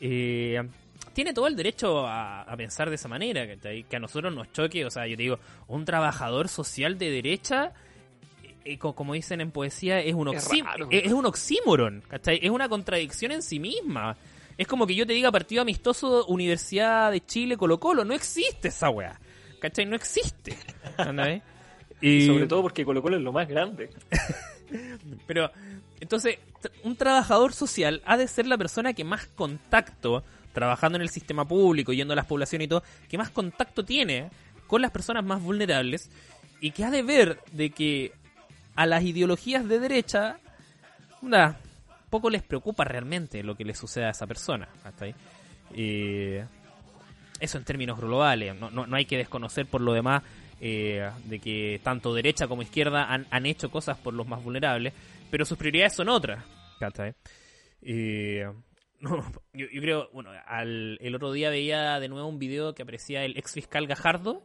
eh, 0.00 0.62
tiene 1.16 1.32
todo 1.32 1.46
el 1.46 1.56
derecho 1.56 2.06
a, 2.06 2.42
a 2.42 2.56
pensar 2.56 2.90
de 2.90 2.94
esa 2.96 3.08
manera, 3.08 3.46
¿cachai? 3.48 3.84
que 3.84 3.96
a 3.96 3.98
nosotros 3.98 4.32
nos 4.34 4.52
choque, 4.52 4.84
o 4.84 4.90
sea, 4.90 5.06
yo 5.06 5.16
te 5.16 5.22
digo, 5.22 5.38
un 5.66 5.84
trabajador 5.86 6.48
social 6.48 6.98
de 6.98 7.10
derecha, 7.10 7.72
eh, 8.64 8.76
co- 8.78 8.94
como 8.94 9.14
dicen 9.14 9.40
en 9.40 9.50
poesía, 9.50 9.98
es 10.00 10.12
un, 10.14 10.28
Es 10.34 10.46
oxí- 10.46 10.62
raro. 10.62 10.88
es, 10.90 11.06
es 11.06 11.12
un 11.12 11.24
oxímoron, 11.24 12.02
¿cachai? 12.06 12.38
Es 12.42 12.50
una 12.50 12.68
contradicción 12.68 13.32
en 13.32 13.40
sí 13.42 13.58
misma. 13.58 14.16
Es 14.58 14.66
como 14.66 14.86
que 14.86 14.94
yo 14.94 15.06
te 15.06 15.14
diga 15.14 15.32
partido 15.32 15.62
amistoso 15.62 16.26
Universidad 16.26 17.10
de 17.10 17.24
Chile 17.24 17.56
Colo 17.56 17.80
Colo, 17.80 18.04
no 18.04 18.12
existe 18.14 18.68
esa 18.68 18.90
weá, 18.90 19.18
¿cachai? 19.60 19.86
No 19.86 19.96
existe. 19.96 20.56
¿Anda, 20.98 21.40
Y 22.02 22.26
sobre 22.26 22.46
todo 22.46 22.60
porque 22.60 22.84
Colo 22.84 23.00
Colo 23.00 23.16
es 23.16 23.22
lo 23.22 23.32
más 23.32 23.48
grande. 23.48 23.88
Pero, 25.26 25.50
entonces, 26.00 26.38
un 26.82 26.96
trabajador 26.96 27.52
social 27.52 28.02
ha 28.04 28.16
de 28.16 28.28
ser 28.28 28.46
la 28.46 28.58
persona 28.58 28.92
que 28.92 29.04
más 29.04 29.26
contacto, 29.28 30.22
trabajando 30.56 30.96
en 30.96 31.02
el 31.02 31.10
sistema 31.10 31.46
público, 31.46 31.92
yendo 31.92 32.14
a 32.14 32.16
las 32.16 32.24
poblaciones 32.24 32.64
y 32.64 32.68
todo, 32.68 32.82
que 33.10 33.18
más 33.18 33.28
contacto 33.28 33.84
tiene 33.84 34.30
con 34.66 34.80
las 34.80 34.90
personas 34.90 35.22
más 35.22 35.42
vulnerables 35.42 36.10
y 36.62 36.70
que 36.70 36.82
ha 36.82 36.90
de 36.90 37.02
ver 37.02 37.38
de 37.52 37.68
que 37.68 38.12
a 38.74 38.86
las 38.86 39.02
ideologías 39.02 39.68
de 39.68 39.78
derecha, 39.78 40.38
onda, 41.20 41.60
poco 42.08 42.30
les 42.30 42.42
preocupa 42.42 42.84
realmente 42.84 43.42
lo 43.42 43.54
que 43.54 43.66
le 43.66 43.74
suceda 43.74 44.06
a 44.06 44.12
esa 44.12 44.26
persona. 44.26 44.66
¿cachai? 44.82 45.14
Eh, 45.74 46.42
eso 47.38 47.58
en 47.58 47.64
términos 47.64 48.00
globales, 48.00 48.56
no, 48.56 48.70
no, 48.70 48.86
no 48.86 48.96
hay 48.96 49.04
que 49.04 49.18
desconocer 49.18 49.66
por 49.66 49.82
lo 49.82 49.92
demás 49.92 50.22
eh, 50.58 51.10
de 51.26 51.38
que 51.38 51.82
tanto 51.84 52.14
derecha 52.14 52.48
como 52.48 52.62
izquierda 52.62 53.12
han, 53.12 53.26
han 53.30 53.44
hecho 53.44 53.70
cosas 53.70 53.98
por 53.98 54.14
los 54.14 54.26
más 54.26 54.42
vulnerables, 54.42 54.94
pero 55.30 55.44
sus 55.44 55.58
prioridades 55.58 55.92
son 55.92 56.08
otras. 56.08 56.42
¿cachai? 56.80 57.14
Eh, 57.82 58.50
no, 59.08 59.32
yo, 59.52 59.66
yo 59.72 59.80
creo, 59.80 60.08
bueno, 60.12 60.30
al, 60.46 60.98
el 61.00 61.14
otro 61.14 61.32
día 61.32 61.50
veía 61.50 61.98
de 62.00 62.08
nuevo 62.08 62.28
un 62.28 62.38
video 62.38 62.74
que 62.74 62.82
aparecía 62.82 63.24
el 63.24 63.36
ex 63.36 63.52
fiscal 63.52 63.86
Gajardo 63.86 64.42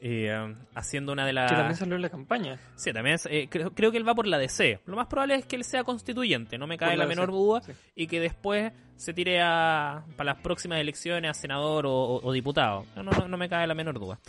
eh, 0.00 0.54
haciendo 0.74 1.12
una 1.12 1.26
de 1.26 1.32
las... 1.32 1.50
Que 1.50 1.56
también 1.56 1.76
salió 1.76 1.96
en 1.96 2.02
la 2.02 2.08
campaña. 2.08 2.60
Sí, 2.76 2.92
también 2.92 3.16
es, 3.16 3.26
eh, 3.26 3.48
creo, 3.50 3.74
creo 3.74 3.90
que 3.90 3.96
él 3.98 4.06
va 4.08 4.14
por 4.14 4.26
la 4.28 4.38
DC. 4.38 4.80
Lo 4.86 4.94
más 4.96 5.08
probable 5.08 5.34
es 5.34 5.44
que 5.46 5.56
él 5.56 5.64
sea 5.64 5.82
constituyente, 5.82 6.56
no 6.56 6.66
me 6.68 6.76
cae 6.78 6.90
Por 6.90 6.98
la, 6.98 7.04
la 7.04 7.08
menor 7.08 7.32
duda, 7.32 7.62
sí. 7.62 7.72
y 7.96 8.06
que 8.06 8.20
después 8.20 8.72
se 8.96 9.12
tire 9.12 9.40
a, 9.42 10.04
para 10.16 10.34
las 10.34 10.42
próximas 10.42 10.78
elecciones 10.80 11.30
a 11.30 11.34
senador 11.34 11.86
o, 11.86 11.92
o- 11.92 12.24
o 12.24 12.32
diputado. 12.32 12.84
No, 12.94 13.02
no, 13.02 13.26
no 13.28 13.36
me 13.36 13.48
cae 13.48 13.66
la 13.66 13.74
menor 13.74 13.98
duda. 13.98 14.20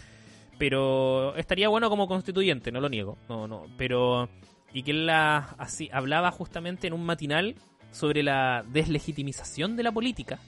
Pero 0.58 1.36
estaría 1.36 1.70
bueno 1.70 1.90
como 1.90 2.08
constituyente, 2.08 2.72
no 2.72 2.82
lo 2.82 2.90
niego. 2.90 3.18
No, 3.30 3.48
no, 3.48 3.66
pero 3.78 4.28
y 4.74 4.84
que 4.84 4.92
él 4.92 5.06
la, 5.06 5.56
así 5.58 5.90
hablaba 5.94 6.32
justamente 6.32 6.88
en 6.88 6.94
un 6.94 7.06
matinal 7.06 7.56
sobre 7.92 8.24
la 8.24 8.64
deslegitimización 8.68 9.76
de 9.76 9.84
la 9.84 9.92
política. 9.92 10.40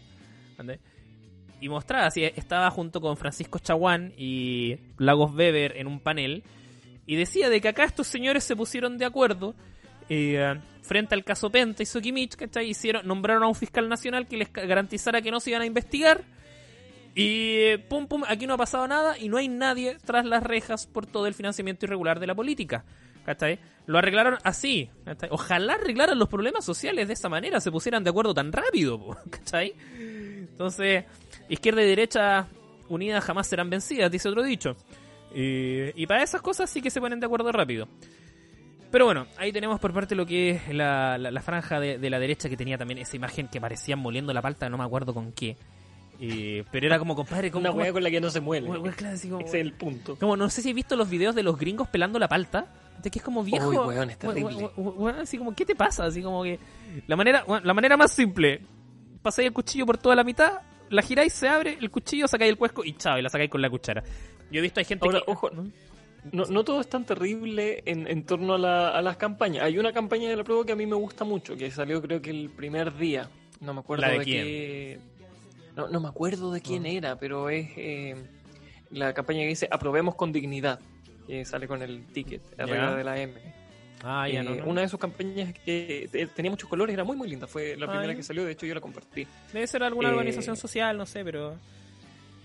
Y 1.59 1.69
mostraba 1.69 2.07
así, 2.07 2.23
estaba 2.23 2.69
junto 2.71 3.01
con 3.01 3.17
Francisco 3.17 3.59
Chaguán 3.59 4.13
y 4.17 4.77
Lagos 4.97 5.33
Weber 5.33 5.77
en 5.77 5.87
un 5.87 5.99
panel 5.99 6.43
y 7.05 7.15
decía 7.15 7.49
de 7.49 7.61
que 7.61 7.67
acá 7.67 7.83
estos 7.83 8.07
señores 8.07 8.43
se 8.43 8.55
pusieron 8.55 8.97
de 8.97 9.05
acuerdo 9.05 9.55
eh, 10.09 10.59
frente 10.81 11.15
al 11.15 11.23
caso 11.23 11.49
Penta 11.49 11.83
y 11.83 11.85
Sokimich, 11.85 12.35
¿cachai? 12.35 12.69
Hicieron, 12.69 13.07
nombraron 13.07 13.43
a 13.43 13.47
un 13.47 13.55
fiscal 13.55 13.87
nacional 13.89 14.27
que 14.27 14.37
les 14.37 14.51
garantizara 14.51 15.21
que 15.21 15.31
no 15.31 15.39
se 15.39 15.51
iban 15.51 15.61
a 15.61 15.65
investigar 15.65 16.23
y 17.13 17.77
pum 17.89 18.07
pum, 18.07 18.23
aquí 18.27 18.47
no 18.47 18.53
ha 18.53 18.57
pasado 18.57 18.87
nada 18.87 19.17
y 19.17 19.27
no 19.27 19.37
hay 19.37 19.47
nadie 19.47 19.97
tras 20.05 20.25
las 20.25 20.43
rejas 20.43 20.87
por 20.87 21.05
todo 21.05 21.27
el 21.27 21.33
financiamiento 21.33 21.85
irregular 21.85 22.19
de 22.19 22.27
la 22.27 22.35
política. 22.35 22.85
¿Cachai? 23.25 23.59
Lo 23.87 23.97
arreglaron 23.97 24.37
así. 24.43 24.89
¿cachai? 25.05 25.29
Ojalá 25.31 25.73
arreglaran 25.73 26.17
los 26.17 26.29
problemas 26.29 26.63
sociales 26.65 27.07
de 27.07 27.13
esa 27.13 27.29
manera, 27.29 27.59
se 27.59 27.71
pusieran 27.71 28.03
de 28.03 28.09
acuerdo 28.09 28.33
tan 28.33 28.51
rápido. 28.51 29.17
¿Cachai? 29.29 29.73
Entonces, 29.97 31.05
izquierda 31.49 31.81
y 31.83 31.87
derecha 31.87 32.47
unidas 32.89 33.23
jamás 33.23 33.47
serán 33.47 33.69
vencidas, 33.69 34.11
dice 34.11 34.29
otro 34.29 34.43
dicho. 34.43 34.75
Eh, 35.33 35.93
y 35.95 36.05
para 36.07 36.23
esas 36.23 36.41
cosas 36.41 36.69
sí 36.69 36.81
que 36.81 36.89
se 36.89 36.99
ponen 36.99 37.19
de 37.19 37.25
acuerdo 37.25 37.51
rápido. 37.51 37.87
Pero 38.91 39.05
bueno, 39.05 39.25
ahí 39.37 39.53
tenemos 39.53 39.79
por 39.79 39.93
parte 39.93 40.15
lo 40.15 40.25
que 40.25 40.49
es 40.49 40.67
la, 40.73 41.17
la- 41.17 41.31
la 41.31 41.41
franja 41.41 41.79
de, 41.79 41.97
de 41.97 42.09
la 42.09 42.19
derecha 42.19 42.49
que 42.49 42.57
tenía 42.57 42.77
también 42.77 42.97
esa 42.99 43.15
imagen 43.15 43.47
que 43.47 43.61
parecían 43.61 43.99
moliendo 43.99 44.33
la 44.33 44.41
palta, 44.41 44.67
no 44.69 44.77
me 44.77 44.83
acuerdo 44.83 45.13
con 45.13 45.31
qué. 45.31 45.55
Eh, 46.19 46.65
pero 46.71 46.85
era 46.85 46.99
como, 46.99 47.15
compadre, 47.15 47.49
como... 47.49 47.61
Una 47.61 47.71
hueá 47.71 47.93
con 47.93 48.03
la 48.03 48.11
que 48.11 48.19
no 48.21 48.29
se 48.29 48.41
muele. 48.41 48.67
claro, 48.95 49.15
así 49.15 49.29
como- 49.29 49.39
Ese 49.45 49.59
es 49.59 49.65
el 49.65 49.73
punto. 49.73 50.17
como 50.17 50.35
no 50.35 50.49
sé 50.49 50.61
si 50.61 50.69
has 50.69 50.75
visto 50.75 50.95
los 50.97 51.09
videos 51.09 51.33
de 51.33 51.43
los 51.43 51.57
gringos 51.57 51.87
pelando 51.87 52.19
la 52.19 52.27
palta. 52.27 52.67
De 53.01 53.09
que 53.09 53.19
es 53.19 53.25
como 53.25 53.43
viejo. 53.43 53.69
Uy, 53.69 53.77
weón, 53.77 54.09
es 54.09 54.17
terrible. 54.17 54.55
weón, 54.55 54.71
weón, 54.77 54.93
weón, 54.97 55.19
así 55.19 55.37
como, 55.37 55.53
¿qué 55.55 55.65
te 55.65 55.75
pasa? 55.75 56.05
Así 56.05 56.21
como 56.21 56.43
que. 56.43 56.59
La 57.07 57.15
manera, 57.15 57.43
weón, 57.47 57.65
la 57.65 57.73
manera 57.73 57.97
más 57.97 58.11
simple. 58.11 58.61
Pasáis 59.21 59.47
el 59.47 59.53
cuchillo 59.53 59.85
por 59.85 59.97
toda 59.97 60.15
la 60.15 60.23
mitad, 60.23 60.61
la 60.89 61.01
giráis, 61.01 61.33
se 61.33 61.47
abre, 61.47 61.77
el 61.79 61.89
cuchillo, 61.91 62.27
sacáis 62.27 62.49
el 62.49 62.57
cuesco 62.57 62.83
y 62.83 62.93
chao, 62.93 63.17
y 63.17 63.21
la 63.21 63.29
sacáis 63.29 63.49
con 63.51 63.61
la 63.61 63.69
cuchara. 63.69 64.03
Yo 64.51 64.59
he 64.59 64.61
visto 64.61 64.79
hay 64.79 64.85
gente 64.85 65.05
Ahora, 65.05 65.19
que. 65.25 65.31
ojo, 65.31 65.49
no, 66.31 66.45
no 66.45 66.63
todo 66.63 66.81
es 66.81 66.89
tan 66.89 67.05
terrible 67.05 67.81
en, 67.85 68.07
en 68.07 68.23
torno 68.25 68.53
a, 68.55 68.57
la- 68.57 68.89
a 68.89 69.01
las 69.01 69.17
campañas. 69.17 69.63
Hay 69.63 69.77
una 69.79 69.91
campaña 69.93 70.29
de 70.29 70.35
la 70.35 70.43
prueba 70.43 70.65
que 70.65 70.71
a 70.73 70.75
mí 70.75 70.85
me 70.85 70.95
gusta 70.95 71.23
mucho, 71.23 71.55
que 71.55 71.69
salió 71.71 72.01
creo 72.01 72.21
que 72.21 72.29
el 72.31 72.49
primer 72.49 72.95
día. 72.97 73.29
No 73.59 73.73
me 73.75 73.79
acuerdo 73.81 74.01
¿La 74.05 74.11
de 74.13 74.19
de, 74.19 74.23
quién? 74.25 74.43
qué. 74.45 74.99
No, 75.75 75.87
no 75.87 75.99
me 75.99 76.07
acuerdo 76.09 76.51
de 76.51 76.61
quién 76.61 76.85
era, 76.85 77.17
pero 77.17 77.49
es 77.49 77.69
eh, 77.77 78.15
la 78.89 79.13
campaña 79.13 79.39
que 79.41 79.47
dice 79.47 79.67
aprobemos 79.71 80.15
con 80.15 80.31
dignidad. 80.31 80.79
Que 81.27 81.45
sale 81.45 81.67
con 81.67 81.81
el 81.81 82.05
ticket 82.07 82.41
arriba 82.59 82.77
Ya. 82.91 82.95
de 82.95 83.03
la 83.03 83.19
M. 83.21 83.33
Ah, 84.03 84.27
ya 84.27 84.41
Eh, 84.41 84.43
no, 84.43 84.55
no. 84.55 84.65
Una 84.65 84.81
de 84.81 84.89
sus 84.89 84.99
campañas 84.99 85.53
que 85.65 86.09
eh, 86.11 86.27
tenía 86.35 86.49
muchos 86.51 86.67
colores, 86.67 86.93
era 86.93 87.03
muy 87.03 87.15
muy 87.15 87.29
linda. 87.29 87.45
Fue 87.47 87.75
la 87.77 87.85
Ah, 87.85 87.89
primera 87.91 88.15
que 88.15 88.23
salió, 88.23 88.43
de 88.43 88.51
hecho 88.53 88.65
yo 88.65 88.73
la 88.73 88.81
compartí. 88.81 89.27
Debe 89.53 89.67
ser 89.67 89.83
alguna 89.83 90.09
eh, 90.09 90.11
organización 90.13 90.57
social, 90.57 90.97
no 90.97 91.05
sé, 91.05 91.23
pero. 91.23 91.55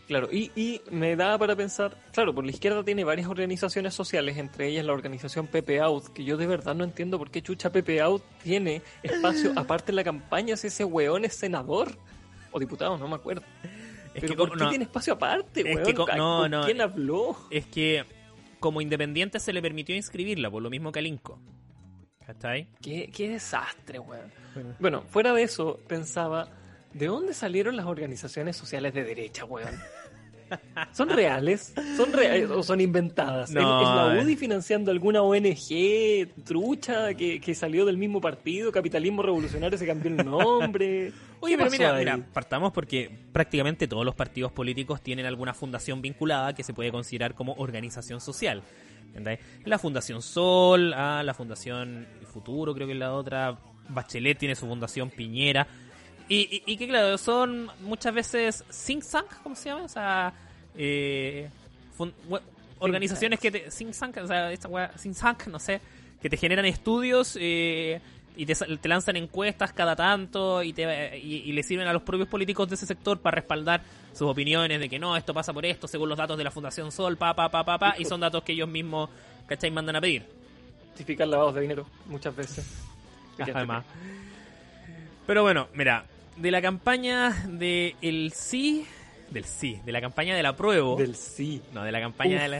Claro, 0.07 0.29
y, 0.31 0.53
y 0.55 0.81
me 0.93 1.17
da 1.17 1.37
para 1.37 1.57
pensar, 1.57 1.97
claro, 2.13 2.33
por 2.33 2.45
la 2.45 2.53
izquierda 2.53 2.85
tiene 2.85 3.03
varias 3.03 3.27
organizaciones 3.27 3.93
sociales, 3.93 4.37
entre 4.37 4.69
ellas 4.69 4.85
la 4.85 4.93
organización 4.93 5.49
Pepe 5.49 5.81
Out, 5.81 6.13
que 6.13 6.23
yo 6.23 6.37
de 6.37 6.47
verdad 6.47 6.77
no 6.77 6.85
entiendo 6.85 7.19
por 7.19 7.29
qué 7.29 7.43
chucha 7.43 7.73
Pepe 7.73 8.01
Out 8.01 8.23
tiene 8.45 8.83
espacio 9.03 9.53
aparte 9.57 9.91
en 9.91 9.97
la 9.97 10.05
campaña 10.05 10.57
si 10.57 10.69
ese 10.69 10.85
weón 10.85 11.25
es 11.25 11.35
senador 11.35 11.89
o 12.53 12.61
diputado, 12.61 12.97
no 12.99 13.09
me 13.09 13.17
acuerdo. 13.17 13.43
Es 14.15 14.21
Pero 14.21 14.29
que 14.29 14.37
¿por 14.37 14.57
qué 14.57 14.63
no. 14.65 14.69
tiene 14.71 14.85
espacio 14.85 15.15
aparte, 15.15 15.61
Es 15.69 15.75
weón? 15.75 15.87
que 15.87 15.93
no, 15.95 16.07
¿con 16.07 16.51
no. 16.53 16.65
¿Quién 16.67 16.81
habló? 16.83 17.37
Es 17.51 17.67
que 17.67 18.05
como 18.61 18.81
independiente 18.81 19.41
se 19.41 19.53
le 19.53 19.63
permitió 19.63 19.95
inscribirla, 19.95 20.51
por 20.51 20.63
lo 20.63 20.71
mismo 20.71 20.93
que 20.93 20.99
al 20.99 21.07
Inco. 21.07 21.39
¿Cachai? 22.27 22.69
Qué, 22.81 23.11
qué 23.15 23.29
desastre, 23.29 23.99
weón. 23.99 24.33
Bueno, 24.81 25.03
fuera 25.03 25.33
de 25.33 25.43
eso, 25.43 25.79
pensaba, 25.87 26.49
¿de 26.93 27.07
dónde 27.07 27.35
salieron 27.35 27.77
las 27.77 27.87
organizaciones 27.87 28.57
sociales 28.57 28.95
de 28.95 29.05
derecha, 29.05 29.45
weón? 29.45 29.75
¿Son 30.93 31.09
reales? 31.09 31.75
¿Son 31.97 32.13
reales 32.13 32.51
o 32.51 32.63
son 32.63 32.81
inventadas? 32.81 33.51
No, 33.51 33.83
¿Es, 33.83 33.89
es 33.89 33.95
la 33.95 34.17
eh. 34.17 34.25
UDI 34.25 34.37
financiando 34.37 34.91
alguna 34.91 35.23
ONG 35.23 36.29
trucha 36.45 37.15
que, 37.15 37.41
que 37.41 37.55
salió 37.55 37.85
del 37.85 37.97
mismo 37.97 38.21
partido? 38.21 38.73
¿Capitalismo 38.73 39.23
Revolucionario 39.23 39.79
se 39.79 39.87
cambió 39.87 40.11
el 40.11 40.25
nombre? 40.25 41.13
Oye, 41.41 41.55
¿Qué 41.55 41.59
pero 41.59 41.71
mira, 41.71 41.95
ahí? 41.95 42.05
mira, 42.05 42.19
partamos 42.33 42.73
porque 42.73 43.11
prácticamente 43.33 43.87
todos 43.89 44.05
los 44.05 44.15
partidos 44.15 44.53
políticos 44.53 45.03
tienen 45.03 45.27
alguna 45.27 45.55
fundación 45.55 46.01
vinculada 46.03 46.55
que 46.55 46.63
se 46.63 46.73
puede 46.73 46.91
considerar 46.91 47.35
como 47.35 47.55
organización 47.55 48.21
social. 48.21 48.63
¿entendés? 49.09 49.41
La 49.65 49.79
Fundación 49.79 50.23
Sol, 50.23 50.93
ah, 50.95 51.23
la 51.25 51.35
Fundación 51.35 52.07
Futuro, 52.33 52.75
creo 52.75 52.87
que 52.87 52.93
es 52.93 52.99
la 52.99 53.13
otra. 53.15 53.59
Bachelet 53.89 54.39
tiene 54.39 54.55
su 54.55 54.67
fundación 54.67 55.11
Piñera. 55.11 55.67
Y, 56.29 56.63
y- 56.67 56.73
y 56.73 56.77
que 56.77 56.89
claro, 56.89 57.17
son 57.19 57.71
muchas 57.81 58.13
veces 58.15 58.65
think 58.87 59.05
tank, 59.09 59.27
¿cómo 59.43 59.55
se 59.55 59.69
llama? 59.69 59.85
O 59.85 59.89
sea, 59.89 60.33
eh, 60.77 61.49
we- 62.29 62.41
organizaciones 62.79 63.39
que 63.41 63.51
te, 63.51 63.61
think 63.71 63.95
tank, 63.97 64.17
o 64.19 64.27
sea, 64.27 64.51
esta 64.53 64.69
wea, 64.69 64.89
think 64.91 65.17
tank, 65.17 65.47
no 65.47 65.59
sé, 65.59 65.81
que 66.21 66.29
te 66.29 66.37
generan 66.37 66.65
estudios 66.67 67.39
eh, 67.41 68.01
y 68.37 68.45
te, 68.45 68.55
te 68.55 68.89
lanzan 68.89 69.17
encuestas 69.17 69.73
cada 69.73 69.95
tanto 69.97 70.63
y, 70.63 70.73
te, 70.73 71.17
y, 71.19 71.37
y 71.49 71.53
le 71.53 71.63
sirven 71.63 71.87
a 71.87 71.93
los 71.93 72.03
propios 72.03 72.29
políticos 72.29 72.69
de 72.69 72.75
ese 72.75 72.87
sector 72.87 73.19
para 73.21 73.37
respaldar 73.37 73.83
sus 74.13 74.29
opiniones 74.29 74.81
de 74.81 74.89
que 74.89 74.99
no, 74.99 75.17
esto 75.17 75.33
pasa 75.33 75.53
por 75.53 75.65
esto, 75.65 75.87
según 75.87 76.09
los 76.09 76.19
datos 76.19 76.37
de 76.37 76.45
la 76.45 76.51
Fundación 76.51 76.91
Sol, 76.91 77.17
pa, 77.17 77.35
pa, 77.35 77.49
pa, 77.51 77.65
pa, 77.65 77.79
pa, 77.79 77.95
y 77.99 78.05
son 78.05 78.21
datos 78.21 78.43
que 78.43 78.53
ellos 78.53 78.69
mismos, 78.69 79.09
¿cachai? 79.47 79.71
Mandan 79.71 79.97
a 79.97 80.01
pedir. 80.01 80.25
Justifican 80.89 81.31
lavados 81.31 81.55
de 81.55 81.61
dinero 81.63 81.87
muchas 82.07 82.35
veces. 82.35 82.67
Además. 83.39 83.85
Pero 85.27 85.43
bueno, 85.43 85.69
mira, 85.75 86.05
de 86.37 86.51
la 86.51 86.61
campaña 86.63 87.31
de 87.49 87.97
el 88.03 88.33
sí, 88.35 88.87
del 89.31 89.45
sí, 89.45 89.81
de 89.85 89.93
la 89.93 90.01
campaña 90.01 90.37
del 90.37 90.47
apruebo, 90.47 90.97
Del 90.97 91.17
sí. 91.17 91.63
no, 91.73 91.83
de 91.83 91.93
la 91.93 92.01
campaña 92.01 92.37
Uf. 92.37 92.43
de 92.43 92.49
la, 92.49 92.59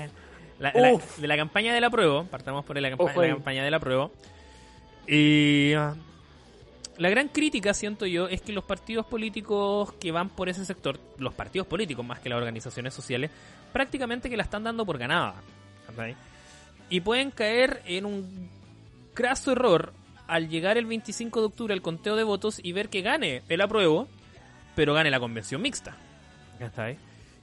la- 0.59 0.73
la- 0.75 1.01
de 1.19 1.27
la 1.29 1.37
campaña 1.37 1.75
del 1.75 1.85
apruebo, 1.85 2.25
partamos 2.25 2.65
por 2.65 2.81
la, 2.81 2.91
campa- 2.91 3.15
la 3.15 3.29
campaña 3.35 3.65
del 3.65 3.75
apruebo. 3.75 4.11
Y 5.07 5.73
la 6.99 7.11
gran 7.11 7.29
crítica, 7.29 7.75
siento 7.75 8.07
yo, 8.07 8.27
es 8.29 8.41
que 8.41 8.53
los 8.53 8.65
partidos 8.65 9.07
políticos 9.07 9.93
que 10.01 10.11
van 10.13 10.31
por 10.31 10.49
ese 10.49 10.65
sector, 10.65 10.99
los 11.19 11.35
partidos 11.35 11.67
políticos 11.69 12.05
más 12.05 12.19
que 12.21 12.29
las 12.29 12.39
organizaciones 12.39 12.95
sociales, 12.95 13.31
prácticamente 13.73 14.31
que 14.31 14.37
la 14.37 14.43
están 14.43 14.65
dando 14.65 14.85
por 14.87 14.99
ganada. 14.99 15.35
Y 16.89 17.01
pueden 17.01 17.31
caer 17.31 17.83
en 17.87 18.05
un 18.07 18.49
craso 19.15 19.53
error 19.53 19.93
al 20.27 20.49
llegar 20.49 20.77
el 20.79 20.87
25 20.87 21.41
de 21.41 21.47
octubre 21.47 21.75
al 21.75 21.83
conteo 21.83 22.17
de 22.17 22.25
votos 22.25 22.61
y 22.63 22.73
ver 22.73 22.89
que 22.89 23.03
gane 23.03 23.43
el 23.49 23.61
apruebo, 23.61 24.09
pero 24.75 24.95
gane 24.95 25.11
la 25.11 25.21
convención 25.21 25.63
mixta. 25.63 25.97
¿cachai? 26.59 26.97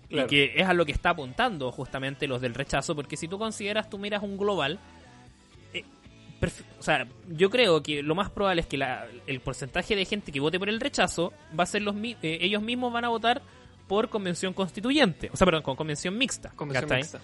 Claro. 0.10 0.26
Y 0.26 0.30
que 0.30 0.54
es 0.56 0.68
a 0.68 0.74
lo 0.74 0.86
que 0.86 0.92
está 0.92 1.12
apuntando 1.12 1.72
justamente 1.72 2.28
los 2.28 2.42
del 2.42 2.54
rechazo, 2.54 2.96
porque 2.96 3.18
si 3.18 3.28
tú 3.28 3.38
consideras, 3.40 3.90
tú 3.90 3.98
miras 3.98 4.22
un 4.24 4.38
global, 4.38 4.80
eh, 5.74 5.84
o 6.80 6.84
sea, 6.84 7.08
yo 7.30 7.50
creo 7.50 7.82
que 7.82 8.04
lo 8.04 8.16
más 8.16 8.30
probable 8.30 8.62
es 8.62 8.68
que 8.68 8.78
la- 8.78 9.08
el 9.28 9.40
porcentaje 9.40 9.96
de 9.96 10.06
gente 10.06 10.32
que 10.32 10.40
vote 10.40 10.60
por 10.60 10.70
el 10.70 10.80
rechazo 10.80 11.32
va 11.58 11.64
a 11.64 11.68
ser 11.68 11.82
los 11.84 11.96
mi- 11.96 12.18
eh, 12.22 12.40
ellos 12.42 12.62
mismos 12.62 12.92
van 12.92 13.06
a 13.06 13.10
votar 13.10 13.42
por 13.88 14.10
convención 14.10 14.54
constituyente, 14.54 15.30
o 15.32 15.38
sea, 15.38 15.46
perdón, 15.46 15.64
con 15.64 15.76
convención 15.76 16.18
mixta. 16.18 16.50
Convención 16.56 16.98
mixta. 16.98 17.20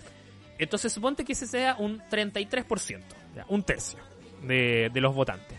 Entonces 0.57 0.91
suponte 0.91 1.23
que 1.25 1.33
ese 1.33 1.47
sea 1.47 1.75
un 1.79 2.01
33%, 2.09 3.15
ya, 3.35 3.45
un 3.49 3.63
tercio 3.63 3.99
de, 4.43 4.91
los 4.95 5.13
votantes. 5.15 5.57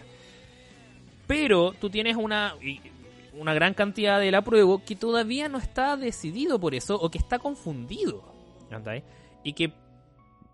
Pero 1.26 1.72
tú 1.72 1.90
tienes 1.90 2.16
una, 2.16 2.54
una 3.34 3.54
gran 3.54 3.74
cantidad 3.74 4.18
del 4.18 4.34
apruebo 4.34 4.82
que 4.84 4.96
todavía 4.96 5.48
no 5.48 5.58
está 5.58 5.96
decidido 5.96 6.58
por 6.58 6.74
eso 6.74 6.96
o 6.96 7.10
que 7.10 7.18
está 7.18 7.38
confundido. 7.38 8.34
Y 9.44 9.52
que 9.52 9.72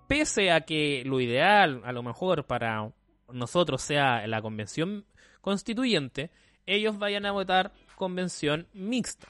pese 0.07 0.51
a 0.51 0.61
que 0.61 1.03
lo 1.07 1.21
ideal 1.21 1.81
a 1.85 1.93
lo 1.93 2.03
mejor 2.03 2.45
para 2.45 2.91
nosotros 3.33 3.83
sea 3.83 4.27
la 4.27 4.41
convención 4.43 5.05
constituyente, 5.41 6.31
ellos 6.67 6.99
vayan 6.99 7.27
a 7.27 7.33
votar 7.33 7.73
convención 7.97 8.67
mixta. 8.75 9.29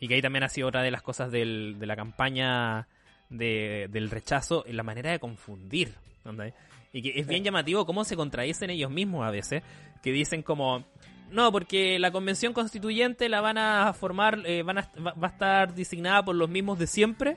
Y 0.00 0.08
que 0.08 0.14
ahí 0.14 0.22
también 0.22 0.42
ha 0.44 0.48
sido 0.48 0.68
otra 0.68 0.82
de 0.82 0.90
las 0.90 1.02
cosas 1.02 1.30
del- 1.30 1.76
de 1.78 1.86
la 1.86 1.96
campaña 1.96 2.88
de- 3.30 3.88
del 3.90 4.10
rechazo, 4.10 4.64
la 4.68 4.82
manera 4.82 5.10
de 5.10 5.18
confundir. 5.18 5.94
Y 6.96 7.02
que 7.02 7.20
es 7.20 7.26
bien 7.26 7.44
llamativo 7.44 7.84
cómo 7.84 8.04
se 8.04 8.16
contradicen 8.16 8.70
ellos 8.70 8.90
mismos 8.90 9.26
a 9.26 9.30
veces, 9.30 9.62
que 10.02 10.12
dicen 10.12 10.42
como, 10.42 10.84
no, 11.30 11.52
porque 11.52 11.98
la 11.98 12.10
convención 12.10 12.52
constituyente 12.54 13.28
la 13.28 13.40
van 13.40 13.58
a 13.58 13.92
formar, 13.92 14.40
eh, 14.46 14.62
van 14.62 14.78
a, 14.78 14.90
va, 15.04 15.12
va 15.12 15.28
a 15.28 15.30
estar 15.30 15.74
designada 15.74 16.24
por 16.24 16.34
los 16.36 16.48
mismos 16.48 16.78
de 16.78 16.86
siempre, 16.86 17.36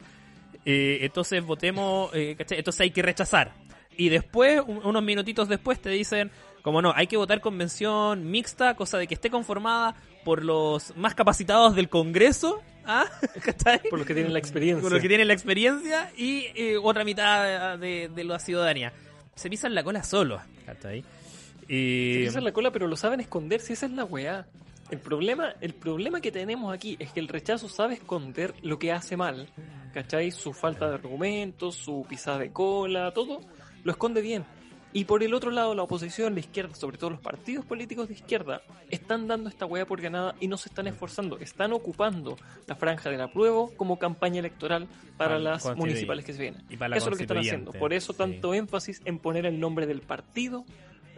eh, 0.66 1.00
entonces 1.02 1.44
votemos, 1.44 2.10
eh, 2.14 2.36
entonces 2.38 2.80
hay 2.82 2.92
que 2.92 3.02
rechazar. 3.02 3.52
Y 3.98 4.08
después, 4.10 4.62
un- 4.66 4.86
unos 4.86 5.04
minutitos 5.04 5.50
después, 5.50 5.82
te 5.82 5.90
dicen, 5.90 6.32
como 6.62 6.82
no, 6.82 6.94
hay 6.96 7.08
que 7.08 7.18
votar 7.18 7.42
convención 7.42 8.32
mixta, 8.32 8.76
cosa 8.76 8.98
de 8.98 9.08
que 9.08 9.14
esté 9.16 9.30
conformada 9.30 9.96
por 10.24 10.44
los 10.46 10.96
más 10.96 11.16
capacitados 11.16 11.76
del 11.76 11.90
Congreso, 11.90 12.62
¿ah? 12.86 13.06
Por 13.90 14.00
los 14.00 14.08
que 14.08 14.14
tienen 14.14 14.32
la 14.32 14.40
experiencia. 14.40 14.82
Con 14.82 14.94
los 14.94 15.02
que 15.02 15.08
tienen 15.10 15.28
la 15.28 15.34
experiencia 15.34 16.12
y 16.16 16.46
eh, 16.56 16.78
otra 16.82 17.04
mitad 17.04 17.78
de, 17.78 18.10
de 18.14 18.24
la 18.24 18.40
ciudadanía. 18.40 18.94
Se 19.40 19.50
pisan 19.50 19.74
la 19.74 19.86
cola 19.86 20.04
solos, 20.04 20.42
¿cachai? 20.66 21.02
Se 21.02 21.74
Y... 21.74 22.26
pisan 22.26 22.44
la 22.44 22.52
cola, 22.52 22.72
pero 22.72 22.88
lo 22.88 22.98
saben 22.98 23.22
esconder, 23.22 23.62
si 23.62 23.72
esa 23.72 23.86
es 23.86 23.94
la 23.94 24.04
weá. 24.04 24.46
El 24.92 25.00
problema, 25.00 25.54
el 25.62 25.74
problema 25.74 26.20
que 26.20 26.30
tenemos 26.30 26.74
aquí 26.74 26.98
es 27.00 27.14
que 27.14 27.22
el 27.22 27.30
rechazo 27.30 27.70
sabe 27.70 27.94
esconder 27.94 28.54
lo 28.64 28.78
que 28.78 28.92
hace 28.92 29.16
mal. 29.16 29.48
¿Cachai? 29.94 30.32
Su 30.32 30.52
falta 30.52 30.90
de 30.90 30.96
argumentos, 30.96 31.76
su 31.76 32.06
pisada 32.10 32.40
de 32.40 32.52
cola, 32.52 33.14
todo 33.14 33.40
lo 33.86 33.92
esconde 33.94 34.20
bien. 34.22 34.44
Y 34.92 35.06
por 35.06 35.22
el 35.24 35.36
otro 35.36 35.52
lado, 35.52 35.76
la 35.76 35.84
oposición, 35.84 36.34
la 36.34 36.40
izquierda, 36.40 36.74
sobre 36.74 36.98
todo 36.98 37.12
los 37.12 37.20
partidos 37.20 37.64
políticos 37.64 38.08
de 38.08 38.16
izquierda, 38.16 38.62
están 38.90 39.28
dando 39.28 39.48
esta 39.48 39.66
weá 39.66 39.86
por 39.86 40.02
ganada 40.02 40.36
y 40.40 40.48
no 40.48 40.58
se 40.58 40.70
están 40.70 40.88
esforzando. 40.88 41.38
Están 41.38 41.74
ocupando 41.74 42.38
la 42.66 42.76
franja 42.76 43.10
del 43.10 43.22
apruebo 43.22 43.72
como 43.78 44.00
campaña 44.00 44.40
electoral 44.40 44.88
para 45.18 45.38
las 45.38 45.76
municipales 45.76 46.26
que 46.26 46.34
se 46.34 46.42
vienen. 46.42 46.64
y 46.70 46.78
para 46.78 46.90
la 46.90 46.98
Eso 46.98 47.08
es 47.08 47.12
lo 47.12 47.18
que 47.18 47.24
están 47.24 47.38
haciendo. 47.38 47.72
Por 47.72 47.94
eso 47.94 48.14
sí. 48.14 48.18
tanto 48.18 48.54
énfasis 48.54 49.02
en 49.06 49.20
poner 49.20 49.46
el 49.46 49.60
nombre 49.60 49.86
del 49.86 50.02
partido 50.02 50.66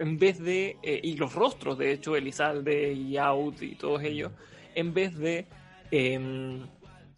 en 0.01 0.17
vez 0.17 0.39
de, 0.39 0.77
eh, 0.81 0.99
y 1.03 1.15
los 1.15 1.33
rostros, 1.35 1.77
de 1.77 1.91
hecho, 1.91 2.15
Elizalde 2.15 2.91
y 2.91 3.17
Out 3.17 3.61
y 3.61 3.75
todos 3.75 4.01
ellos, 4.01 4.31
en 4.73 4.93
vez 4.95 5.15
de, 5.15 5.45
em, 5.91 6.65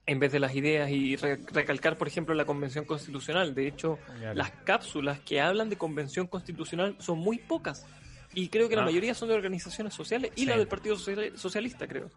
en 0.06 0.20
vez 0.20 0.32
de 0.32 0.40
las 0.40 0.54
ideas 0.56 0.90
y 0.92 1.16
re- 1.16 1.40
recalcar, 1.52 1.98
por 1.98 2.08
ejemplo, 2.08 2.34
la 2.36 2.46
convención 2.46 2.84
constitucional. 2.86 3.56
De 3.56 3.68
hecho, 3.68 4.00
las 4.34 4.52
cápsulas 4.66 5.20
que 5.22 5.40
hablan 5.42 5.70
de 5.70 5.78
convención 5.78 6.28
constitucional 6.28 6.96
son 7.00 7.20
muy 7.20 7.38
pocas. 7.38 7.86
Y 8.34 8.50
creo 8.50 8.68
que 8.68 8.76
la 8.76 8.82
Ah. 8.82 8.86
mayoría 8.86 9.14
son 9.14 9.30
de 9.30 9.36
organizaciones 9.36 9.94
sociales 9.94 10.32
y 10.36 10.42
Sí. 10.42 10.46
la 10.48 10.58
del 10.58 10.68
Partido 10.68 10.96
Social- 10.98 11.38
Socialista, 11.38 11.88
creo. 11.88 12.10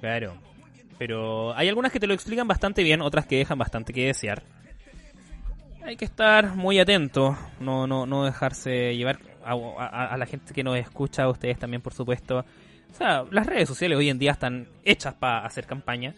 Claro. 0.00 0.34
Pero 0.98 1.54
hay 1.56 1.68
algunas 1.68 1.92
que 1.92 2.00
te 2.00 2.06
lo 2.06 2.14
explican 2.14 2.48
bastante 2.48 2.82
bien, 2.82 3.02
otras 3.02 3.26
que 3.26 3.36
dejan 3.38 3.58
bastante 3.58 3.92
que 3.92 4.06
desear. 4.06 4.42
Hay 5.84 5.96
que 5.96 6.04
estar 6.04 6.54
muy 6.54 6.78
atento, 6.78 7.36
no, 7.60 7.86
no, 7.86 8.04
no 8.06 8.24
dejarse 8.24 8.96
llevar 8.96 9.18
a, 9.44 9.52
a- 9.52 10.14
a 10.14 10.16
la 10.18 10.26
gente 10.26 10.52
que 10.52 10.62
nos 10.62 10.76
escucha, 10.76 11.24
a 11.24 11.28
ustedes 11.30 11.58
también, 11.58 11.80
por 11.82 11.94
supuesto. 11.94 12.44
O 12.90 12.94
sea, 12.94 13.24
las 13.30 13.46
redes 13.46 13.68
sociales 13.68 13.96
hoy 13.98 14.08
en 14.10 14.18
día 14.18 14.32
están 14.32 14.68
hechas 14.84 15.14
para 15.14 15.44
hacer 15.46 15.66
campaña. 15.66 16.14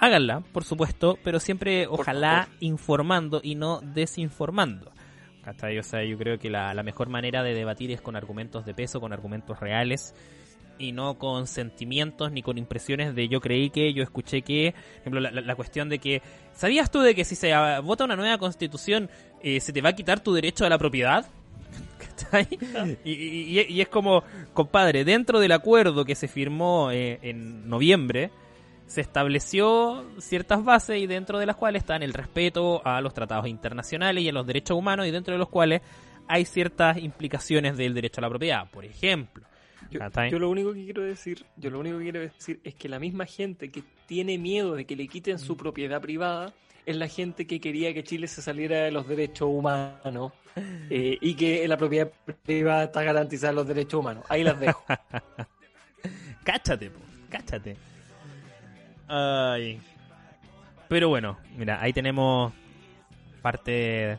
Háganla, 0.00 0.40
por 0.52 0.64
supuesto, 0.64 1.18
pero 1.24 1.40
siempre 1.40 1.86
ojalá 1.88 2.48
informando 2.60 3.40
y 3.42 3.54
no 3.56 3.80
desinformando. 3.82 4.92
O 5.80 5.82
sea, 5.82 6.04
yo 6.04 6.18
creo 6.18 6.38
que 6.38 6.50
la, 6.50 6.74
la 6.74 6.82
mejor 6.82 7.08
manera 7.08 7.42
de 7.42 7.54
debatir 7.54 7.90
es 7.90 8.00
con 8.00 8.14
argumentos 8.16 8.64
de 8.66 8.74
peso, 8.74 9.00
con 9.00 9.12
argumentos 9.12 9.58
reales 9.60 10.14
y 10.78 10.92
no 10.92 11.18
con 11.18 11.46
sentimientos 11.48 12.30
ni 12.30 12.42
con 12.42 12.58
impresiones 12.58 13.14
de 13.14 13.28
yo 13.28 13.40
creí 13.40 13.70
que, 13.70 13.92
yo 13.94 14.02
escuché 14.04 14.42
que, 14.42 14.72
por 14.72 15.00
ejemplo, 15.00 15.20
la, 15.20 15.30
la- 15.32 15.40
la 15.40 15.54
cuestión 15.56 15.88
de 15.88 15.98
que, 15.98 16.22
¿sabías 16.54 16.90
tú 16.90 17.00
de 17.00 17.14
que 17.14 17.24
si 17.24 17.34
se 17.34 17.52
vota 17.82 18.04
una 18.04 18.14
nueva 18.14 18.38
constitución 18.38 19.08
eh, 19.42 19.60
se 19.60 19.72
te 19.72 19.80
va 19.80 19.88
a 19.88 19.92
quitar 19.94 20.20
tu 20.20 20.32
derecho 20.34 20.64
a 20.66 20.68
la 20.68 20.78
propiedad? 20.78 21.26
Y- 23.04 23.60
y 23.68 23.80
es 23.80 23.88
como, 23.88 24.22
compadre, 24.52 25.04
dentro 25.04 25.40
del 25.40 25.52
acuerdo 25.52 26.04
que 26.04 26.14
se 26.14 26.28
firmó 26.28 26.90
eh, 26.92 27.18
en 27.22 27.68
noviembre, 27.68 28.30
se 28.88 29.02
estableció 29.02 30.04
ciertas 30.18 30.64
bases 30.64 30.98
y 30.98 31.06
dentro 31.06 31.38
de 31.38 31.46
las 31.46 31.56
cuales 31.56 31.82
están 31.82 32.02
el 32.02 32.14
respeto 32.14 32.84
a 32.84 33.00
los 33.02 33.12
tratados 33.12 33.46
internacionales 33.46 34.24
y 34.24 34.30
a 34.30 34.32
los 34.32 34.46
derechos 34.46 34.76
humanos 34.76 35.06
y 35.06 35.10
dentro 35.10 35.32
de 35.32 35.38
los 35.38 35.50
cuales 35.50 35.82
hay 36.26 36.46
ciertas 36.46 36.96
implicaciones 36.96 37.76
del 37.76 37.94
derecho 37.94 38.20
a 38.20 38.22
la 38.22 38.30
propiedad. 38.30 38.70
Por 38.70 38.86
ejemplo, 38.86 39.44
Yo, 39.90 40.38
lo 40.38 40.48
único 40.48 40.72
que 40.72 40.84
quiero 40.84 41.02
decir, 41.02 41.44
yo 41.56 41.70
lo 41.70 41.80
único 41.80 41.98
que 41.98 42.04
quiero 42.04 42.20
decir 42.20 42.60
es 42.64 42.74
que 42.74 42.88
la 42.88 42.98
misma 42.98 43.26
gente 43.26 43.70
que 43.70 43.82
tiene 44.06 44.38
miedo 44.38 44.74
de 44.74 44.86
que 44.86 44.96
le 44.96 45.06
quiten 45.06 45.38
su 45.38 45.56
propiedad 45.56 46.00
privada 46.00 46.54
es 46.86 46.96
la 46.96 47.08
gente 47.08 47.46
que 47.46 47.60
quería 47.60 47.92
que 47.92 48.02
Chile 48.02 48.26
se 48.26 48.40
saliera 48.40 48.84
de 48.84 48.90
los 48.90 49.06
derechos 49.06 49.48
humanos 49.50 50.32
eh, 50.90 51.18
y 51.20 51.34
que 51.34 51.68
la 51.68 51.76
propiedad 51.76 52.10
privada 52.42 52.84
está 52.84 53.02
garantizada 53.02 53.52
los 53.52 53.66
derechos 53.66 54.00
humanos. 54.00 54.24
Ahí 54.30 54.42
las 54.42 54.58
dejo. 54.58 54.82
Cáchate, 56.44 56.88
po, 56.88 57.00
cáchate. 57.28 57.76
Ay. 59.08 59.80
Pero 60.88 61.08
bueno, 61.08 61.38
mira, 61.56 61.82
ahí 61.82 61.92
tenemos 61.92 62.52
parte 63.42 64.18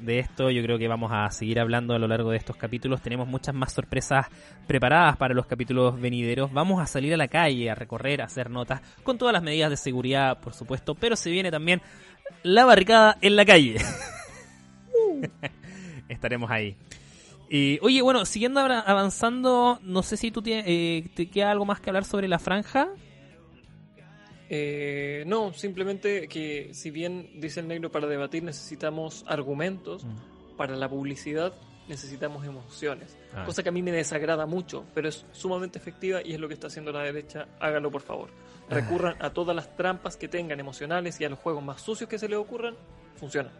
de 0.00 0.18
esto. 0.18 0.50
Yo 0.50 0.62
creo 0.62 0.78
que 0.78 0.88
vamos 0.88 1.10
a 1.12 1.30
seguir 1.30 1.60
hablando 1.60 1.94
a 1.94 1.98
lo 1.98 2.08
largo 2.08 2.30
de 2.30 2.36
estos 2.36 2.56
capítulos. 2.56 3.02
Tenemos 3.02 3.28
muchas 3.28 3.54
más 3.54 3.72
sorpresas 3.72 4.26
preparadas 4.66 5.16
para 5.16 5.34
los 5.34 5.46
capítulos 5.46 6.00
venideros. 6.00 6.52
Vamos 6.52 6.80
a 6.80 6.86
salir 6.86 7.12
a 7.14 7.16
la 7.16 7.28
calle, 7.28 7.70
a 7.70 7.74
recorrer, 7.74 8.22
a 8.22 8.24
hacer 8.24 8.50
notas, 8.50 8.80
con 9.02 9.18
todas 9.18 9.32
las 9.32 9.42
medidas 9.42 9.70
de 9.70 9.76
seguridad, 9.76 10.38
por 10.40 10.54
supuesto. 10.54 10.94
Pero 10.94 11.16
se 11.16 11.30
viene 11.30 11.50
también 11.50 11.82
la 12.42 12.64
barricada 12.64 13.18
en 13.20 13.36
la 13.36 13.44
calle. 13.44 13.76
Estaremos 16.08 16.50
ahí. 16.50 16.76
Y, 17.50 17.78
oye, 17.82 18.02
bueno, 18.02 18.26
siguiendo 18.26 18.60
avanzando, 18.60 19.78
no 19.82 20.02
sé 20.02 20.18
si 20.18 20.30
tú 20.30 20.42
tienes, 20.42 20.66
eh, 20.68 21.08
te 21.14 21.30
queda 21.30 21.50
algo 21.50 21.64
más 21.64 21.80
que 21.80 21.90
hablar 21.90 22.04
sobre 22.04 22.28
la 22.28 22.38
franja. 22.38 22.88
Eh, 24.50 25.24
no, 25.26 25.52
simplemente 25.52 26.26
que 26.28 26.72
si 26.72 26.90
bien 26.90 27.40
dice 27.40 27.60
el 27.60 27.68
negro 27.68 27.90
para 27.90 28.06
debatir 28.06 28.42
necesitamos 28.42 29.24
argumentos, 29.26 30.06
para 30.56 30.74
la 30.76 30.88
publicidad 30.88 31.52
necesitamos 31.88 32.44
emociones. 32.46 33.16
Ah. 33.34 33.44
Cosa 33.44 33.62
que 33.62 33.70
a 33.70 33.72
mí 33.72 33.82
me 33.82 33.92
desagrada 33.92 34.46
mucho, 34.46 34.84
pero 34.94 35.08
es 35.08 35.24
sumamente 35.32 35.78
efectiva 35.78 36.20
y 36.24 36.34
es 36.34 36.40
lo 36.40 36.48
que 36.48 36.54
está 36.54 36.68
haciendo 36.68 36.92
la 36.92 37.02
derecha. 37.02 37.48
Hágalo 37.60 37.90
por 37.90 38.02
favor. 38.02 38.30
Recurran 38.68 39.16
a 39.20 39.30
todas 39.30 39.56
las 39.56 39.74
trampas 39.76 40.16
que 40.16 40.28
tengan 40.28 40.60
emocionales 40.60 41.18
y 41.20 41.24
a 41.24 41.30
los 41.30 41.38
juegos 41.38 41.64
más 41.64 41.80
sucios 41.80 42.08
que 42.08 42.18
se 42.18 42.28
les 42.28 42.38
ocurran. 42.38 42.74
Funcionan. 43.16 43.52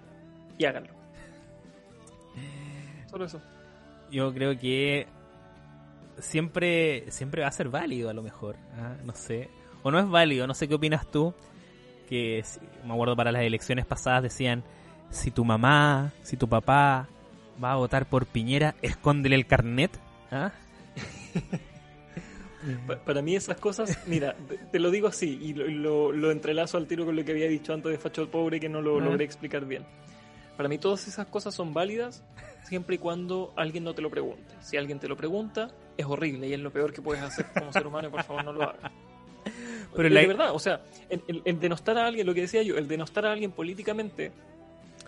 Y 0.58 0.66
háganlo. 0.66 0.92
Solo 3.10 3.24
eso. 3.24 3.40
Yo 4.10 4.32
creo 4.34 4.58
que 4.58 5.06
siempre, 6.18 7.10
siempre 7.10 7.42
va 7.42 7.48
a 7.48 7.52
ser 7.52 7.70
válido 7.70 8.10
a 8.10 8.12
lo 8.12 8.22
mejor. 8.22 8.56
¿ah? 8.74 8.96
No 9.02 9.14
sé. 9.14 9.48
O 9.82 9.90
no 9.90 9.98
es 9.98 10.08
válido, 10.08 10.46
no 10.46 10.54
sé 10.54 10.68
qué 10.68 10.74
opinas 10.74 11.10
tú. 11.10 11.32
Que 12.08 12.42
si- 12.44 12.60
me 12.86 12.92
acuerdo 12.94 13.14
para 13.16 13.32
las 13.32 13.42
elecciones 13.42 13.84
pasadas 13.86 14.22
decían, 14.22 14.62
si 15.10 15.30
tu 15.30 15.44
mamá, 15.44 16.12
si 16.22 16.36
tu 16.36 16.48
papá 16.48 17.06
va 17.62 17.72
a 17.72 17.76
votar 17.76 18.06
por 18.06 18.26
Piñera, 18.26 18.74
escóndele 18.82 19.36
el 19.36 19.46
carnet. 19.46 19.90
¿ah? 20.30 20.50
Pa- 22.86 22.96
Para 22.96 23.22
mí 23.22 23.36
esas 23.36 23.56
cosas, 23.58 23.98
mira, 24.06 24.34
te- 24.72 24.78
lo 24.80 24.90
digo 24.90 25.06
así 25.08 25.38
y 25.40 25.54
lo, 25.54 25.66
lo- 25.68 26.12
lo 26.12 26.30
entrelazo 26.30 26.76
al 26.76 26.86
tiro 26.86 27.04
con 27.06 27.14
lo 27.16 27.24
que 27.24 27.30
había 27.32 27.46
dicho 27.48 27.72
antes 27.72 27.92
de 27.92 27.98
Facho 27.98 28.28
Pobre 28.30 28.58
que 28.60 28.68
no 28.68 28.82
lo 28.82 28.98
logré 29.00 29.24
explicar 29.24 29.64
bien. 29.64 29.84
Para 30.56 30.68
mí 30.68 30.76
todas 30.78 31.06
esas 31.06 31.26
cosas 31.26 31.54
son 31.54 31.72
válidas 31.72 32.24
siempre 32.64 32.96
y 32.96 32.98
cuando 32.98 33.52
alguien 33.56 33.84
no 33.84 33.94
te 33.94 34.02
lo 34.02 34.10
pregunte. 34.10 34.54
Si 34.60 34.76
alguien 34.76 34.98
te 34.98 35.06
lo 35.08 35.16
pregunta, 35.16 35.70
es 35.96 36.04
horrible 36.04 36.48
y 36.48 36.52
es 36.52 36.58
lo 36.60 36.72
peor 36.72 36.92
que 36.92 37.00
puedes 37.00 37.22
hacer 37.22 37.46
como 37.56 37.72
ser 37.72 37.86
humano 37.86 38.08
y 38.08 38.10
por 38.10 38.24
favor 38.24 38.44
no 38.44 38.52
lo 38.52 38.62
hagas. 38.64 38.90
Pero 39.94 40.08
de 40.08 40.14
la- 40.14 40.26
verdad, 40.26 40.54
o 40.54 40.58
sea, 40.58 40.80
el, 41.08 41.22
el- 41.28 41.42
el 41.44 41.60
denostar 41.60 41.96
a 41.98 42.06
alguien, 42.06 42.26
lo 42.26 42.34
que 42.34 42.42
decía 42.42 42.62
yo, 42.62 42.76
el 42.76 42.86
denostar 42.88 43.26
a 43.26 43.32
alguien 43.32 43.50
políticamente 43.52 44.32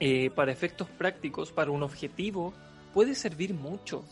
eh, 0.00 0.30
para 0.30 0.50
efectos 0.52 0.88
prácticos, 0.88 1.52
para 1.52 1.70
un 1.70 1.82
objetivo, 1.82 2.54
puede 2.94 3.14
servir 3.14 3.52
mucho. 3.54 4.02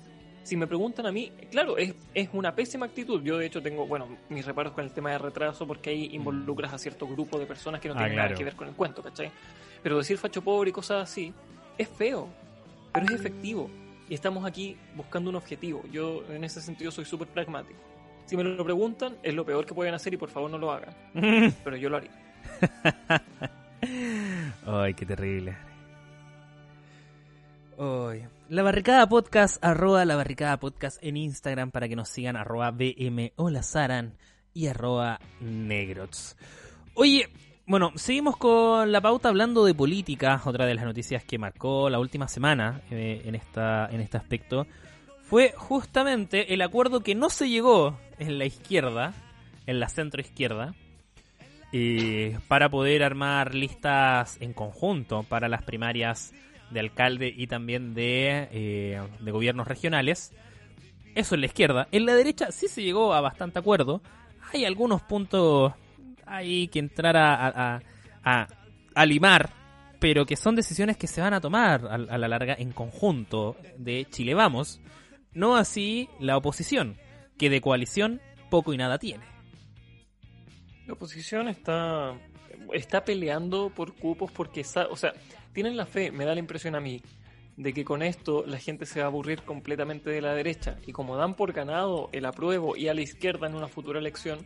Si 0.42 0.56
me 0.56 0.66
preguntan 0.66 1.06
a 1.06 1.12
mí, 1.12 1.30
claro, 1.50 1.76
es, 1.78 1.94
es 2.14 2.28
una 2.32 2.54
pésima 2.54 2.86
actitud. 2.86 3.22
Yo, 3.22 3.36
de 3.38 3.46
hecho, 3.46 3.62
tengo, 3.62 3.86
bueno, 3.86 4.06
mis 4.30 4.44
reparos 4.46 4.72
con 4.72 4.84
el 4.84 4.92
tema 4.92 5.10
de 5.10 5.18
retraso 5.18 5.66
porque 5.66 5.90
ahí 5.90 6.10
involucras 6.12 6.72
a 6.72 6.78
cierto 6.78 7.06
grupo 7.06 7.38
de 7.38 7.46
personas 7.46 7.80
que 7.80 7.88
no 7.88 7.94
Ah, 7.94 7.98
tienen 7.98 8.14
claro. 8.14 8.28
nada 8.30 8.38
que 8.38 8.44
ver 8.44 8.54
con 8.56 8.68
el 8.68 8.74
cuento, 8.74 9.02
¿cachai? 9.02 9.30
Pero 9.82 9.98
decir 9.98 10.16
facho 10.18 10.42
pobre 10.42 10.70
y 10.70 10.72
cosas 10.72 11.02
así 11.10 11.32
es 11.76 11.88
feo, 11.88 12.28
pero 12.92 13.06
es 13.06 13.12
efectivo. 13.12 13.70
Y 14.08 14.14
estamos 14.14 14.44
aquí 14.46 14.76
buscando 14.94 15.28
un 15.28 15.36
objetivo. 15.36 15.82
Yo, 15.92 16.22
en 16.30 16.42
ese 16.44 16.62
sentido, 16.62 16.90
soy 16.90 17.04
súper 17.04 17.28
pragmático. 17.28 17.78
Si 18.28 18.36
me 18.36 18.44
lo 18.44 18.62
preguntan, 18.62 19.16
es 19.22 19.32
lo 19.32 19.42
peor 19.46 19.64
que 19.64 19.72
pueden 19.72 19.94
hacer 19.94 20.12
y 20.12 20.18
por 20.18 20.28
favor 20.28 20.50
no 20.50 20.58
lo 20.58 20.70
hagan. 20.70 20.94
Pero 21.64 21.76
yo 21.76 21.88
lo 21.88 21.96
haría. 21.96 22.10
Ay, 24.66 24.92
qué 24.92 25.06
terrible. 25.06 25.56
Ay. 27.78 28.26
La 28.50 28.62
Barricada 28.62 29.08
Podcast, 29.08 29.64
arroba 29.64 30.04
La 30.04 30.14
Barricada 30.14 30.58
Podcast 30.58 31.02
en 31.02 31.16
Instagram 31.16 31.70
para 31.70 31.88
que 31.88 31.96
nos 31.96 32.10
sigan, 32.10 32.36
arroba 32.36 32.70
BM 32.70 33.32
Olazaran 33.36 34.12
y 34.52 34.66
arroba 34.66 35.20
Negrots. 35.40 36.36
Oye, 36.92 37.30
bueno, 37.66 37.92
seguimos 37.94 38.36
con 38.36 38.92
la 38.92 39.00
pauta 39.00 39.30
hablando 39.30 39.64
de 39.64 39.72
política. 39.72 40.42
Otra 40.44 40.66
de 40.66 40.74
las 40.74 40.84
noticias 40.84 41.24
que 41.24 41.38
marcó 41.38 41.88
la 41.88 41.98
última 41.98 42.28
semana 42.28 42.82
eh, 42.90 43.22
en, 43.24 43.34
esta, 43.34 43.88
en 43.90 44.02
este 44.02 44.18
aspecto 44.18 44.66
fue 45.28 45.52
justamente 45.56 46.54
el 46.54 46.62
acuerdo 46.62 47.00
que 47.00 47.14
no 47.14 47.30
se 47.30 47.48
llegó 47.48 47.98
en 48.18 48.38
la 48.38 48.44
izquierda, 48.46 49.14
en 49.66 49.80
la 49.80 49.88
centro 49.88 50.20
izquierda, 50.20 50.74
eh, 51.72 52.38
para 52.48 52.70
poder 52.70 53.02
armar 53.02 53.54
listas 53.54 54.38
en 54.40 54.52
conjunto 54.54 55.22
para 55.24 55.48
las 55.48 55.62
primarias 55.62 56.32
de 56.70 56.80
alcalde 56.80 57.32
y 57.34 57.46
también 57.46 57.94
de, 57.94 58.48
eh, 58.52 59.00
de 59.20 59.30
gobiernos 59.30 59.66
regionales. 59.68 60.32
Eso 61.14 61.34
en 61.34 61.40
la 61.42 61.46
izquierda. 61.46 61.88
En 61.92 62.06
la 62.06 62.14
derecha 62.14 62.50
sí 62.52 62.68
se 62.68 62.82
llegó 62.82 63.12
a 63.12 63.20
bastante 63.20 63.58
acuerdo. 63.58 64.00
Hay 64.52 64.64
algunos 64.64 65.02
puntos 65.02 65.72
ahí 66.26 66.68
que 66.68 66.78
entrar 66.78 67.16
a, 67.16 67.46
a, 67.48 67.82
a- 68.24 68.48
a 68.94 69.06
limar, 69.06 69.50
pero 69.98 70.26
que 70.26 70.36
son 70.36 70.56
decisiones 70.56 70.96
que 70.96 71.06
se 71.06 71.20
van 71.20 71.34
a 71.34 71.40
tomar 71.40 71.86
a 71.86 72.18
la 72.18 72.28
larga 72.28 72.54
en 72.58 72.72
conjunto 72.72 73.56
de 73.76 74.06
Chile 74.10 74.34
Vamos. 74.34 74.80
No 75.38 75.54
así 75.54 76.08
la 76.18 76.36
oposición, 76.36 76.96
que 77.38 77.48
de 77.48 77.60
coalición 77.60 78.20
poco 78.50 78.74
y 78.74 78.76
nada 78.76 78.98
tiene. 78.98 79.24
La 80.84 80.94
oposición 80.94 81.46
está, 81.46 82.18
está 82.72 83.04
peleando 83.04 83.70
por 83.70 83.94
cupos 83.94 84.32
porque, 84.32 84.62
o 84.62 84.96
sea, 84.96 85.12
tienen 85.52 85.76
la 85.76 85.86
fe, 85.86 86.10
me 86.10 86.24
da 86.24 86.34
la 86.34 86.40
impresión 86.40 86.74
a 86.74 86.80
mí, 86.80 87.02
de 87.56 87.72
que 87.72 87.84
con 87.84 88.02
esto 88.02 88.44
la 88.48 88.58
gente 88.58 88.84
se 88.84 88.98
va 88.98 89.04
a 89.04 89.10
aburrir 89.10 89.42
completamente 89.42 90.10
de 90.10 90.20
la 90.20 90.34
derecha. 90.34 90.76
Y 90.84 90.90
como 90.90 91.16
dan 91.16 91.34
por 91.34 91.52
ganado 91.52 92.08
el 92.10 92.24
apruebo 92.24 92.76
y 92.76 92.88
a 92.88 92.94
la 92.94 93.02
izquierda 93.02 93.46
en 93.46 93.54
una 93.54 93.68
futura 93.68 94.00
elección, 94.00 94.44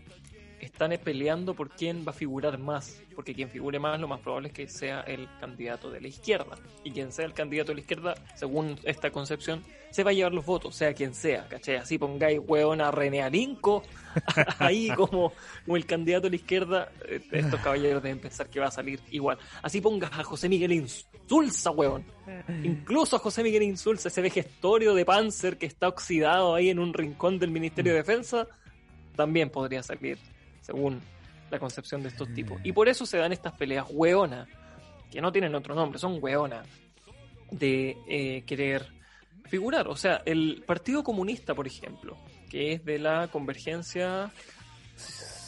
están 0.62 0.96
peleando 1.02 1.54
por 1.54 1.70
quién 1.70 2.04
va 2.06 2.10
a 2.10 2.14
figurar 2.14 2.58
más. 2.58 3.02
Porque 3.14 3.34
quien 3.34 3.50
figure 3.50 3.78
más, 3.78 4.00
lo 4.00 4.08
más 4.08 4.20
probable 4.20 4.48
es 4.48 4.54
que 4.54 4.68
sea 4.68 5.00
el 5.00 5.28
candidato 5.40 5.90
de 5.90 6.00
la 6.00 6.08
izquierda. 6.08 6.56
Y 6.84 6.92
quien 6.92 7.12
sea 7.12 7.26
el 7.26 7.34
candidato 7.34 7.72
de 7.72 7.74
la 7.74 7.80
izquierda, 7.80 8.14
según 8.36 8.78
esta 8.84 9.10
concepción, 9.10 9.62
se 9.90 10.04
va 10.04 10.10
a 10.10 10.14
llevar 10.14 10.32
los 10.32 10.46
votos, 10.46 10.74
sea 10.74 10.94
quien 10.94 11.14
sea, 11.14 11.46
¿cachai? 11.48 11.76
Así 11.76 11.98
pongáis 11.98 12.40
hueón 12.46 12.80
a 12.80 12.90
René 12.90 13.22
Alinco, 13.22 13.82
ahí 14.58 14.88
como, 14.96 15.32
como 15.64 15.76
el 15.76 15.84
candidato 15.84 16.22
de 16.22 16.30
la 16.30 16.36
izquierda, 16.36 16.92
eh, 17.06 17.20
estos 17.30 17.60
caballeros 17.60 18.02
deben 18.02 18.18
pensar 18.18 18.48
que 18.48 18.58
va 18.58 18.68
a 18.68 18.70
salir 18.70 19.00
igual. 19.10 19.38
Así 19.62 19.80
pongas 19.80 20.12
a 20.12 20.24
José 20.24 20.48
Miguel 20.48 20.72
Insulza, 20.72 21.70
huevón. 21.72 22.04
Incluso 22.62 23.16
a 23.16 23.18
José 23.18 23.42
Miguel 23.42 23.64
Insulza, 23.64 24.08
ese 24.08 24.22
vejestorio 24.22 24.94
de 24.94 25.04
Panzer 25.04 25.58
que 25.58 25.66
está 25.66 25.88
oxidado 25.88 26.54
ahí 26.54 26.70
en 26.70 26.78
un 26.78 26.94
rincón 26.94 27.38
del 27.38 27.50
Ministerio 27.50 27.92
de 27.92 27.98
Defensa, 27.98 28.46
también 29.16 29.50
podría 29.50 29.82
salir, 29.82 30.18
según 30.72 31.00
la 31.50 31.58
concepción 31.58 32.02
de 32.02 32.08
estos 32.08 32.32
tipos. 32.32 32.60
Y 32.64 32.72
por 32.72 32.88
eso 32.88 33.04
se 33.04 33.18
dan 33.18 33.32
estas 33.32 33.52
peleas 33.52 33.86
hueonas, 33.90 34.48
que 35.10 35.20
no 35.20 35.30
tienen 35.30 35.54
otro 35.54 35.74
nombre, 35.74 35.98
son 35.98 36.18
hueonas, 36.22 36.66
de 37.50 37.96
eh, 38.08 38.42
querer 38.46 38.86
figurar. 39.44 39.86
O 39.88 39.96
sea, 39.96 40.22
el 40.24 40.64
Partido 40.66 41.02
Comunista, 41.04 41.54
por 41.54 41.66
ejemplo, 41.66 42.16
que 42.50 42.72
es 42.72 42.84
de 42.84 42.98
la 42.98 43.28
convergencia 43.28 44.30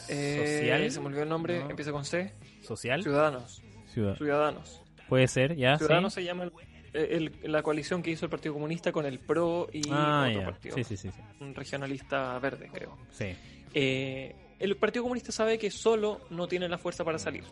eh, 0.07 0.59
¿Social? 0.59 0.91
Se 0.91 0.99
me 0.99 1.07
olvidó 1.07 1.23
el 1.23 1.29
nombre, 1.29 1.59
No. 1.63 1.69
empieza 1.71 1.91
con 1.91 2.05
C. 2.05 2.33
¿Social? 2.61 3.01
Ciudadanos. 3.01 3.63
Ciudad- 3.87 4.15
Ciudadanos. 4.17 4.83
Puede 5.09 5.27
ser, 5.27 5.55
ya. 5.55 5.77
Ciudadanos 5.77 6.13
sí. 6.13 6.21
se 6.21 6.25
llama 6.27 6.43
el- 6.43 6.51
el- 6.93 7.51
la 7.51 7.63
coalición 7.63 8.03
que 8.03 8.11
hizo 8.11 8.25
el 8.25 8.29
Partido 8.29 8.53
Comunista 8.53 8.91
con 8.91 9.05
el 9.07 9.19
PRO 9.19 9.67
y 9.73 9.81
Ah, 9.91 10.27
otro 10.29 10.43
partido. 10.43 10.75
Sí, 10.75 10.83
sí. 10.83 10.95
sí. 10.97 11.09
Un 11.39 11.55
regionalista 11.55 12.37
verde, 12.39 12.69
creo. 12.71 12.95
Sí. 13.09 13.35
Eh, 13.73 14.35
el 14.59 14.75
Partido 14.77 15.03
Comunista 15.03 15.31
sabe 15.31 15.57
que 15.57 15.71
solo 15.71 16.21
no 16.29 16.47
tiene 16.47 16.67
la 16.69 16.77
fuerza 16.77 17.03
para 17.03 17.19
salir, 17.19 17.43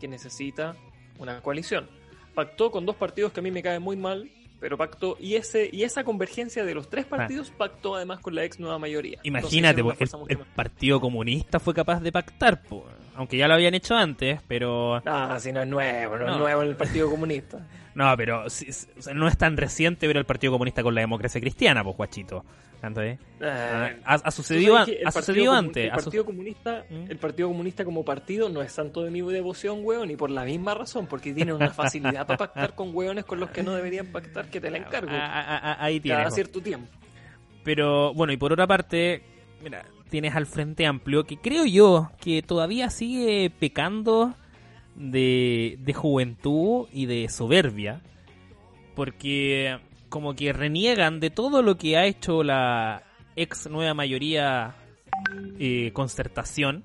que 0.00 0.08
necesita 0.08 0.76
una 1.18 1.40
coalición. 1.40 1.88
Pactó 2.34 2.70
con 2.70 2.84
dos 2.86 2.96
partidos 2.96 3.32
que 3.32 3.40
a 3.40 3.42
mí 3.42 3.50
me 3.50 3.62
caen 3.62 3.82
muy 3.82 3.96
mal, 3.96 4.30
pero 4.60 4.76
pactó 4.78 5.16
y 5.20 5.34
ese 5.34 5.68
y 5.72 5.82
esa 5.82 6.04
convergencia 6.04 6.64
de 6.64 6.74
los 6.74 6.88
tres 6.88 7.04
partidos 7.04 7.50
pactó 7.50 7.96
además 7.96 8.20
con 8.20 8.34
la 8.34 8.44
ex 8.44 8.58
nueva 8.58 8.78
mayoría. 8.78 9.20
Imagínate, 9.22 9.80
Entonces, 9.82 10.14
el, 10.28 10.38
Partido 10.38 11.00
Comunista 11.00 11.60
fue 11.60 11.74
capaz 11.74 12.00
de 12.00 12.10
pactar, 12.10 12.62
po, 12.62 12.84
aunque 13.14 13.36
ya 13.36 13.46
lo 13.46 13.54
habían 13.54 13.74
hecho 13.74 13.94
antes, 13.94 14.40
pero 14.48 14.96
Ah, 15.04 15.36
si 15.38 15.52
no 15.52 15.60
es 15.62 15.68
nuevo, 15.68 16.16
no, 16.16 16.26
No. 16.26 16.32
es 16.32 16.38
nuevo 16.38 16.62
en 16.62 16.68
el 16.68 16.76
Partido 16.76 17.10
Comunista. 17.10 17.66
no, 17.94 18.16
pero 18.16 18.44
o 18.46 18.50
sea, 18.50 19.14
no 19.14 19.28
es 19.28 19.36
tan 19.38 19.56
reciente 19.56 20.06
ver 20.06 20.16
el 20.16 20.24
Partido 20.24 20.52
Comunista 20.52 20.82
con 20.82 20.94
la 20.94 21.00
democracia 21.02 21.40
cristiana, 21.40 21.82
pues 21.84 21.96
guachito. 21.96 22.44
Ha, 22.82 22.88
Eh, 23.06 23.96
ha 24.04 24.18
tú 24.18 24.30
sucedido, 24.30 24.76
ha 24.76 24.84
Partido 24.84 25.10
sucedido 25.12 25.52
Comun- 25.54 25.58
antes. 25.58 25.84
El 25.84 25.90
ha 25.90 25.98
su- 26.00 26.04
Partido 26.04 26.24
Comunista, 26.26 26.84
¿Mm? 26.90 27.10
el 27.10 27.16
Partido 27.16 27.48
Comunista 27.48 27.84
como 27.84 28.04
partido 28.04 28.48
no 28.50 28.60
es 28.60 28.72
santo 28.72 29.02
de 29.02 29.10
mi 29.10 29.22
devoción, 29.22 29.78
weón, 29.82 30.10
y 30.10 30.16
por 30.16 30.28
la 30.30 30.44
misma 30.44 30.74
razón, 30.74 31.06
porque 31.06 31.32
tiene 31.32 31.54
una 31.54 31.70
facilidad 32.18 32.26
para 32.26 32.36
pactar 32.36 32.74
con 32.74 32.94
weones 32.94 33.24
con 33.24 33.40
los 33.40 33.48
que 33.50 33.62
no 33.62 33.72
deberían 33.72 34.08
pactar, 34.08 34.50
que 34.50 34.60
te 34.60 34.70
la 34.70 34.76
encargo. 34.78 35.08
Ah, 35.12 35.30
ah, 35.46 35.60
ah, 35.62 35.76
ahí 35.80 35.98
tienes. 35.98 36.18
cada 36.24 36.30
cierto 36.30 36.60
tiempo. 36.60 36.88
Pero 37.62 38.12
bueno, 38.12 38.32
y 38.32 38.36
por 38.36 38.52
otra 38.52 38.66
parte, 38.66 39.22
mira, 39.62 39.86
tienes 40.10 40.34
al 40.34 40.44
Frente 40.46 40.84
Amplio, 40.86 41.24
que 41.24 41.38
creo 41.38 41.64
yo 41.64 42.10
que 42.20 42.42
todavía 42.42 42.90
sigue 42.90 43.50
pecando 43.58 44.34
de, 44.96 45.76
de 45.80 45.92
juventud 45.92 46.86
y 46.92 47.06
de 47.06 47.28
soberbia, 47.28 48.00
porque 48.94 49.78
como 50.08 50.34
que 50.34 50.52
reniegan 50.52 51.20
de 51.20 51.30
todo 51.30 51.62
lo 51.62 51.76
que 51.76 51.96
ha 51.96 52.06
hecho 52.06 52.42
la 52.42 53.02
ex 53.36 53.68
nueva 53.68 53.94
mayoría 53.94 54.74
eh, 55.58 55.90
concertación 55.92 56.84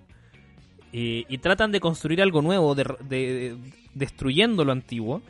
eh, 0.91 1.25
y 1.27 1.37
tratan 1.37 1.71
de 1.71 1.79
construir 1.79 2.21
algo 2.21 2.41
nuevo, 2.41 2.73
de- 2.73 2.95
de- 3.07 3.57
destruyendo 3.93 4.65
lo 4.65 4.71
antiguo, 4.71 5.21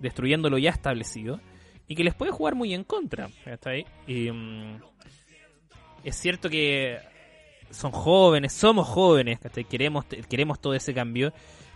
destruyendo 0.00 0.48
lo 0.48 0.56
ya 0.58 0.70
establecido 0.70 1.40
y 1.86 1.94
que 1.94 2.04
les 2.04 2.14
puede 2.14 2.32
jugar 2.32 2.54
muy 2.54 2.72
en 2.72 2.84
contra. 2.84 3.28
¿cachai? 3.44 3.84
Y, 4.06 4.30
mm, 4.30 4.78
es 6.04 6.16
cierto 6.16 6.48
que 6.48 6.98
son 7.70 7.90
jóvenes, 7.92 8.52
somos 8.54 8.86
jóvenes, 8.88 9.38
queremos, 9.68 10.04
queremos 10.28 10.60
todo 10.60 10.74
ese 10.74 10.94
cambio, 10.94 11.32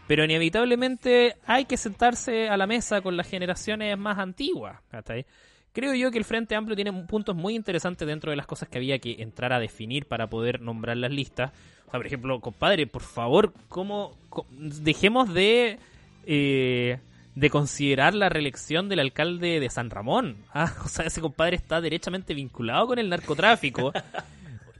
pero 0.08 0.24
inevitablemente 0.24 1.36
hay 1.46 1.66
que 1.66 1.76
sentarse 1.76 2.48
a 2.48 2.56
la 2.56 2.66
mesa 2.66 3.00
con 3.02 3.16
las 3.16 3.28
generaciones 3.28 3.96
más 3.96 4.18
antiguas. 4.18 4.80
¿cachai? 4.90 5.26
Creo 5.72 5.94
yo 5.94 6.10
que 6.10 6.18
el 6.18 6.24
Frente 6.24 6.56
Amplio 6.56 6.74
tiene 6.74 6.92
puntos 7.04 7.36
muy 7.36 7.54
interesantes 7.54 8.08
dentro 8.08 8.30
de 8.30 8.36
las 8.36 8.46
cosas 8.46 8.68
que 8.68 8.78
había 8.78 8.98
que 8.98 9.22
entrar 9.22 9.52
a 9.52 9.60
definir 9.60 10.06
para 10.06 10.26
poder 10.26 10.60
nombrar 10.60 10.96
las 10.96 11.12
listas. 11.12 11.52
O 11.86 11.90
sea, 11.90 12.00
por 12.00 12.06
ejemplo, 12.06 12.40
compadre, 12.40 12.86
por 12.86 13.02
favor, 13.02 13.52
¿cómo, 13.68 14.16
dejemos 14.50 15.32
de 15.32 15.78
eh, 16.26 16.98
de 17.34 17.50
considerar 17.50 18.14
la 18.14 18.28
reelección 18.28 18.88
del 18.88 18.98
alcalde 18.98 19.60
de 19.60 19.70
San 19.70 19.90
Ramón. 19.90 20.38
Ah, 20.52 20.74
o 20.84 20.88
sea, 20.88 21.06
ese 21.06 21.20
compadre 21.20 21.56
está 21.56 21.80
derechamente 21.80 22.34
vinculado 22.34 22.88
con 22.88 22.98
el 22.98 23.08
narcotráfico. 23.08 23.92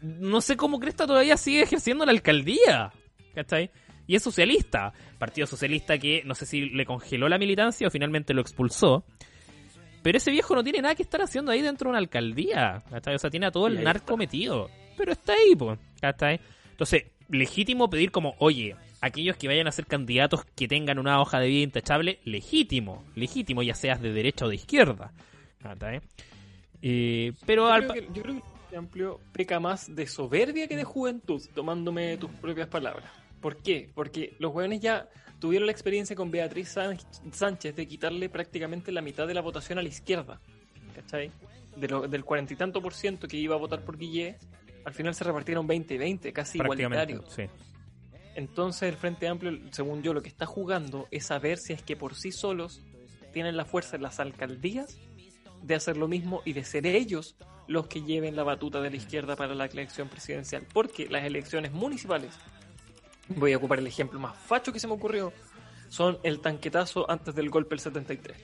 No 0.01 0.41
sé 0.41 0.57
cómo 0.57 0.79
Cresta 0.79 1.09
todavía 1.09 1.37
sigue 1.37 1.61
ejerciendo 1.61 2.07
la 2.07 2.13
alcaldía. 2.13 2.93
¿Cachai? 3.35 3.69
Y 4.09 4.17
es 4.17 4.23
socialista. 4.25 4.93
Partido 5.19 5.47
socialista 5.47 5.97
que 5.99 6.23
no 6.25 6.35
sé 6.35 6.47
si 6.47 6.71
le 6.71 6.85
congeló 6.85 7.29
la 7.29 7.39
militancia 7.39 7.87
o 7.87 7.91
finalmente 7.91 8.35
lo 8.35 8.41
expulsó. 8.41 9.05
Pero 10.03 10.19
ese 10.19 10.31
viejo 10.31 10.55
no 10.57 10.65
tiene 10.65 10.81
nada 10.81 10.95
que 10.95 11.03
estar 11.03 11.21
haciendo 11.21 11.53
ahí 11.53 11.63
dentro 11.63 11.87
de 11.87 11.91
una 11.91 11.99
alcaldía. 11.99 12.83
¿cachai? 12.91 13.15
O 13.15 13.19
sea, 13.19 13.31
tiene 13.31 13.47
a 13.47 13.51
todo 13.51 13.67
el 13.67 13.85
narco 13.85 14.15
está. 14.15 14.17
metido. 14.17 14.71
Pero 14.97 15.13
está 15.13 15.35
ahí, 15.35 15.55
pues. 15.55 15.79
Entonces, 16.71 17.05
legítimo 17.29 17.91
pedir 17.91 18.11
como, 18.11 18.35
oye, 18.39 18.75
aquellos 19.01 19.37
que 19.37 19.47
vayan 19.47 19.69
a 19.69 19.73
ser 19.73 19.87
candidatos 19.87 20.45
que 20.57 20.67
tengan 20.67 20.99
una 20.99 21.21
hoja 21.21 21.39
de 21.39 21.49
vida 21.49 21.65
intachable, 21.65 22.19
legítimo, 22.25 23.05
legítimo, 23.15 23.63
ya 23.63 23.75
seas 23.75 24.01
de 24.01 24.13
derecha 24.13 24.47
o 24.47 24.49
de 24.49 24.55
izquierda. 24.55 25.13
¿cachai? 25.63 26.01
Eh, 26.81 27.33
pero 27.45 27.67
Yo 27.67 27.73
al 27.73 27.87
creo, 27.89 27.93
que, 27.93 28.09
yo 28.15 28.23
creo 28.23 28.43
que 28.71 28.77
Amplio 28.77 29.21
peca 29.33 29.61
más 29.61 29.95
de 29.95 30.07
soberbia 30.07 30.69
que 30.69 30.77
de 30.77 30.85
juventud, 30.85 31.43
tomándome 31.55 32.17
tus 32.17 32.31
propias 32.31 32.69
palabras. 32.69 33.11
¿Por 33.41 33.57
qué? 33.63 33.91
Porque 33.95 34.35
los 34.39 34.53
jóvenes 34.53 34.81
ya 34.81 35.09
tuvieron 35.39 35.67
la 35.67 35.73
experiencia 35.73 36.17
con 36.17 36.31
Beatriz 36.31 36.75
Sánchez 37.33 37.77
de 37.77 37.87
quitarle 37.87 38.29
prácticamente 38.29 38.91
la 38.93 39.01
mitad 39.03 39.27
de 39.27 39.35
la 39.35 39.41
votación 39.41 39.79
a 39.79 39.83
la 39.83 39.89
izquierda. 39.89 40.41
¿Cachai? 40.95 41.31
De 41.77 41.87
lo- 41.89 42.09
del 42.09 42.25
cuarenta 42.25 42.53
y 42.55 42.57
tanto 42.57 42.83
por 42.83 42.93
ciento 42.95 43.29
que 43.29 43.37
iba 43.37 43.55
a 43.55 43.59
votar 43.59 43.85
por 43.85 43.97
Guillé, 43.97 44.37
al 44.85 44.95
final 44.95 45.15
se 45.15 45.23
repartieron 45.25 45.69
20-20, 45.69 46.33
casi 46.33 46.59
igualitario. 46.59 47.25
sí. 47.29 47.45
Entonces 48.35 48.89
el 48.89 48.97
Frente 48.97 49.27
Amplio, 49.27 49.59
según 49.73 50.03
yo, 50.03 50.13
lo 50.15 50.23
que 50.23 50.29
está 50.29 50.47
jugando 50.47 51.09
es 51.11 51.31
a 51.33 51.39
ver 51.41 51.59
si 51.59 51.73
es 51.73 51.83
que 51.83 51.97
por 51.97 52.15
sí 52.15 52.31
solos 52.31 52.83
tienen 53.33 53.57
la 53.57 53.65
fuerza 53.65 53.97
en 53.97 54.03
las 54.03 54.21
alcaldías 54.21 54.97
de 55.63 55.75
hacer 55.75 55.97
lo 55.97 56.07
mismo 56.07 56.41
y 56.45 56.53
de 56.53 56.63
ser 56.65 56.87
ellos 56.87 57.35
los 57.67 57.89
que 57.89 58.03
lleven 58.03 58.37
la 58.37 58.45
batuta 58.45 58.81
de 58.81 58.91
la 58.91 58.97
izquierda 58.97 59.35
para 59.35 59.55
la 59.57 59.65
elección 59.67 60.09
presidencial. 60.09 60.65
Porque 60.73 61.09
las 61.09 61.25
elecciones 61.25 61.73
municipales, 61.73 62.33
voy 63.37 63.53
a 63.53 63.57
ocupar 63.57 63.79
el 63.79 63.87
ejemplo 63.87 64.19
más 64.19 64.37
facho 64.37 64.73
que 64.73 64.81
se 64.81 64.87
me 64.87 64.95
ocurrió, 64.95 65.33
son 65.89 66.19
el 66.23 66.41
tanquetazo 66.41 67.11
antes 67.11 67.35
del 67.35 67.51
golpe 67.51 67.71
del 67.71 67.81
73. 67.81 68.37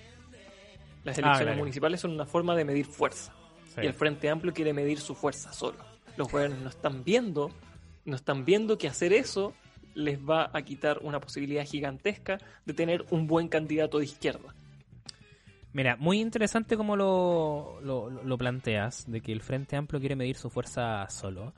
Las 1.05 1.18
Ah, 1.18 1.20
elecciones 1.20 1.39
claro. 1.43 1.59
municipales 1.59 2.01
son 2.01 2.12
una 2.12 2.26
forma 2.26 2.55
de 2.57 2.64
medir 2.64 2.87
fuerza. 2.87 3.32
Sí. 3.74 3.80
Y 3.82 3.87
el 3.87 3.93
Frente 3.95 4.30
Amplio 4.30 4.53
quiere 4.55 4.72
medir 4.72 5.01
su 5.01 5.14
fuerza 5.14 5.53
solo. 5.53 5.78
Los 6.16 6.30
jóvenes 6.30 6.59
no 6.61 6.68
están 6.68 7.05
viendo, 7.05 7.51
no 8.05 8.16
están 8.16 8.45
viendo 8.45 8.78
que 8.78 8.89
hacer 8.89 9.12
eso 9.12 9.53
les 9.95 10.18
va 10.18 10.51
a 10.53 10.62
quitar 10.62 10.99
una 11.03 11.20
posibilidad 11.20 11.64
gigantesca 11.64 12.39
de 12.64 12.72
tener 12.74 13.05
un 13.11 13.26
buen 13.26 13.49
candidato 13.49 13.99
de 13.99 14.05
izquierda. 14.07 14.55
Mira, 15.72 15.97
muy 15.97 16.20
interesante 16.20 16.76
como 16.76 16.97
lo, 16.97 17.80
lo, 17.82 18.09
lo 18.11 18.39
planteas, 18.39 19.11
de 19.11 19.20
que 19.20 19.32
el 19.32 19.41
Frente 19.43 19.76
Amplio 19.76 19.99
quiere 20.01 20.14
medir 20.16 20.37
su 20.37 20.49
fuerza 20.51 21.09
solo. 21.11 21.53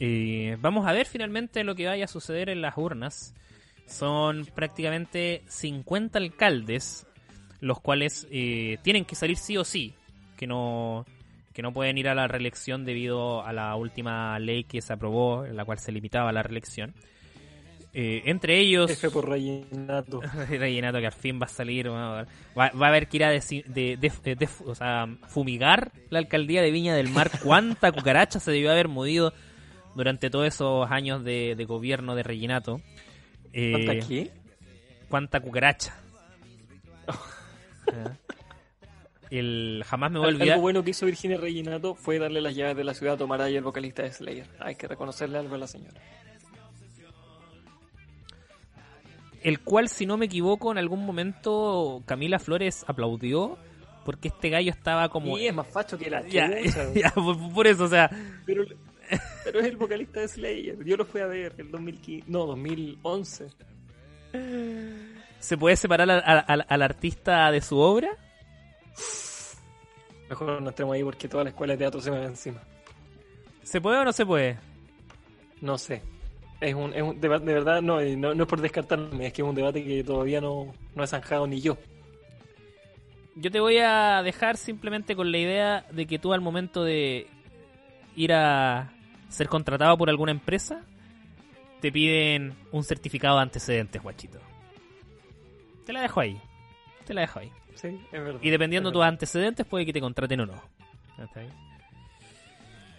Eh, 0.00 0.56
vamos 0.60 0.86
a 0.86 0.92
ver 0.92 1.06
finalmente 1.06 1.64
lo 1.64 1.74
que 1.74 1.86
vaya 1.86 2.04
a 2.04 2.08
suceder 2.08 2.48
en 2.48 2.60
las 2.62 2.76
urnas. 2.76 3.34
Son 3.86 4.46
prácticamente 4.54 5.42
50 5.48 6.18
alcaldes, 6.18 7.06
los 7.60 7.80
cuales 7.80 8.26
eh, 8.30 8.78
tienen 8.82 9.04
que 9.04 9.14
salir 9.14 9.36
sí 9.36 9.56
o 9.56 9.64
sí, 9.64 9.94
que 10.36 10.46
no, 10.46 11.06
que 11.54 11.62
no 11.62 11.72
pueden 11.72 11.96
ir 11.98 12.08
a 12.08 12.14
la 12.14 12.28
reelección 12.28 12.84
debido 12.84 13.42
a 13.44 13.52
la 13.52 13.74
última 13.76 14.38
ley 14.38 14.64
que 14.64 14.82
se 14.82 14.92
aprobó, 14.92 15.44
en 15.46 15.56
la 15.56 15.64
cual 15.64 15.78
se 15.78 15.90
limitaba 15.90 16.32
la 16.32 16.42
reelección. 16.42 16.94
Eh, 17.94 18.22
entre 18.26 18.58
ellos... 18.60 18.90
F 18.90 19.08
por 19.10 19.28
rellenato. 19.28 20.20
rellenato 20.50 20.98
que 21.00 21.06
al 21.06 21.12
fin 21.12 21.40
va 21.40 21.46
a 21.46 21.48
salir. 21.48 21.88
va, 21.90 22.26
va 22.56 22.70
a 22.86 22.88
haber 22.88 23.08
que 23.08 23.16
ir 23.16 23.24
a 23.24 23.30
de, 23.30 23.40
de- 23.66 23.96
de- 23.96 24.48
o 24.66 24.74
sea, 24.74 25.08
fumigar 25.28 25.90
la 26.10 26.18
alcaldía 26.18 26.60
de 26.60 26.70
Viña 26.70 26.94
del 26.94 27.08
Mar. 27.08 27.30
¿Cuánta 27.42 27.90
cucaracha 27.90 28.38
se 28.38 28.52
debió 28.52 28.70
haber 28.70 28.88
movido 28.88 29.32
durante 29.94 30.30
todos 30.30 30.46
esos 30.46 30.90
años 30.90 31.24
de, 31.24 31.54
de 31.56 31.64
gobierno 31.64 32.14
de 32.14 32.22
rellenato? 32.22 32.80
Eh. 33.52 34.30
¿Cuánta 35.08 35.40
cucaracha? 35.40 35.94
Ah. 37.06 38.12
El, 39.30 39.84
jamás 39.86 40.10
me 40.10 40.18
voy 40.18 40.28
a 40.28 40.30
olvidar. 40.30 40.48
Algo 40.52 40.62
bueno 40.62 40.82
que 40.82 40.92
hizo 40.92 41.04
Virginia 41.04 41.36
Reginato 41.36 41.94
fue 41.94 42.18
darle 42.18 42.40
las 42.40 42.54
llaves 42.54 42.78
de 42.78 42.84
la 42.84 42.94
ciudad 42.94 43.16
a 43.16 43.18
Tomaraya, 43.18 43.58
el 43.58 43.64
vocalista 43.64 44.02
de 44.02 44.10
Slayer. 44.10 44.46
Hay 44.58 44.74
que 44.76 44.88
reconocerle 44.88 45.36
algo 45.36 45.54
a 45.54 45.58
la 45.58 45.66
señora. 45.66 46.00
el 49.42 49.60
cual, 49.60 49.88
si 49.88 50.06
no 50.06 50.16
me 50.16 50.26
equivoco, 50.26 50.72
en 50.72 50.78
algún 50.78 51.04
momento 51.04 52.02
Camila 52.06 52.38
Flores 52.38 52.84
aplaudió 52.86 53.58
porque 54.04 54.28
este 54.28 54.48
gallo 54.48 54.70
estaba 54.70 55.08
como... 55.08 55.36
Y 55.38 55.46
es 55.46 55.54
más 55.54 55.66
facho 55.66 55.98
que 55.98 56.10
la 56.10 56.26
Ya, 56.28 57.10
por, 57.14 57.52
por 57.52 57.66
eso, 57.66 57.84
o 57.84 57.88
sea, 57.88 58.10
Pero, 58.46 58.64
pero 59.44 59.60
es 59.60 59.66
el 59.66 59.76
vocalista 59.76 60.20
de 60.20 60.28
Slayer. 60.28 60.84
Yo 60.84 60.96
lo 60.96 61.04
fui 61.04 61.20
a 61.20 61.26
ver 61.26 61.54
el 61.58 61.70
2015. 61.70 62.30
No, 62.30 62.46
2011. 62.46 63.48
¿se 65.40 65.56
puede 65.56 65.76
separar 65.76 66.10
al, 66.10 66.44
al- 66.46 66.66
al 66.68 66.82
artista 66.82 67.50
de 67.50 67.60
su 67.60 67.78
obra? 67.78 68.10
Mejor 70.28 70.60
no 70.60 70.68
entremos 70.68 70.94
ahí 70.94 71.02
porque 71.02 71.28
toda 71.28 71.44
la 71.44 71.50
escuela 71.50 71.72
de 71.74 71.78
teatro 71.78 72.00
se 72.00 72.10
me 72.10 72.18
va 72.18 72.26
encima. 72.26 72.60
¿Se 73.62 73.80
puede 73.80 73.98
o 73.98 74.04
no 74.04 74.12
se 74.12 74.26
puede? 74.26 74.58
No 75.60 75.78
sé. 75.78 76.02
Es 76.60 76.74
un, 76.74 76.92
es 76.92 77.02
un 77.02 77.20
debate, 77.20 77.46
de 77.46 77.54
verdad, 77.54 77.80
no, 77.80 78.02
y 78.04 78.16
no, 78.16 78.34
no 78.34 78.42
es 78.42 78.48
por 78.48 78.60
descartarme, 78.60 79.26
es 79.28 79.32
que 79.32 79.42
es 79.42 79.48
un 79.48 79.54
debate 79.54 79.84
que 79.84 80.02
todavía 80.02 80.40
no, 80.40 80.74
no 80.94 81.04
he 81.04 81.06
zanjado 81.06 81.46
ni 81.46 81.60
yo. 81.60 81.78
Yo 83.36 83.50
te 83.52 83.60
voy 83.60 83.78
a 83.78 84.20
dejar 84.24 84.56
simplemente 84.56 85.14
con 85.14 85.30
la 85.30 85.38
idea 85.38 85.86
de 85.92 86.06
que 86.06 86.18
tú 86.18 86.32
al 86.32 86.40
momento 86.40 86.82
de 86.82 87.28
ir 88.16 88.32
a 88.32 88.92
ser 89.28 89.48
contratado 89.48 89.96
por 89.96 90.08
alguna 90.10 90.32
empresa, 90.32 90.82
te 91.80 91.92
piden 91.92 92.54
un 92.72 92.84
certificado 92.84 93.36
de 93.36 93.42
antecedentes, 93.42 94.02
guachito. 94.02 94.38
Te 95.86 95.92
la 95.92 96.02
dejo 96.02 96.20
ahí. 96.20 96.40
Te 97.06 97.14
la 97.14 97.22
dejo 97.22 97.38
ahí. 97.38 97.52
Sí, 97.74 97.88
es 98.12 98.24
verdad. 98.24 98.40
Y 98.42 98.50
dependiendo 98.50 98.90
de 98.90 98.92
tus 98.92 99.04
antecedentes, 99.04 99.64
puede 99.66 99.86
que 99.86 99.92
te 99.92 100.00
contraten 100.00 100.40
o 100.40 100.46
no. 100.46 100.62
¿Está 101.18 101.40
bien? 101.40 101.52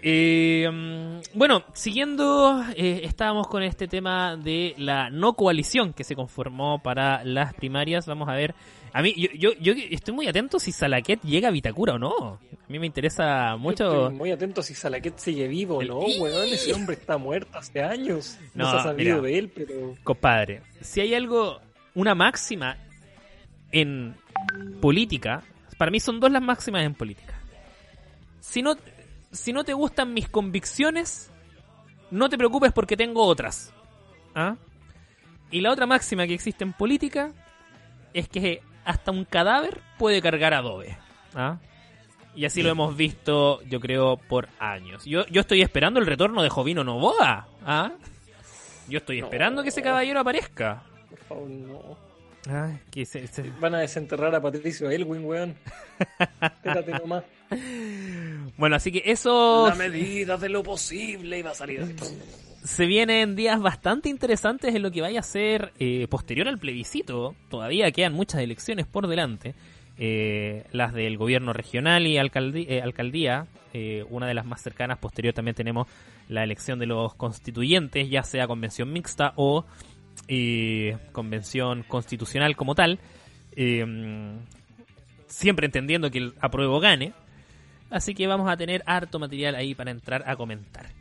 Eh, 0.02 0.70
mm, 0.72 1.38
bueno, 1.38 1.64
siguiendo, 1.74 2.64
eh, 2.76 3.02
estábamos 3.04 3.48
con 3.48 3.64
este 3.64 3.88
tema 3.88 4.38
de 4.38 4.74
la 4.78 5.10
no 5.10 5.34
coalición 5.34 5.94
que 5.94 6.06
se 6.06 6.16
conformó 6.16 6.82
para 6.82 7.24
las 7.26 7.54
primarias. 7.54 8.06
Vamos 8.08 8.30
a 8.30 8.34
ver. 8.34 8.56
A 8.94 9.02
mí, 9.02 9.14
yo, 9.16 9.30
yo, 9.34 9.52
yo 9.60 9.74
estoy 9.92 10.14
muy 10.14 10.28
atento 10.28 10.60
si 10.60 10.72
Salaquet 10.72 11.22
llega 11.22 11.50
a 11.50 11.52
Vitacura 11.52 11.94
o 11.94 12.00
no. 12.00 12.40
A 12.52 12.72
mí 12.72 12.80
me 12.80 12.86
interesa 12.86 13.56
mucho. 13.58 13.86
Estoy 14.06 14.16
muy 14.16 14.32
atento 14.32 14.62
si 14.64 14.74
Salaquet 14.74 15.18
sigue 15.18 15.48
vivo 15.48 15.78
o 15.78 15.84
no, 15.84 16.00
weón. 16.00 16.48
Ese 16.48 16.74
hombre 16.74 16.96
está 16.96 17.18
muerto 17.18 17.58
hace 17.58 17.82
años. 17.82 18.38
No, 18.54 18.66
No, 18.66 18.72
se 18.72 18.78
ha 18.78 18.84
sabido 18.84 19.18
mira. 19.18 19.28
de 19.28 19.40
él, 19.40 19.50
pero. 19.50 19.96
Compadre, 20.04 20.62
si 20.82 21.02
hay 21.02 21.14
algo, 21.14 21.60
una 21.96 22.16
máxima 22.16 22.78
en 23.72 24.16
política, 24.82 25.44
para 25.78 25.92
mí 25.92 26.00
son 26.00 26.20
dos 26.20 26.32
las 26.32 26.42
máximas 26.42 26.84
en 26.84 26.94
política. 26.96 27.40
Si 28.40 28.62
no, 28.62 28.76
si 29.32 29.54
no 29.54 29.64
te 29.64 29.74
gustan 29.74 30.14
mis 30.14 30.30
convicciones, 30.30 31.32
no 32.12 32.30
te 32.30 32.38
preocupes 32.38 32.72
porque 32.72 32.98
tengo 32.98 33.24
otras. 33.24 33.72
¿Ah? 34.34 34.56
Y 35.52 35.62
la 35.62 35.72
otra 35.72 35.86
máxima 35.86 36.26
que 36.28 36.34
existe 36.34 36.64
en 36.64 36.74
política 36.74 37.32
es 38.14 38.28
que 38.30 38.62
hasta 38.86 39.12
un 39.12 39.26
cadáver 39.26 39.80
puede 39.98 40.22
cargar 40.22 40.54
adobe. 40.54 40.98
¿Ah? 41.36 41.58
Y 42.36 42.46
así 42.46 42.62
lo 42.64 42.70
hemos 42.70 42.96
visto, 42.96 43.62
yo 43.64 43.80
creo, 43.80 44.18
por 44.18 44.50
años. 44.60 45.04
Yo, 45.06 45.26
yo 45.28 45.42
estoy 45.42 45.62
esperando 45.62 46.00
el 46.00 46.06
retorno 46.06 46.42
de 46.44 46.50
Jovino 46.50 46.84
Novoa. 46.84 47.48
¿Ah? 47.66 47.92
Yo 48.88 49.00
estoy 49.00 49.20
No. 49.20 49.26
esperando 49.28 49.62
que 49.64 49.70
ese 49.70 49.82
caballero 49.82 50.20
aparezca. 50.20 50.84
Por 51.10 51.20
favor, 51.20 51.50
no. 51.50 51.98
Ay, 52.50 52.80
que 52.90 53.06
se- 53.06 53.28
se- 53.28 53.52
Van 53.60 53.76
a 53.76 53.80
desenterrar 53.80 54.34
a 54.34 54.42
Patricio 54.42 54.90
Elwin, 54.90 55.26
weón. 55.26 55.56
Espérate 56.42 56.92
nomás. 56.92 57.24
Bueno, 58.58 58.76
así 58.76 58.92
que 58.92 59.02
eso 59.06 59.68
La 59.70 59.76
medida 59.76 60.38
de 60.38 60.50
lo 60.50 60.62
posible 60.64 61.40
iba 61.40 61.52
a 61.52 61.56
salir 61.56 61.82
así. 61.82 61.96
Se 62.64 62.86
vienen 62.86 63.36
días 63.36 63.60
bastante 63.62 64.10
interesantes 64.10 64.76
en 64.76 64.82
lo 64.82 64.92
que 64.92 65.02
vaya 65.02 65.20
a 65.20 65.24
ser 65.24 65.74
eh, 65.80 66.08
posterior 66.10 66.48
al 66.48 66.58
plebiscito. 66.58 67.36
Todavía 67.50 67.92
quedan 67.92 68.14
muchas 68.14 68.42
elecciones 68.42 68.86
por 68.86 69.08
delante. 69.08 69.56
Eh, 69.98 70.66
las 70.72 70.94
del 70.94 71.18
gobierno 71.18 71.52
regional 71.52 72.08
y 72.08 72.18
eh, 72.18 72.82
alcaldía, 72.82 73.48
una 74.10 74.28
de 74.28 74.34
las 74.34 74.46
más 74.46 74.62
cercanas. 74.62 74.98
Posterior 74.98 75.34
también 75.34 75.56
tenemos 75.56 75.88
la 76.28 76.44
elección 76.44 76.80
de 76.80 76.86
los 76.86 77.14
constituyentes, 77.16 78.10
ya 78.10 78.24
sea 78.24 78.48
convención 78.48 78.92
mixta 78.92 79.34
o 79.36 79.66
convención 81.12 81.84
constitucional 81.84 82.56
como 82.56 82.76
tal. 82.76 83.00
Siempre 85.28 85.66
entendiendo 85.66 86.10
que 86.10 86.18
el 86.18 86.34
apruebo 86.40 86.80
gane. 86.80 87.14
Así 87.90 88.14
que 88.14 88.28
vamos 88.28 88.50
a 88.50 88.58
tener 88.58 88.84
harto 88.86 89.20
material 89.20 89.56
ahí 89.56 89.76
para 89.76 89.92
entrar 89.92 90.24
a 90.28 90.36
comentar. 90.36 90.99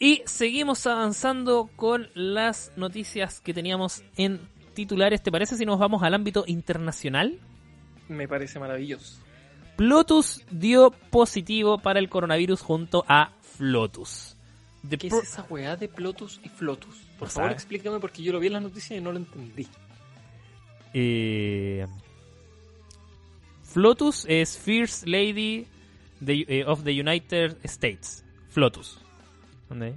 Y 0.00 0.22
seguimos 0.24 0.86
avanzando 0.86 1.68
con 1.76 2.08
las 2.14 2.72
noticias 2.76 3.40
que 3.40 3.52
teníamos 3.54 4.02
en 4.16 4.40
titulares. 4.74 5.22
¿Te 5.22 5.30
parece 5.30 5.56
si 5.56 5.66
nos 5.66 5.78
vamos 5.78 6.02
al 6.02 6.14
ámbito 6.14 6.44
internacional? 6.46 7.38
Me 8.08 8.26
parece 8.26 8.58
maravilloso. 8.58 9.20
Plotus 9.76 10.42
dio 10.50 10.90
positivo 11.10 11.78
para 11.78 11.98
el 12.00 12.08
coronavirus 12.08 12.62
junto 12.62 13.04
a 13.08 13.32
Flotus. 13.42 14.36
The 14.88 14.96
¿Qué 14.96 15.08
es 15.08 15.12
esa 15.14 15.42
weá 15.50 15.76
de 15.76 15.88
Plotus 15.88 16.40
y 16.42 16.48
Flotus? 16.48 16.96
Por 17.18 17.28
No 17.28 17.32
favor, 17.32 17.50
sabe. 17.50 17.52
explícame 17.52 18.00
porque 18.00 18.22
yo 18.22 18.32
lo 18.32 18.40
vi 18.40 18.46
en 18.46 18.54
las 18.54 18.62
noticias 18.62 18.98
y 18.98 19.02
no 19.02 19.12
lo 19.12 19.18
entendí. 19.18 19.68
Eh, 20.94 21.86
Flotus 23.62 24.24
es 24.28 24.56
First 24.58 25.06
Lady 25.06 25.66
de- 26.20 26.46
eh, 26.48 26.64
of 26.66 26.82
the 26.84 26.98
United 26.98 27.58
States. 27.64 28.24
Flotus. 28.48 28.98
¿Dónde? 29.70 29.94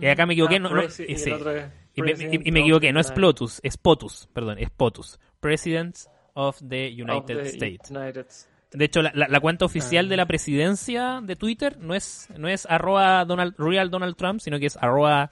Y 0.00 0.06
acá 0.06 0.26
me 0.26 0.34
equivoqué, 0.34 0.60
no- 0.60 0.70
no, 0.70 0.84
y 0.84 0.88
sí. 0.90 1.04
el 1.08 1.32
otro 1.32 1.50
es 1.50 1.66
Y 1.96 2.02
me, 2.02 2.12
y- 2.12 2.52
me 2.52 2.60
equivoqué, 2.60 2.92
no 2.92 3.00
es 3.00 3.10
Plotus, 3.10 3.58
es 3.64 3.76
POTUS, 3.76 4.28
perdón, 4.32 4.58
es 4.60 4.70
POTUS. 4.70 5.18
President 5.40 5.96
of 6.34 6.58
the 6.68 6.88
of 6.92 6.98
United 7.10 7.36
the 7.42 7.48
States. 7.48 7.90
United. 7.90 8.26
De 8.72 8.84
hecho, 8.84 9.02
la, 9.02 9.12
la- 9.14 9.28
la 9.28 9.40
cuenta 9.40 9.64
oficial 9.64 10.06
Ah. 10.06 10.08
de 10.10 10.16
la 10.16 10.26
presidencia 10.26 11.20
de 11.22 11.36
Twitter 11.36 11.78
no 11.80 11.94
es, 11.94 12.28
no 12.36 12.48
es 12.48 12.66
arroba 12.66 13.24
Donald, 13.24 13.54
real 13.58 13.90
Donald 13.90 14.16
Trump, 14.16 14.40
sino 14.40 14.58
que 14.58 14.66
es 14.66 14.76
arroba, 14.76 15.30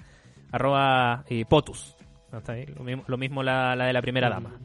arroba 0.53 1.25
eh, 1.29 1.45
POTUS. 1.45 1.97
Lo 2.77 2.83
mismo, 2.85 3.05
lo 3.09 3.19
mismo 3.19 3.43
la, 3.43 3.77
la 3.77 3.85
de 3.87 3.93
la 3.93 4.01
primera 4.01 4.29
Mm. 4.29 4.33
dama. 4.33 4.61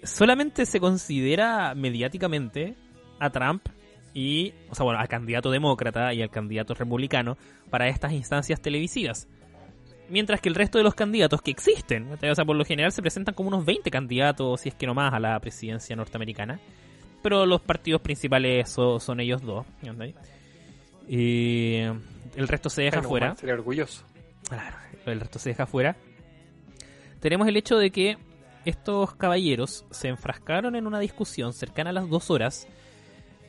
solamente 0.04 0.66
se 0.66 0.80
considera 0.80 1.74
mediáticamente 1.76 2.76
a 3.20 3.30
Trump 3.30 3.68
y, 4.14 4.54
o 4.70 4.76
sea, 4.76 4.84
bueno, 4.84 5.00
al 5.00 5.08
candidato 5.08 5.52
demócrata 5.52 6.14
y 6.14 6.22
al 6.22 6.30
candidato 6.30 6.74
republicano 6.74 7.38
para 7.70 7.88
estas 7.88 8.12
instancias 8.12 8.62
televisivas. 8.62 9.28
Mientras 10.12 10.42
que 10.42 10.50
el 10.50 10.56
resto 10.56 10.78
de 10.78 10.84
los 10.84 10.94
candidatos 10.94 11.42
que 11.42 11.50
existen, 11.52 12.12
o 12.12 12.36
sea, 12.36 12.46
por 12.46 12.56
lo 12.56 12.66
general 12.66 12.92
se 12.92 13.02
presentan 13.02 13.34
como 13.34 13.48
unos 13.48 13.66
20 13.66 13.90
candidatos, 13.90 14.62
si 14.62 14.70
es 14.70 14.76
que 14.76 14.86
no 14.86 14.94
más, 14.94 15.14
a 15.14 15.20
la 15.20 15.40
presidencia 15.40 15.96
norteamericana 15.96 16.60
pero 17.24 17.46
los 17.46 17.62
partidos 17.62 18.02
principales 18.02 18.68
so- 18.68 19.00
son 19.00 19.20
ellos 19.20 19.44
dos. 19.44 19.64
Y 21.08 21.76
el 22.36 22.48
resto 22.48 22.70
se 22.70 22.84
deja 22.84 22.98
Menos 22.98 23.10
fuera. 23.10 23.36
Sería 23.36 23.54
orgulloso. 23.56 24.04
Claro, 24.48 24.78
el 25.06 25.20
resto 25.20 25.40
se 25.40 25.50
deja 25.50 25.66
fuera. 25.66 25.96
Tenemos 27.20 27.48
el 27.48 27.58
hecho 27.58 27.78
de 27.78 27.92
que 27.92 28.18
estos 28.66 29.14
caballeros 29.16 29.86
se 29.92 30.08
enfrascaron 30.08 30.76
en 30.76 30.88
una 30.88 31.00
discusión 31.00 31.54
cercana 31.54 31.92
a 31.92 31.94
las 31.94 32.10
dos 32.10 32.30
horas, 32.32 32.68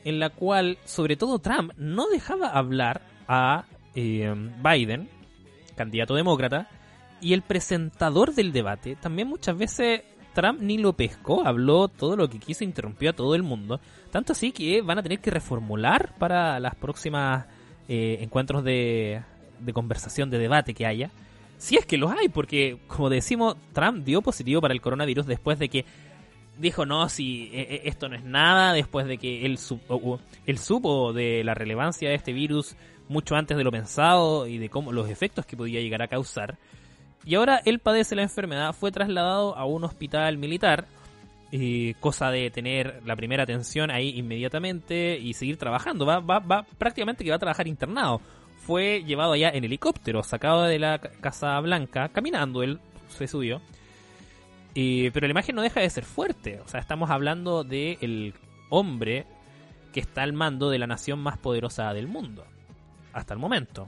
en 0.03 0.19
la 0.19 0.29
cual, 0.29 0.77
sobre 0.85 1.15
todo 1.15 1.39
Trump, 1.39 1.71
no 1.77 2.07
dejaba 2.09 2.49
hablar 2.49 3.01
a 3.27 3.65
eh, 3.95 4.33
Biden, 4.63 5.09
candidato 5.75 6.15
demócrata, 6.15 6.67
y 7.21 7.33
el 7.33 7.41
presentador 7.41 8.33
del 8.33 8.51
debate 8.51 8.95
también 8.95 9.27
muchas 9.27 9.57
veces 9.57 10.01
Trump 10.33 10.59
ni 10.61 10.77
lo 10.77 10.93
pescó, 10.93 11.45
habló 11.45 11.87
todo 11.87 12.15
lo 12.15 12.29
que 12.29 12.39
quiso, 12.39 12.63
interrumpió 12.63 13.11
a 13.11 13.13
todo 13.13 13.35
el 13.35 13.43
mundo. 13.43 13.79
Tanto 14.11 14.33
así 14.33 14.51
que 14.51 14.81
van 14.81 14.97
a 14.99 15.03
tener 15.03 15.19
que 15.19 15.29
reformular 15.31 16.13
para 16.17 16.59
las 16.59 16.75
próximas 16.75 17.45
eh, 17.87 18.17
encuentros 18.21 18.63
de, 18.63 19.21
de 19.59 19.73
conversación, 19.73 20.29
de 20.29 20.39
debate 20.39 20.73
que 20.73 20.85
haya. 20.85 21.11
Si 21.59 21.77
es 21.77 21.85
que 21.85 21.97
los 21.97 22.11
hay, 22.11 22.29
porque 22.29 22.79
como 22.87 23.09
decimos, 23.09 23.55
Trump 23.73 24.03
dio 24.03 24.21
positivo 24.21 24.59
para 24.59 24.73
el 24.73 24.81
coronavirus 24.81 25.25
después 25.27 25.59
de 25.59 25.69
que 25.69 25.85
dijo, 26.57 26.85
no, 26.85 27.07
si 27.09 27.43
eh, 27.53 27.67
eh, 27.69 27.81
esto 27.85 28.09
no 28.09 28.15
es 28.15 28.23
nada, 28.23 28.73
después 28.73 29.05
de 29.07 29.17
que 29.17 29.45
él, 29.45 29.57
su- 29.57 29.79
o- 29.87 29.95
o- 29.95 30.19
él 30.45 30.57
supo 30.57 31.13
de 31.13 31.43
la 31.43 31.53
relevancia 31.53 32.09
de 32.09 32.15
este 32.15 32.33
virus 32.33 32.75
mucho 33.13 33.35
antes 33.35 33.55
de 33.55 33.63
lo 33.63 33.71
pensado 33.71 34.47
y 34.47 34.57
de 34.57 34.67
cómo 34.69 34.91
los 34.91 35.09
efectos 35.09 35.45
que 35.45 35.55
podía 35.55 35.79
llegar 35.79 36.01
a 36.01 36.07
causar. 36.09 36.57
Y 37.25 37.35
ahora 37.35 37.61
él 37.63 37.79
padece 37.79 38.15
la 38.15 38.23
enfermedad, 38.23 38.73
fue 38.73 38.91
trasladado 38.91 39.55
a 39.57 39.63
un 39.65 39.85
hospital 39.85 40.37
militar, 40.37 40.85
cosa 42.01 42.31
de 42.31 42.49
tener 42.49 43.01
la 43.05 43.15
primera 43.15 43.43
atención 43.43 43.91
ahí 43.91 44.09
inmediatamente 44.17 45.17
y 45.17 45.33
seguir 45.33 45.55
trabajando. 45.57 46.05
Va, 46.05 46.19
va, 46.19 46.39
va, 46.39 46.65
prácticamente 46.77 47.23
que 47.23 47.29
va 47.29 47.37
a 47.37 47.39
trabajar 47.39 47.67
internado. 47.67 48.19
Fue 48.65 49.03
llevado 49.05 49.33
allá 49.33 49.49
en 49.49 49.63
helicóptero, 49.63 50.23
sacado 50.23 50.63
de 50.63 50.79
la 50.79 50.97
ca- 50.97 51.11
Casa 51.21 51.59
Blanca, 51.59 52.09
caminando, 52.09 52.63
él 52.63 52.79
se 53.09 53.27
subió. 53.27 53.61
Pero 54.73 55.27
la 55.27 55.31
imagen 55.31 55.55
no 55.55 55.61
deja 55.61 55.79
de 55.81 55.89
ser 55.89 56.03
fuerte. 56.03 56.59
O 56.61 56.67
sea, 56.67 56.79
estamos 56.79 57.09
hablando 57.11 57.63
de 57.63 57.97
el 58.01 58.33
hombre 58.69 59.25
que 59.93 59.99
está 59.99 60.23
al 60.23 60.33
mando 60.33 60.69
de 60.71 60.79
la 60.79 60.87
nación 60.87 61.19
más 61.19 61.37
poderosa 61.37 61.93
del 61.93 62.07
mundo. 62.07 62.43
Hasta 63.13 63.33
el 63.33 63.39
momento. 63.39 63.87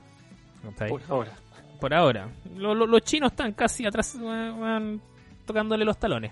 Por 0.89 1.01
ahora. 1.09 1.31
por 1.79 1.93
ahora. 1.93 2.29
Lo- 2.57 2.73
lo- 2.73 2.87
los 2.87 3.01
chinos 3.01 3.31
están 3.31 3.51
casi 3.53 3.85
atrás, 3.85 4.17
van- 4.21 5.01
tocándole 5.45 5.83
los 5.85 5.97
talones. 5.97 6.31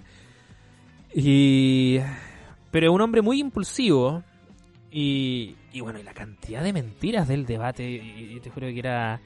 Y 1.13 1.99
pero 2.71 2.87
es 2.87 2.93
un 2.93 3.01
hombre 3.01 3.21
muy 3.21 3.39
impulsivo. 3.39 4.23
Y, 4.91 5.55
y 5.71 5.79
bueno, 5.81 5.99
y 5.99 6.03
la 6.03 6.13
cantidad 6.13 6.63
de 6.63 6.71
mentiras 6.71 7.27
del 7.27 7.45
debate, 7.45 7.83
y- 7.89 8.35
y 8.35 8.39
te 8.39 8.49
juro 8.51 8.67
que 8.67 8.79
era 8.79 9.19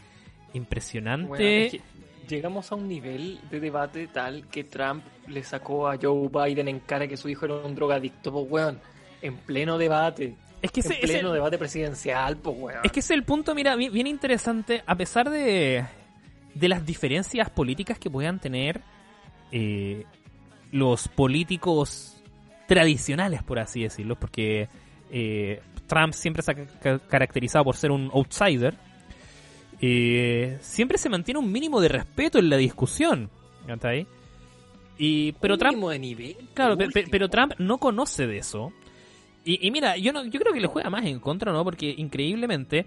impresionante. 0.53 1.29
Weón, 1.29 1.43
es 1.43 1.71
que 1.73 1.81
llegamos 2.27 2.71
a 2.71 2.75
un 2.75 2.87
nivel 2.87 3.39
de 3.49 3.59
debate 3.59 4.07
tal 4.07 4.47
que 4.47 4.63
Trump 4.63 5.03
le 5.27 5.43
sacó 5.43 5.89
a 5.89 5.97
Joe 6.01 6.29
Biden 6.29 6.67
en 6.69 6.79
cara 6.79 7.07
que 7.07 7.17
su 7.17 7.27
hijo 7.29 7.45
era 7.45 7.55
un 7.55 7.75
drogadicto, 7.75 8.31
pues 8.31 8.45
weón. 8.49 8.79
En 9.21 9.35
pleno 9.37 9.77
debate. 9.77 10.35
Es 10.67 10.71
que 10.71 10.79
En 10.81 10.91
ese, 10.91 11.01
pleno 11.13 11.33
debate 11.33 11.57
presidencial, 11.57 12.37
pues 12.37 12.55
weón. 12.59 12.79
Es 12.83 12.91
que 12.91 12.99
ese 12.99 13.13
es 13.13 13.17
el 13.19 13.23
punto, 13.23 13.53
mira, 13.55 13.75
bien, 13.75 13.91
bien 13.91 14.07
interesante, 14.07 14.83
a 14.85 14.95
pesar 14.95 15.29
de, 15.29 15.85
de 16.53 16.67
las 16.69 16.85
diferencias 16.85 17.49
políticas 17.49 17.99
que 17.99 18.09
puedan 18.09 18.39
tener 18.39 18.81
eh, 19.51 20.05
los 20.71 21.07
políticos 21.07 22.21
tradicionales, 22.67 23.43
por 23.43 23.59
así 23.59 23.83
decirlo, 23.83 24.15
porque 24.15 24.67
eh, 25.11 25.61
Trump 25.87 26.13
siempre 26.13 26.43
se 26.43 26.51
ha 26.51 26.55
ca- 26.55 26.99
caracterizado 26.99 27.63
por 27.65 27.75
ser 27.75 27.91
un 27.91 28.09
outsider, 28.13 28.75
eh, 29.79 30.57
siempre 30.61 30.97
se 30.97 31.09
mantiene 31.09 31.39
un 31.39 31.51
mínimo 31.51 31.79
de 31.81 31.87
respeto 31.89 32.39
en 32.39 32.49
la 32.49 32.57
discusión. 32.57 33.29
Y, 34.97 35.33
pero 35.33 35.53
Un 35.53 35.59
Trump 35.59 35.71
mínimo 35.73 35.89
de 35.91 35.99
nivel. 35.99 36.37
Claro, 36.53 36.77
pe- 36.77 36.89
pe- 36.89 37.05
pero 37.11 37.29
Trump 37.29 37.53
no 37.59 37.77
conoce 37.77 38.25
de 38.25 38.39
eso. 38.39 38.73
Y, 39.47 39.65
y 39.65 39.71
mira, 39.71 39.95
yo 39.97 40.11
no, 40.11 40.25
yo 40.25 40.39
creo 40.39 40.53
que 40.53 40.59
le 40.59 40.67
juega 40.67 40.89
más 40.89 41.05
en 41.05 41.19
contra, 41.19 41.53
¿no? 41.53 41.63
Porque 41.63 41.93
increíblemente 41.97 42.85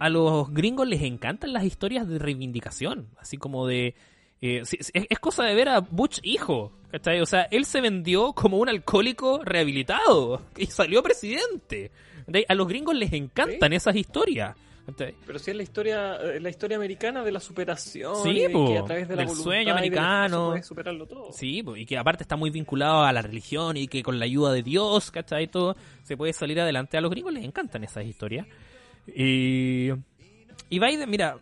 a 0.00 0.08
los 0.08 0.52
gringos 0.52 0.88
les 0.88 1.02
encantan 1.02 1.52
las 1.52 1.62
historias 1.64 2.08
de 2.08 2.18
reivindicación, 2.18 3.06
así 3.18 3.36
como 3.36 3.66
de... 3.66 3.94
eh, 4.40 4.62
es, 4.62 4.90
es 4.92 5.18
cosa 5.20 5.44
de 5.44 5.54
ver 5.54 5.68
a 5.68 5.80
Butch 5.80 6.18
hijo, 6.24 6.72
¿cachai? 6.90 7.20
O 7.20 7.26
sea, 7.26 7.42
él 7.50 7.64
se 7.64 7.80
vendió 7.80 8.32
como 8.32 8.58
un 8.58 8.68
alcohólico 8.68 9.40
rehabilitado 9.44 10.42
y 10.56 10.66
salió 10.66 11.02
presidente. 11.02 11.92
A 12.48 12.54
los 12.54 12.68
gringos 12.68 12.94
les 12.94 13.12
encantan 13.12 13.72
esas 13.72 13.96
historias. 13.96 14.56
Pero 14.96 15.38
sí 15.38 15.50
es 15.50 15.56
la 15.56 15.62
historia, 15.62 16.16
eh, 16.16 16.40
la 16.40 16.50
historia 16.50 16.76
americana 16.76 17.22
de 17.22 17.32
la 17.32 17.40
superación. 17.40 18.14
Sí, 18.22 18.46
po, 18.52 18.68
que 18.68 18.78
a 18.78 18.84
través 18.84 19.08
de 19.08 19.16
la 19.16 19.24
del 19.24 19.34
sueño 19.34 19.72
americano. 19.72 20.48
puedes 20.50 20.66
superarlo 20.66 21.06
todo. 21.06 21.32
Sí, 21.32 21.62
po, 21.62 21.76
y 21.76 21.86
que 21.86 21.98
aparte 21.98 22.24
está 22.24 22.36
muy 22.36 22.50
vinculado 22.50 23.04
a 23.04 23.12
la 23.12 23.22
religión 23.22 23.76
y 23.76 23.88
que 23.88 24.02
con 24.02 24.18
la 24.18 24.24
ayuda 24.24 24.52
de 24.52 24.62
Dios, 24.62 25.10
¿cachai? 25.10 25.46
Todo 25.48 25.76
se 26.02 26.16
puede 26.16 26.32
salir 26.32 26.60
adelante. 26.60 26.96
A 26.96 27.00
los 27.00 27.10
gringos 27.10 27.32
les 27.32 27.44
encantan 27.44 27.84
esas 27.84 28.04
historias. 28.04 28.46
Y, 29.06 29.90
y 30.68 30.78
Biden, 30.78 31.08
mira, 31.08 31.38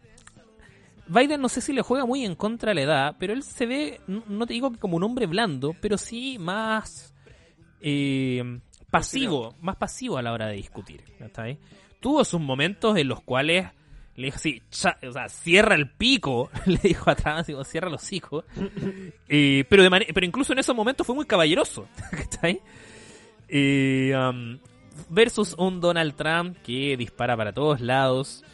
Biden 1.06 1.40
no 1.40 1.48
sé 1.48 1.60
si 1.60 1.72
le 1.72 1.82
juega 1.82 2.06
muy 2.06 2.24
en 2.24 2.34
contra 2.34 2.70
de 2.70 2.74
la 2.74 2.82
edad, 2.82 3.16
pero 3.18 3.32
él 3.32 3.42
se 3.42 3.66
ve, 3.66 4.00
no 4.06 4.22
no 4.26 4.46
te 4.46 4.54
digo 4.54 4.70
que 4.70 4.78
como 4.78 4.96
un 4.96 5.04
hombre 5.04 5.26
blando, 5.26 5.74
pero 5.80 5.96
sí 5.96 6.38
más 6.38 7.14
eh, 7.80 8.60
pasivo, 8.90 9.54
más 9.60 9.76
pasivo 9.76 10.18
a 10.18 10.22
la 10.22 10.32
hora 10.32 10.46
de 10.46 10.54
discutir. 10.54 11.02
¿cachai? 11.18 11.58
Tuvo 12.00 12.24
sus 12.24 12.40
momentos 12.40 12.96
en 12.96 13.08
los 13.08 13.20
cuales 13.22 13.66
le 14.16 14.24
dijo 14.26 14.36
así, 14.36 14.62
"Cha- 14.70 14.98
o 15.08 15.12
sea, 15.12 15.28
cierra 15.28 15.74
el 15.76 15.90
pico, 15.90 16.50
le 16.66 16.78
dijo 16.82 17.08
atrás, 17.10 17.46
digo, 17.46 17.62
cierra 17.64 17.88
los 17.90 18.12
hijos. 18.12 18.44
Eh, 19.28 19.64
pero, 19.68 19.82
de 19.82 19.90
pero 20.14 20.24
incluso 20.26 20.52
en 20.54 20.58
esos 20.58 20.74
momentos 20.74 21.06
fue 21.06 21.14
muy 21.14 21.26
caballeroso. 21.26 21.86
¿cachai? 22.10 22.60
Eh, 23.48 24.12
um, 24.16 24.58
versus 25.10 25.54
un 25.58 25.80
Donald 25.80 26.14
Trump 26.16 26.56
que 26.62 26.96
dispara 26.96 27.36
para 27.36 27.52
todos 27.52 27.80
lados. 27.80 28.44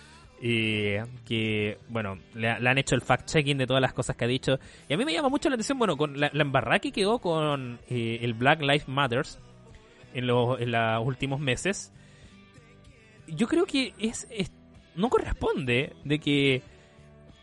eh, 0.42 1.02
que, 1.24 1.78
bueno, 1.88 2.18
le, 2.34 2.60
le 2.60 2.68
han 2.68 2.76
hecho 2.76 2.94
el 2.94 3.00
fact-checking 3.02 3.56
de 3.56 3.66
todas 3.66 3.80
las 3.80 3.94
cosas 3.94 4.14
que 4.16 4.24
ha 4.24 4.28
dicho. 4.28 4.58
Y 4.88 4.92
a 4.92 4.96
mí 4.98 5.04
me 5.06 5.12
llama 5.14 5.28
mucho 5.30 5.48
la 5.48 5.54
atención, 5.54 5.78
bueno, 5.78 5.96
con 5.96 6.20
la, 6.20 6.28
la 6.34 6.42
embarrada 6.42 6.80
que 6.80 6.92
quedó 6.92 7.18
con 7.18 7.78
eh, 7.88 8.18
el 8.20 8.34
Black 8.34 8.60
Lives 8.60 8.86
Matters 8.88 9.38
en 10.14 10.26
los, 10.26 10.60
en 10.60 10.74
últimos 11.06 11.40
meses. 11.40 11.92
Yo 13.26 13.46
creo 13.46 13.66
que 13.66 13.92
es, 13.98 14.26
no 14.94 15.10
corresponde 15.10 15.92
de 16.04 16.18
que 16.18 16.62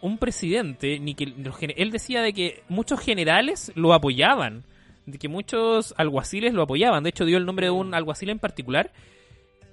un 0.02 0.18
presidente, 0.18 1.00
ni 1.00 1.14
que 1.14 1.34
él 1.78 1.92
decía 1.92 2.22
de 2.22 2.34
que 2.34 2.64
muchos 2.70 3.00
generales 3.00 3.72
lo 3.76 3.94
apoyaban, 3.94 4.64
de 5.06 5.18
que 5.18 5.28
muchos 5.28 5.94
alguaciles 5.98 6.54
lo 6.54 6.64
apoyaban. 6.64 7.04
De 7.04 7.10
hecho, 7.10 7.26
dio 7.26 7.38
el 7.38 7.46
nombre 7.46 7.68
de 7.68 7.72
un 7.72 7.94
alguacil 7.94 8.30
en 8.30 8.40
particular. 8.40 8.92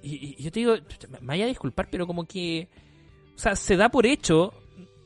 Y, 0.01 0.41
yo 0.41 0.51
te 0.51 0.59
digo, 0.59 0.75
me 1.21 1.27
vaya 1.27 1.45
a 1.45 1.47
disculpar, 1.47 1.89
pero 1.89 2.05
como 2.05 2.25
que, 2.25 2.67
o 3.35 3.39
sea, 3.39 3.55
se 3.55 3.75
da 3.75 3.89
por 3.89 4.05
hecho 4.05 4.53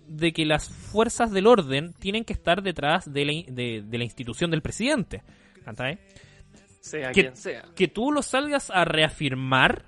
de 0.07 0.33
que 0.33 0.45
las 0.45 0.69
fuerzas 0.69 1.31
del 1.31 1.47
orden 1.47 1.93
tienen 1.93 2.25
que 2.25 2.33
estar 2.33 2.61
detrás 2.61 3.11
de 3.11 3.25
la, 3.25 3.33
de, 3.47 3.97
la 3.97 4.03
institución 4.03 4.51
del 4.51 4.61
presidente. 4.61 5.23
¿cachai? 5.63 5.99
Sea 6.83 7.11
Que- 7.13 7.21
quien 7.21 7.35
sea. 7.37 7.63
que 7.75 7.87
tú 7.87 8.11
lo 8.11 8.21
salgas 8.21 8.69
a 8.69 8.83
reafirmar 8.83 9.85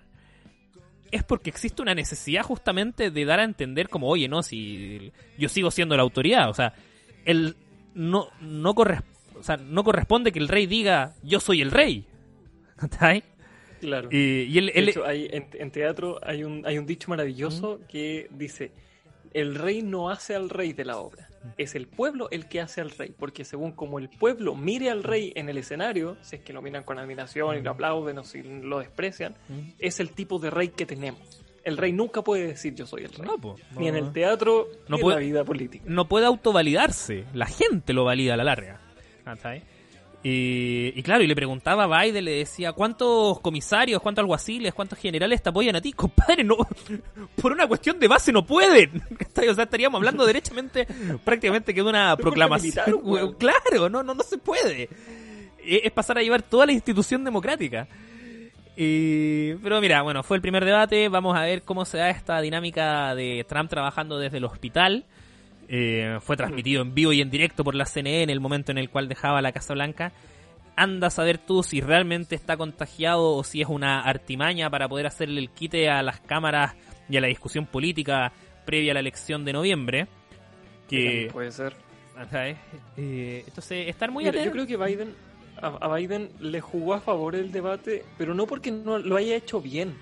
es 1.12 1.24
porque 1.24 1.50
existe 1.50 1.82
una 1.82 1.94
necesidad 1.94 2.42
justamente 2.44 3.12
de 3.12 3.26
dar 3.26 3.40
a 3.40 3.44
entender 3.44 3.90
como, 3.90 4.08
oye, 4.08 4.28
no, 4.30 4.42
si 4.44 5.12
yo 5.38 5.50
sigo 5.50 5.72
siendo 5.72 5.96
la 5.98 6.04
autoridad, 6.04 6.50
o 6.50 6.54
sea, 6.54 6.74
el 7.26 7.58
no 7.94 8.30
no 8.40 8.74
corres- 8.74 9.04
o 9.38 9.44
sea, 9.44 9.58
no 9.58 9.84
corresponde 9.84 10.32
que 10.32 10.40
el 10.40 10.48
rey 10.48 10.68
diga 10.68 11.16
yo 11.22 11.40
soy 11.42 11.62
el 11.62 11.72
rey. 11.72 12.06
¿Cachai? 12.78 13.24
Claro. 13.82 14.08
Y, 14.10 14.44
y 14.44 14.58
él, 14.58 14.68
De 14.74 14.80
hecho, 14.92 15.06
hay, 15.06 15.28
en, 15.32 15.48
en 15.54 15.72
teatro 15.72 16.20
hay 16.24 16.44
un, 16.46 16.66
hay 16.66 16.78
un 16.78 16.86
dicho 16.86 17.10
maravilloso 17.10 17.82
que 17.90 18.28
dice, 18.32 18.72
el 19.34 19.54
rey 19.56 19.82
no 19.82 20.10
hace 20.10 20.34
al 20.34 20.50
rey 20.50 20.72
de 20.74 20.86
la 20.86 20.98
obra, 20.98 21.28
es 21.58 21.76
el 21.76 21.88
pueblo 21.88 22.28
el 22.32 22.48
que 22.48 22.62
hace 22.62 22.82
al 22.82 22.90
rey, 22.92 23.14
porque 23.18 23.46
según 23.46 23.72
como 23.72 24.00
el 24.00 24.10
pueblo 24.10 24.56
mire 24.56 24.90
al 24.90 25.04
rey 25.04 25.32
en 25.36 25.50
el 25.50 25.58
escenario, 25.58 26.18
si 26.22 26.38
es 26.38 26.42
que 26.42 26.54
lo 26.54 26.62
miran 26.62 26.84
con 26.84 27.00
admiración 27.00 27.58
y 27.58 27.62
lo 27.62 27.72
aplauden 27.72 28.18
o 28.18 28.24
si 28.24 28.42
lo 28.44 28.80
desprecian, 28.80 29.36
es 29.80 30.00
el 30.00 30.12
tipo 30.12 30.40
de 30.40 30.50
rey 30.50 30.70
que 30.70 30.86
tenemos. 30.86 31.42
El 31.64 31.78
rey 31.78 31.92
nunca 31.94 32.22
puede 32.22 32.46
decir 32.46 32.76
yo 32.76 32.86
soy 32.86 33.06
el 33.06 33.12
rey. 33.14 33.26
No, 33.28 33.40
po, 33.40 33.56
ni 33.78 33.88
en 33.88 33.96
el 33.96 34.12
teatro, 34.14 34.68
No 34.88 34.98
ni 34.98 35.02
puede- 35.02 35.18
en 35.18 35.22
la 35.24 35.28
vida 35.28 35.44
política. 35.44 35.86
no 35.88 36.08
puede 36.08 36.26
autovalidarse, 36.28 37.26
la 37.34 37.48
gente 37.48 37.94
lo 37.94 38.04
valida 38.06 38.36
a 38.36 38.38
la 38.38 38.44
larga. 38.44 38.80
Y, 40.28 40.92
y 40.96 41.04
claro, 41.04 41.24
y 41.24 41.28
le 41.28 41.36
preguntaba 41.36 41.84
a 41.84 42.02
Biden, 42.04 42.26
le 42.26 42.32
decía, 42.38 42.72
¿cuántos 42.74 43.40
comisarios, 43.42 44.02
cuántos 44.02 44.24
alguaciles, 44.24 44.74
cuántos 44.74 44.98
generales 44.98 45.44
te 45.44 45.50
apoyan 45.50 45.76
a 45.76 45.82
ti? 45.82 45.94
Compadre, 45.94 46.44
no, 46.44 46.58
por 47.40 47.52
una 47.52 47.68
cuestión 47.68 48.00
de 48.00 48.08
base 48.08 48.32
no 48.32 48.44
pueden. 48.44 49.04
O 49.48 49.54
sea, 49.54 49.66
estaríamos 49.66 50.00
hablando 50.00 50.26
derechamente, 50.26 50.88
prácticamente 51.24 51.74
que 51.76 51.84
de 51.84 51.90
una 51.90 52.18
proclamación. 52.18 52.74
militar, 53.04 53.38
claro, 53.38 53.88
no, 53.90 54.02
no, 54.02 54.16
no 54.16 54.24
se 54.24 54.40
puede. 54.40 54.90
Eh, 55.64 55.82
Es 55.84 55.92
pasar 55.92 56.18
a 56.18 56.22
llevar 56.24 56.42
toda 56.42 56.66
la 56.66 56.72
institución 56.72 57.24
democrática. 57.24 57.88
Y- 58.76 59.54
pero 59.56 59.80
mira, 59.82 60.02
bueno, 60.02 60.24
fue 60.24 60.38
el 60.38 60.42
primer 60.42 60.66
debate. 60.66 61.08
Vamos 61.10 61.38
a 61.38 61.42
ver 61.42 61.62
cómo 61.62 61.86
se 61.86 61.98
da 62.00 62.10
esta 62.10 62.42
dinámica 62.42 63.14
de 63.14 63.46
Trump 63.48 63.70
trabajando 63.70 64.18
desde 64.18 64.38
el 64.38 64.46
hospital. 64.46 65.06
Eh, 65.68 66.20
fue 66.22 66.38
transmitido 66.38 66.82
en 66.82 66.94
vivo 66.94 67.12
y 67.12 67.22
en 67.22 67.30
directo 67.30 67.64
por 67.64 67.76
la 67.76 67.86
CNN 67.86 68.24
en 68.24 68.30
el 68.30 68.40
momento 68.40 68.72
en 68.72 68.78
el 68.78 68.90
cual 68.90 69.08
dejaba 69.08 69.42
la 69.42 69.52
Casa 69.52 69.74
Blanca. 69.74 70.12
Anda 70.76 71.08
a 71.08 71.10
saber 71.10 71.38
tú 71.38 71.64
si 71.64 71.82
realmente 71.82 72.36
está 72.36 72.58
contagiado 72.58 73.34
o 73.36 73.44
si 73.44 73.62
es 73.62 73.68
una 73.68 74.02
artimaña 74.02 74.70
para 74.70 74.90
poder 74.90 75.08
hacerle 75.08 75.40
el 75.40 75.50
quite 75.50 75.90
a 75.90 76.04
las 76.04 76.20
cámaras 76.20 76.76
y 77.10 77.18
a 77.18 77.22
la 77.22 77.28
discusión 77.28 77.66
política 77.66 78.34
previa 78.66 78.92
a 78.92 78.96
la 78.96 79.00
elección 79.00 79.46
de 79.46 79.54
noviembre. 79.54 80.08
Que, 80.90 81.30
Puede 81.32 81.52
ser. 81.52 81.76
Eh. 82.34 82.56
Eh, 82.98 83.44
entonces, 83.48 83.88
estar 83.88 84.12
muy 84.12 84.24
Mira, 84.24 84.44
yo 84.44 84.52
creo 84.52 84.68
que 84.68 84.78
Biden 84.78 85.14
a, 85.62 85.68
a 85.68 85.96
Biden 85.96 86.30
le 86.40 86.62
jugó 86.62 86.94
a 86.94 87.02
favor 87.02 87.36
el 87.36 87.52
debate, 87.52 88.04
pero 88.18 88.34
no 88.34 88.46
porque 88.46 88.72
no 88.72 88.98
lo 89.00 89.18
haya 89.18 89.36
hecho 89.36 89.62
bien, 89.62 89.96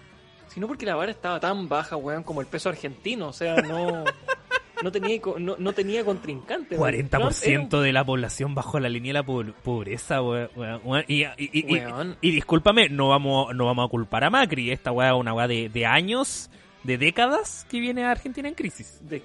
sino 0.48 0.68
porque 0.68 0.86
la 0.86 0.96
vara 0.96 1.12
estaba 1.12 1.40
tan 1.40 1.68
baja, 1.70 1.96
weón, 1.96 2.24
como 2.24 2.42
el 2.42 2.48
peso 2.48 2.70
argentino, 2.70 3.30
o 3.30 3.34
sea, 3.34 3.56
no 3.56 4.04
no 4.84 4.92
tenía 4.92 5.20
no, 5.40 5.56
no 5.58 5.74
tenía 5.74 6.04
contrincante. 6.06 6.76
weón. 6.78 7.10
Trump 7.10 7.24
40% 7.32 7.82
de 7.82 7.94
la 7.94 8.04
población 8.04 8.54
bajo 8.54 8.80
la 8.80 8.90
línea 8.90 9.10
de 9.10 9.14
la 9.20 9.24
po- 9.24 9.44
pobreza, 9.64 10.22
weón. 10.22 11.04
Y, 11.08 11.24
y, 11.24 11.28
y- 11.38 11.50
y- 11.54 11.74
Weón. 11.86 12.18
y 12.22 12.32
discúlpame, 12.32 12.90
no 12.90 13.10
vamos, 13.10 13.56
no 13.56 13.66
vamos 13.66 13.86
a 13.88 13.90
culpar 13.90 14.24
a 14.26 14.30
Macri. 14.30 14.70
Esta 14.72 14.92
weá 14.92 15.10
es 15.10 15.16
una 15.16 15.34
weá 15.34 15.48
de, 15.48 15.70
de 15.70 15.86
años, 15.86 16.50
de 16.84 16.98
décadas 16.98 17.66
que 17.70 17.80
viene 17.80 18.04
a 18.04 18.12
Argentina 18.12 18.48
en 18.48 18.54
crisis. 18.56 19.00
de- 19.02 19.24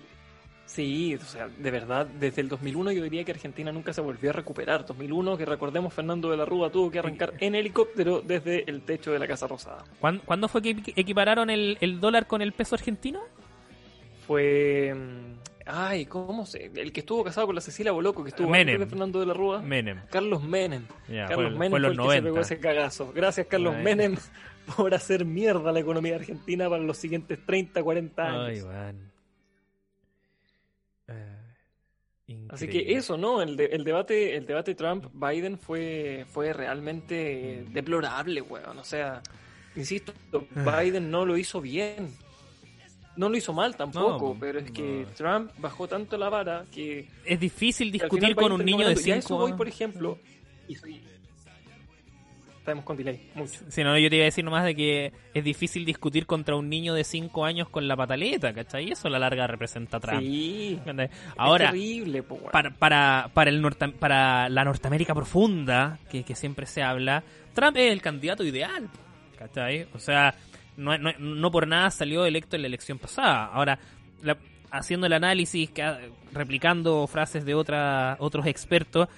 sí, 0.66 1.14
o 1.14 1.20
sea, 1.24 1.48
de 1.48 1.70
verdad, 1.70 2.06
desde 2.06 2.42
el 2.42 2.48
2001 2.48 2.92
yo 2.92 3.02
diría 3.02 3.24
que 3.24 3.32
Argentina 3.32 3.72
nunca 3.72 3.92
se 3.92 4.00
volvió 4.02 4.30
a 4.30 4.32
recuperar. 4.34 4.84
2001, 4.86 5.36
que 5.38 5.44
recordemos, 5.46 5.92
Fernando 5.94 6.30
de 6.30 6.36
la 6.36 6.44
Rúa 6.44 6.70
tuvo 6.70 6.90
que 6.90 6.98
arrancar 6.98 7.32
en 7.40 7.54
helicóptero 7.54 8.20
desde 8.20 8.68
el 8.70 8.82
techo 8.82 9.11
de 9.11 9.18
la 9.18 9.26
Casa 9.26 9.46
Rosada. 9.46 9.82
¿Cuándo, 9.98 10.22
cuándo 10.24 10.46
fue 10.46 10.61
que 10.62 10.76
equi- 10.76 10.92
equipararon 10.94 11.48
el, 11.50 11.78
el 11.80 12.00
dólar 12.00 12.26
con 12.26 12.42
el 12.42 12.52
peso 12.52 12.74
argentino? 12.74 13.20
Fue. 14.29 14.95
mm, 14.95 15.39
Ay, 15.70 16.07
¿cómo 16.07 16.47
se.? 16.47 16.70
El 16.74 16.93
que 16.93 17.01
estuvo 17.01 17.22
casado 17.24 17.47
con 17.47 17.55
la 17.57 17.61
Cecilia 17.61 17.93
Boloco, 17.93 18.22
que 18.22 18.31
estuvo 18.31 18.49
Menem. 18.49 18.76
antes 18.76 18.81
de 18.81 18.87
Fernando 18.91 19.20
de 19.20 19.26
la 19.26 19.35
Rúa. 19.35 19.61
Menem. 19.61 20.01
Carlos 20.11 20.43
Menem. 20.43 20.87
Carlos 21.07 21.37
fue- 21.37 21.51
Menem 21.51 21.59
fue 21.59 21.68
fue, 21.70 21.79
en 21.79 21.85
el 21.85 21.97
los 21.97 22.07
que 22.07 22.12
se 22.14 22.22
pegó 22.22 22.35
90. 22.37 22.41
ese 22.41 22.59
cagazo. 22.61 23.12
Gracias, 23.12 23.47
Carlos 23.49 23.74
Ay. 23.76 23.83
Menem, 23.85 24.16
por 24.76 24.95
hacer 24.95 25.24
mierda 25.26 25.70
la 25.72 25.81
economía 25.81 26.14
argentina 26.16 26.70
para 26.70 26.83
los 26.83 26.97
siguientes 26.97 27.39
30, 27.45 27.83
40 27.83 28.22
años. 28.22 28.47
Ay, 28.49 28.62
weón. 28.62 29.11
Eh, 31.09 31.35
Así 32.51 32.68
que 32.68 32.93
eso, 32.95 33.16
¿no? 33.16 33.41
El, 33.43 33.57
de- 33.57 33.66
el 33.66 33.85
debate, 33.85 34.37
el 34.37 34.47
debate 34.47 34.74
Trump-Biden 34.74 35.59
fue, 35.59 36.24
fue 36.31 36.53
realmente 36.53 37.64
deplorable, 37.70 38.41
weón. 38.43 38.79
O 38.79 38.85
sea, 38.85 39.22
insisto, 39.76 40.12
Ah. 40.55 40.81
Biden 40.83 41.11
no 41.11 41.24
lo 41.26 41.37
hizo 41.39 41.61
bien. 41.61 42.09
No 43.19 43.29
lo 43.29 43.37
hizo 43.37 43.53
mal 43.53 43.77
tampoco, 43.77 44.33
No, 44.35 44.41
pero 44.41 44.61
es 44.61 44.71
que 44.71 45.05
no. 45.07 45.12
Trump 45.14 45.51
bajó 45.59 45.87
tanto 45.89 46.16
la 46.16 46.29
vara 46.29 46.64
que 46.73 47.09
Es 47.25 47.39
difícil 47.41 47.91
discutir 47.93 48.35
con 48.35 48.53
un 48.53 48.64
niño 48.64 48.79
de 48.89 48.95
ganando. 48.95 49.09
Y 49.09 49.11
a 49.11 49.16
eso 49.16 49.29
5 49.29 49.39
voy, 49.41 49.53
por 49.55 49.69
ejemplo, 49.69 50.19
y 50.69 50.75
soy- 50.77 51.03
Estamos 52.59 52.85
con 52.85 52.99
delay, 52.99 53.31
mucho. 53.35 53.61
Si 53.71 53.83
no, 53.83 53.97
yo 53.99 54.11
te 54.11 54.16
iba 54.16 54.25
a 54.25 54.27
decir 54.27 54.45
nomás 54.45 54.62
de 54.66 54.75
que 54.77 55.11
es 55.33 55.43
difícil 55.43 55.87
discutir 55.87 56.27
contra 56.27 56.55
un 56.55 56.69
niño 56.69 56.93
de 56.93 57.03
5 57.03 57.47
años 57.47 57.71
con 57.71 57.89
la 57.89 57.97
pataleta, 57.97 58.53
¿cachai? 58.53 58.91
Eso 58.93 59.09
a 59.09 59.11
la 59.11 59.19
larga 59.19 59.47
representa 59.47 59.97
a 59.97 60.01
Trump. 60.01 60.21
Sí, 60.21 60.75
¿entendés? 60.79 61.11
es 61.11 61.16
Ahora, 61.39 61.71
terrible, 61.71 62.23
po, 62.23 62.35
weón. 62.35 62.51
para, 62.53 62.71
para, 62.75 63.31
para, 63.33 63.49
el 63.49 63.62
norte, 63.62 63.89
para 63.89 64.51
la 64.51 64.64
Norteamérica 64.64 65.14
profunda, 65.14 65.99
que, 66.11 66.25
que 66.25 66.35
siempre 66.35 66.66
se 66.66 66.83
habla, 66.83 67.25
Trump 67.55 67.75
es 67.79 67.91
el 67.91 68.03
candidato 68.03 68.45
ideal, 68.45 68.87
¿cachai? 69.39 69.89
O 69.95 69.99
sea, 69.99 70.35
no, 70.79 70.97
no, 70.97 71.12
no 71.18 71.51
por 71.51 71.66
nada 71.68 71.91
salió 71.91 72.24
electo 72.24 72.57
en 72.57 72.62
la 72.62 72.68
elección 72.68 72.99
pasada. 72.99 73.47
Ahora, 73.47 73.79
la- 74.22 74.39
haciendo 74.70 75.07
el 75.07 75.12
análisis, 75.12 75.70
que, 75.70 76.11
replicando 76.33 77.07
frases 77.07 77.45
de 77.45 77.55
otra, 77.55 78.16
otros 78.20 78.47
expertos, 78.47 79.09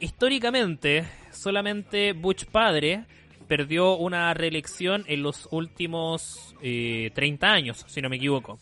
históricamente 0.00 1.04
solamente 1.32 2.12
Bush 2.12 2.44
padre 2.44 3.04
perdió 3.46 3.96
una 3.96 4.34
reelección 4.34 5.04
en 5.06 5.22
los 5.22 5.48
últimos 5.50 6.54
eh, 6.62 7.10
30 7.14 7.50
años, 7.50 7.84
si 7.88 8.00
no 8.02 8.08
me 8.08 8.16
equivoco. 8.16 8.58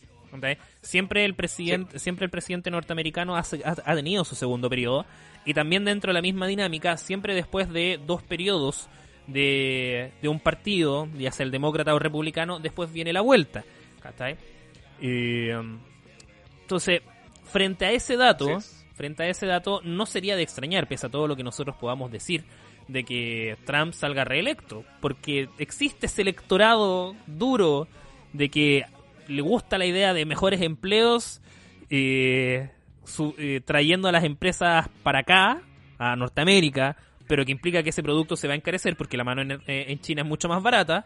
Siempre 0.81 1.25
el 1.25 1.33
presidente, 1.35 1.99
siempre 1.99 2.25
el 2.25 2.29
presidente 2.31 2.69
norteamericano 2.69 3.35
ha- 3.35 3.43
ha 3.85 3.95
tenido 3.95 4.23
su 4.23 4.35
segundo 4.35 4.69
periodo 4.69 5.05
y 5.45 5.53
también 5.53 5.83
dentro 5.85 6.09
de 6.09 6.13
la 6.13 6.21
misma 6.21 6.47
dinámica, 6.47 6.95
siempre 6.97 7.33
después 7.33 7.69
de 7.71 7.99
dos 8.05 8.21
periodos 8.23 8.87
de, 9.27 10.11
de 10.21 10.27
un 10.27 10.39
partido, 10.39 11.07
ya 11.17 11.31
sea 11.31 11.45
el 11.45 11.51
demócrata 11.51 11.93
o 11.93 11.99
republicano, 11.99 12.59
después 12.59 12.91
viene 12.91 13.13
la 13.13 13.21
vuelta. 13.21 13.63
¿cachai? 14.01 14.37
Y, 15.01 15.49
um, 15.51 15.79
entonces, 16.61 17.01
frente 17.43 17.85
a 17.85 17.91
ese 17.91 18.15
dato, 18.17 18.47
frente 18.95 19.23
a 19.23 19.27
ese 19.27 19.45
dato, 19.45 19.81
no 19.83 20.05
sería 20.05 20.35
de 20.35 20.43
extrañar, 20.43 20.87
pese 20.87 21.07
a 21.07 21.09
todo 21.09 21.27
lo 21.27 21.35
que 21.35 21.43
nosotros 21.43 21.75
podamos 21.75 22.11
decir, 22.11 22.43
de 22.87 23.03
que 23.03 23.57
Trump 23.65 23.93
salga 23.93 24.23
reelecto, 24.23 24.83
porque 25.01 25.49
existe 25.57 26.05
ese 26.05 26.21
electorado 26.21 27.15
duro 27.27 27.87
de 28.33 28.49
que 28.49 28.85
le 29.27 29.41
gusta 29.41 29.77
la 29.77 29.85
idea 29.85 30.13
de 30.13 30.25
mejores 30.25 30.61
empleos, 30.61 31.41
eh, 31.89 32.69
su- 33.03 33.35
eh, 33.37 33.61
trayendo 33.63 34.07
a 34.07 34.11
las 34.13 34.23
empresas 34.23 34.87
para 35.03 35.19
acá, 35.19 35.61
a 35.97 36.15
Norteamérica, 36.15 36.95
pero 37.27 37.45
que 37.45 37.51
implica 37.51 37.83
que 37.83 37.89
ese 37.89 38.03
producto 38.03 38.35
se 38.35 38.47
va 38.47 38.53
a 38.53 38.57
encarecer 38.57 38.95
porque 38.95 39.17
la 39.17 39.23
mano 39.23 39.41
en, 39.41 39.51
eh, 39.51 39.85
en 39.89 39.99
China 39.99 40.21
es 40.21 40.27
mucho 40.27 40.47
más 40.47 40.63
barata, 40.63 41.05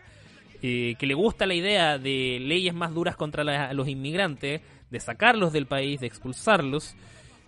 eh, 0.62 0.96
que 1.00 1.08
le 1.08 1.14
gusta 1.16 1.46
la 1.46 1.56
idea 1.56 1.98
de 1.98 2.40
leyes 2.40 2.74
más 2.74 2.94
duras 2.94 3.16
contra 3.16 3.44
la- 3.44 3.74
los 3.74 3.88
inmigrantes, 3.88 4.62
de 4.90 5.00
sacarlos 5.00 5.54
del 5.54 5.66
país, 5.66 6.00
de 6.00 6.08
expulsarlos, 6.08 6.96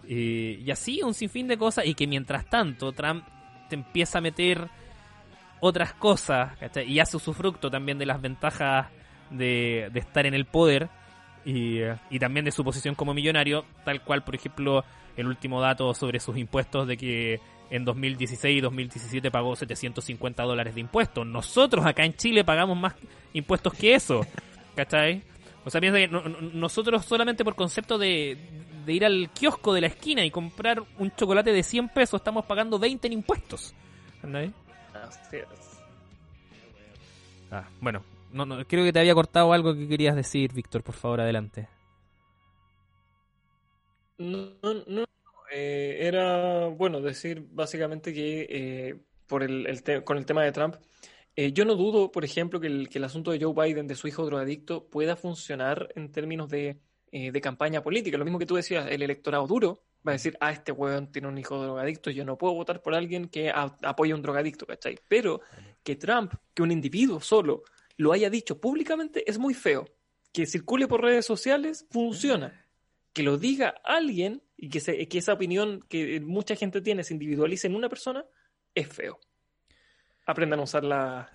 eh, 0.08 0.60
y 0.66 0.72
así 0.72 1.02
un 1.04 1.14
sinfín 1.14 1.48
de 1.48 1.58
cosas, 1.58 1.86
y 1.86 1.94
que 1.94 2.08
mientras 2.08 2.50
tanto 2.50 2.92
Trump 2.94 3.26
te 3.70 3.76
empieza 3.76 4.18
a 4.18 4.22
meter 4.22 4.68
otras 5.60 5.94
cosas, 5.94 6.58
¿cachai? 6.58 6.92
y 6.92 7.00
hace 7.00 7.18
usufructo 7.18 7.70
también 7.70 7.98
de 7.98 8.06
las 8.06 8.22
ventajas 8.22 8.88
de, 9.30 9.92
estar 9.94 10.26
en 10.26 10.34
el 10.34 10.46
poder, 10.46 10.90
y 11.46 12.20
también 12.20 12.46
de 12.46 12.52
su 12.52 12.64
posición 12.64 12.96
como 12.96 13.14
millonario, 13.14 13.66
tal 13.84 14.02
cual, 14.02 14.24
por 14.24 14.36
ejemplo, 14.36 14.86
el 15.18 15.28
último 15.28 15.62
dato 15.62 15.94
sobre 15.94 16.20
sus 16.20 16.38
impuestos 16.38 16.88
de 16.88 16.98
que 16.98 17.40
en 17.70 17.86
2016 17.86 18.58
y 18.58 18.62
2017 18.62 19.32
pagó 19.32 19.56
750 19.56 20.44
dólares 20.44 20.76
de 20.76 20.82
impuestos. 20.82 21.26
Nosotros 21.26 21.86
acá 21.86 22.06
en 22.06 22.14
Chile 22.16 22.44
pagamos 22.44 22.78
más 22.78 22.94
impuestos 23.34 23.74
que 23.74 23.96
eso, 23.96 24.22
¿cachai? 24.76 25.24
O 25.66 25.70
sea, 25.70 25.80
piensa 25.82 25.98
que 25.98 26.08
no- 26.08 26.22
no- 26.24 26.42
nosotros 26.42 27.06
solamente 27.06 27.44
por 27.44 27.56
concepto 27.56 27.98
de, 27.98 28.38
de 28.86 28.94
ir 28.94 29.06
al 29.06 29.30
kiosco 29.32 29.74
de 29.74 29.82
la 29.82 29.88
esquina 29.88 30.24
y 30.26 30.30
comprar 30.32 30.84
un 30.98 31.12
chocolate 31.16 31.52
de 31.52 31.64
100 31.64 31.90
pesos 31.90 32.20
estamos 32.20 32.46
pagando 32.46 32.78
20 32.78 33.08
en 33.08 33.14
impuestos. 33.14 33.74
Así 34.94 35.38
es. 35.38 35.48
Ah, 37.52 37.68
bueno, 37.82 38.04
no, 38.32 38.46
no, 38.46 38.66
creo 38.66 38.84
que 38.84 38.92
te 38.94 39.00
había 39.00 39.14
cortado 39.14 39.54
algo 39.54 39.74
que 39.74 39.88
querías 39.88 40.16
decir, 40.16 40.52
Víctor, 40.54 40.84
por 40.84 40.96
favor, 40.96 41.22
adelante. 41.22 41.68
No, 44.18 44.50
no, 44.88 45.06
eh, 45.54 45.98
era, 46.02 46.68
bueno, 46.68 47.02
decir 47.02 47.46
básicamente 47.52 48.14
que 48.14 48.48
eh, 48.50 48.96
por 49.28 49.44
el, 49.44 49.68
el 49.68 50.04
con 50.04 50.18
el 50.18 50.26
tema 50.26 50.44
de 50.44 50.52
Trump, 50.52 50.76
eh, 51.36 51.52
yo 51.52 51.66
no 51.66 51.76
dudo, 51.76 52.12
por 52.12 52.26
ejemplo, 52.26 52.60
que 52.60 52.68
el, 52.68 52.90
que 52.90 52.98
el 53.00 53.04
asunto 53.04 53.32
de 53.32 53.40
Joe 53.42 53.54
Biden, 53.54 53.88
de 53.88 53.96
su 53.96 54.08
hijo 54.08 54.26
drogadicto, 54.26 54.90
pueda 54.90 55.16
funcionar 55.16 55.90
en 55.96 56.12
términos 56.12 56.50
de, 56.50 56.80
eh, 57.12 57.32
de 57.32 57.42
campaña 57.42 57.82
política. 57.82 58.18
Lo 58.18 58.26
mismo 58.26 58.40
que 58.40 58.46
tú 58.46 58.56
decías, 58.56 58.88
el 58.90 59.02
electorado 59.02 59.48
duro 59.48 59.84
va 60.06 60.12
a 60.12 60.14
decir, 60.14 60.38
ah, 60.42 60.52
este 60.52 60.72
weón 60.72 61.12
tiene 61.12 61.28
un 61.30 61.38
hijo 61.38 61.62
drogadicto, 61.62 62.12
yo 62.12 62.26
no 62.26 62.38
puedo 62.38 62.54
votar 62.54 62.82
por 62.82 62.94
alguien 62.94 63.30
que 63.30 63.50
a- 63.50 63.76
apoye 63.84 64.12
a 64.12 64.16
un 64.16 64.22
drogadicto, 64.22 64.66
¿cachai? 64.66 65.00
Pero 65.08 65.42
que 65.82 65.96
Trump, 65.96 66.34
que 66.54 66.62
un 66.62 66.72
individuo 66.72 67.22
solo, 67.22 67.64
lo 67.98 68.12
haya 68.12 68.30
dicho 68.30 68.60
públicamente 68.60 69.24
es 69.30 69.38
muy 69.38 69.54
feo. 69.54 69.86
Que 70.34 70.46
circule 70.48 70.88
por 70.88 71.02
redes 71.02 71.26
sociales 71.26 71.86
funciona 71.92 72.63
que 73.14 73.24
lo 73.24 73.38
diga 73.38 73.76
alguien 73.84 74.42
y 74.58 74.70
que, 74.70 74.80
se- 74.80 75.08
que 75.08 75.18
esa 75.20 75.34
opinión 75.34 75.82
que 75.90 76.20
mucha 76.22 76.56
gente 76.56 76.82
tiene 76.82 77.04
se 77.04 77.14
individualice 77.14 77.68
en 77.68 77.76
una 77.76 77.90
persona, 77.90 78.26
es 78.76 78.88
feo. 78.88 79.20
Aprendan 80.26 80.60
a 80.60 80.64
usar 80.64 80.84
la, 80.84 81.30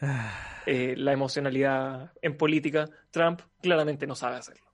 eh, 0.67 0.95
la 0.97 1.13
emocionalidad 1.13 2.13
en 2.23 2.37
política. 2.37 2.89
Trump 3.11 3.43
claramente 3.63 4.07
no 4.07 4.15
sabe 4.15 4.37
hacerlo. 4.37 4.67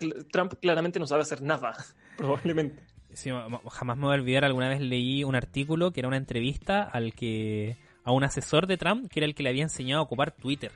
Cl- 0.00 0.26
Trump 0.32 0.54
claramente 0.60 0.98
no 0.98 1.06
sabe 1.06 1.22
hacer 1.22 1.42
nada, 1.42 1.76
probablemente. 2.16 2.82
Sí, 3.12 3.30
jamás 3.70 3.96
me 3.96 4.04
voy 4.06 4.12
a 4.16 4.20
olvidar, 4.20 4.44
alguna 4.44 4.68
vez 4.68 4.80
leí 4.80 5.24
un 5.24 5.36
artículo 5.36 5.92
que 5.92 6.00
era 6.00 6.08
una 6.08 6.16
entrevista 6.18 6.82
al 6.82 7.14
que 7.14 7.76
a 8.04 8.12
un 8.12 8.24
asesor 8.24 8.66
de 8.66 8.76
Trump 8.76 9.08
que 9.10 9.20
era 9.20 9.26
el 9.26 9.34
que 9.34 9.42
le 9.42 9.48
había 9.48 9.62
enseñado 9.62 10.00
a 10.00 10.04
ocupar 10.04 10.32
Twitter. 10.32 10.70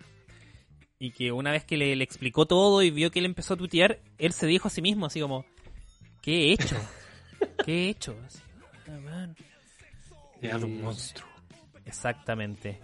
Y 1.03 1.13
que 1.13 1.33
una 1.33 1.51
vez 1.51 1.65
que 1.65 1.79
le, 1.79 1.97
le 1.97 2.05
explicó 2.05 2.45
todo 2.45 2.83
y 2.83 2.91
vio 2.91 3.11
que 3.11 3.19
él 3.21 3.25
empezó 3.25 3.55
a 3.55 3.57
tuitear, 3.57 3.99
él 4.19 4.33
se 4.35 4.47
dijo 4.47 4.69
a 4.69 4.71
sí 4.71 4.83
mismo 4.83 5.07
así 5.07 5.19
como, 5.21 5.47
¿qué 6.21 6.51
he 6.51 6.53
hecho? 6.53 6.77
¿Qué 7.65 7.87
he 7.87 7.89
hecho? 7.89 8.15
Así, 8.27 8.39
"Ah, 8.87 9.01
man". 9.03 9.35
Creado 10.39 10.67
un 10.67 10.83
monstruo. 10.83 11.27
Exactamente. 11.87 12.79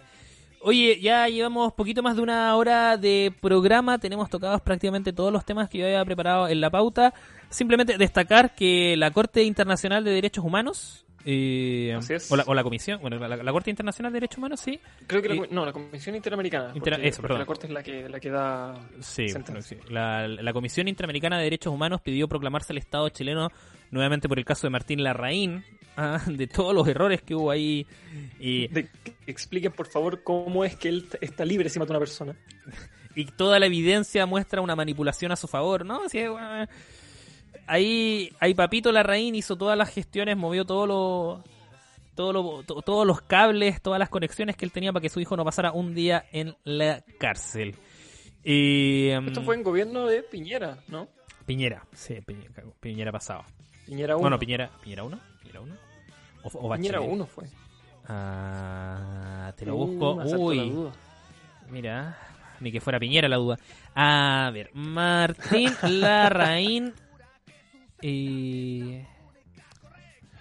Oye, 0.61 0.99
ya 0.99 1.27
llevamos 1.27 1.73
poquito 1.73 2.01
más 2.01 2.15
de 2.15 2.23
una 2.23 2.55
hora 2.55 2.97
de 2.97 3.31
programa, 3.39 3.99
tenemos 3.99 4.29
tocados 4.29 4.61
prácticamente 4.61 5.13
todos 5.13 5.31
los 5.31 5.45
temas 5.45 5.69
que 5.69 5.77
yo 5.77 5.85
había 5.85 6.03
preparado 6.03 6.47
en 6.47 6.59
la 6.59 6.71
pauta. 6.71 7.13
Simplemente 7.49 7.97
destacar 7.99 8.55
que 8.55 8.97
la 8.97 9.11
Corte 9.11 9.43
Internacional 9.43 10.03
de 10.03 10.11
Derechos 10.11 10.43
Humanos, 10.43 11.05
eh, 11.25 11.93
Así 11.97 12.13
es. 12.13 12.31
o, 12.31 12.35
la, 12.37 12.43
o 12.47 12.53
la 12.53 12.63
Comisión, 12.63 12.99
bueno, 13.01 13.17
la, 13.19 13.35
la 13.37 13.51
Corte 13.51 13.69
Internacional 13.69 14.11
de 14.13 14.17
Derechos 14.17 14.37
Humanos, 14.37 14.59
sí, 14.59 14.79
Creo 15.07 15.21
que 15.21 15.29
la, 15.29 15.35
Y- 15.35 15.41
no, 15.51 15.65
la 15.65 15.73
Comisión 15.73 16.15
Interamericana. 16.15 16.71
Intera- 16.73 16.95
porque- 16.97 17.07
eso, 17.09 17.17
porque 17.21 17.27
perdón. 17.27 17.39
la 17.39 17.45
Corte 17.45 17.67
es 17.67 17.73
la 17.73 17.83
que, 17.83 18.09
la 18.09 18.19
que 18.19 18.29
da 18.29 18.75
Sí, 19.01 19.27
sentencia. 19.29 19.77
bueno, 19.77 19.89
sí. 19.89 19.93
La, 20.43 20.53
Comisión 20.53 20.87
Interamericana 20.87 21.37
de 21.37 21.43
Derechos 21.45 21.73
Humanos 21.73 22.01
pidió 22.01 22.27
proclamarse 22.27 22.71
el 22.73 22.77
Estado 22.79 23.09
chileno 23.09 23.49
nuevamente 23.91 24.27
por 24.29 24.37
el 24.39 24.45
caso 24.45 24.67
de 24.67 24.71
Martín 24.71 25.03
Larraín, 25.03 25.63
ah, 25.97 26.21
de 26.27 26.47
todos 26.47 26.73
los 26.73 26.87
errores 26.87 27.21
que 27.21 27.35
hubo 27.35 27.51
ahí. 27.51 27.85
Y, 28.39 28.67
De- 28.69 28.87
expliquen, 29.25 29.71
por 29.71 29.87
favor, 29.87 30.23
cómo 30.23 30.63
es 30.65 30.75
que 30.75 30.89
él 30.89 31.07
está 31.21 31.43
libre 31.45 31.69
si 31.69 31.79
mata 31.79 31.91
a 31.93 31.97
una 31.97 31.99
persona. 31.99 32.35
y 33.15 33.25
toda 33.25 33.59
la 33.59 33.65
evidencia 33.65 34.25
muestra 34.25 34.61
una 34.61 34.75
manipulación 34.75 35.31
a 35.31 35.35
su 35.35 35.47
favor, 35.47 35.85
¿no? 35.85 36.03
Así 36.05 36.19
que, 36.19 36.29
bueno, 36.29 36.67
ahí, 37.67 38.31
ahí 38.39 38.53
Papito 38.53 38.91
Larraín 38.91 39.35
hizo 39.35 39.55
todas 39.55 39.77
las 39.77 39.89
gestiones, 39.93 40.35
movió 40.37 40.65
todo 40.65 40.87
lo, 40.87 41.43
todo 42.15 42.33
lo- 42.33 42.63
to- 42.63 42.81
todos 42.81 43.05
los 43.05 43.21
cables, 43.21 43.81
todas 43.81 43.99
las 43.99 44.09
conexiones 44.09 44.55
que 44.55 44.65
él 44.65 44.71
tenía 44.71 44.91
para 44.91 45.01
que 45.01 45.09
su 45.09 45.19
hijo 45.19 45.35
no 45.37 45.45
pasara 45.45 45.71
un 45.71 45.93
día 45.93 46.25
en 46.31 46.55
la 46.63 47.03
cárcel. 47.19 47.75
Y, 48.43 49.09
Esto 49.09 49.41
mm, 49.41 49.45
fue 49.45 49.55
en 49.55 49.63
gobierno 49.63 50.05
de 50.07 50.23
Piñera, 50.23 50.77
¿no? 50.87 51.07
Piñera, 51.45 51.85
sí, 51.93 52.15
Piñera, 52.25 52.63
Piñera 52.79 53.11
pasado. 53.11 53.43
Piñera 53.85 54.15
1. 54.15 54.21
Bueno, 54.21 54.39
Piñera, 54.39 54.69
Piñera 54.81 55.03
1, 55.03 55.19
Piñera 55.41 55.61
1. 55.61 55.75
O, 56.43 56.47
o 56.47 56.73
Piñera 56.75 56.99
Bachelet. 56.99 57.13
1 57.13 57.25
fue. 57.25 57.45
Ah, 58.29 59.53
te 59.57 59.65
lo 59.65 59.75
Uh, 59.75 59.85
busco. 59.85 60.13
Uy, 60.37 60.89
mira, 61.69 62.17
ni 62.59 62.71
que 62.71 62.79
fuera 62.81 62.99
Piñera 62.99 63.27
la 63.27 63.35
duda. 63.37 63.57
A 63.95 64.49
ver, 64.53 64.71
Martín 64.73 65.71
Larraín 65.83 66.93
y... 68.01 69.01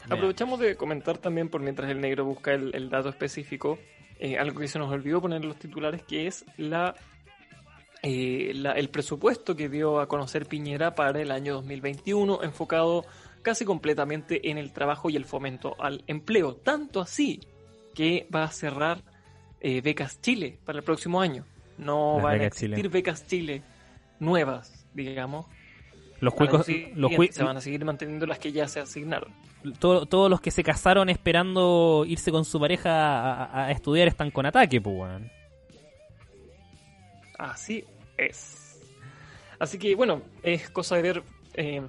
Aprovechamos 0.08 0.60
de 0.60 0.76
comentar 0.76 1.18
también, 1.18 1.48
por 1.48 1.60
mientras 1.60 1.90
el 1.90 2.00
negro 2.00 2.24
busca 2.24 2.52
el, 2.54 2.72
el 2.76 2.88
dato 2.90 3.08
específico, 3.08 3.78
eh, 4.20 4.38
algo 4.38 4.60
que 4.60 4.68
se 4.68 4.78
nos 4.78 4.92
olvidó 4.92 5.20
poner 5.20 5.42
en 5.42 5.48
los 5.48 5.58
titulares, 5.58 6.02
que 6.04 6.28
es 6.28 6.44
la, 6.56 6.94
eh, 8.02 8.52
la- 8.54 8.72
el 8.72 8.88
presupuesto 8.88 9.56
que 9.56 9.68
dio 9.68 9.98
a 9.98 10.06
conocer 10.06 10.46
Piñera 10.46 10.94
para 10.94 11.20
el 11.20 11.32
año 11.32 11.54
2021, 11.54 12.44
enfocado 12.44 13.04
casi 13.42 13.64
completamente 13.64 14.48
en 14.50 14.58
el 14.58 14.72
trabajo 14.72 15.10
y 15.10 15.16
el 15.16 15.24
fomento 15.24 15.74
al 15.80 16.04
empleo. 16.06 16.54
Tanto 16.54 17.00
así 17.00 17.40
que 17.94 18.28
va 18.32 18.44
a 18.44 18.50
cerrar 18.52 19.02
eh, 19.60 19.80
Becas 19.80 20.20
Chile 20.20 20.58
para 20.64 20.78
el 20.78 20.84
próximo 20.84 21.20
año. 21.20 21.44
No 21.78 22.14
Las 22.16 22.22
van 22.22 22.40
a 22.42 22.44
existir 22.44 22.76
Chile. 22.76 22.88
Becas 22.88 23.26
Chile 23.26 23.62
nuevas, 24.20 24.86
digamos. 24.94 25.46
Los 26.20 26.34
cuicos, 26.34 26.66
los 26.94 27.12
se 27.30 27.44
van 27.44 27.56
a 27.56 27.60
seguir 27.60 27.84
manteniendo 27.84 28.26
las 28.26 28.38
que 28.38 28.52
ya 28.52 28.66
se 28.68 28.80
asignaron. 28.80 29.32
todo- 29.78 30.06
todos 30.06 30.30
los 30.30 30.40
que 30.40 30.50
se 30.50 30.62
casaron 30.62 31.08
esperando 31.08 32.04
irse 32.06 32.30
con 32.30 32.44
su 32.44 32.58
pareja 32.58 33.64
a, 33.66 33.70
estudiar 33.70 34.08
están 34.08 34.30
con 34.30 34.46
ataque, 34.46 34.80
pues. 34.80 35.22
Así 37.38 37.84
es. 38.16 38.80
Así 39.58 39.78
que 39.78 39.94
bueno, 39.94 40.22
es 40.42 40.70
cosa 40.70 40.96
de 40.96 41.02
ver. 41.02 41.22
eh, 41.54 41.82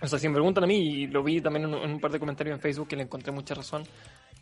o 0.00 0.06
sea, 0.06 0.18
si 0.18 0.28
me 0.28 0.34
preguntan 0.34 0.64
a 0.64 0.66
mí, 0.66 0.76
y 0.76 1.06
lo 1.06 1.22
vi 1.22 1.40
también 1.40 1.64
en 1.64 1.74
un, 1.74 1.82
en 1.82 1.90
un 1.92 2.00
par 2.00 2.10
de 2.10 2.18
comentarios 2.18 2.54
en 2.54 2.60
Facebook 2.60 2.88
que 2.88 2.96
le 2.96 3.04
encontré 3.04 3.32
mucha 3.32 3.54
razón, 3.54 3.84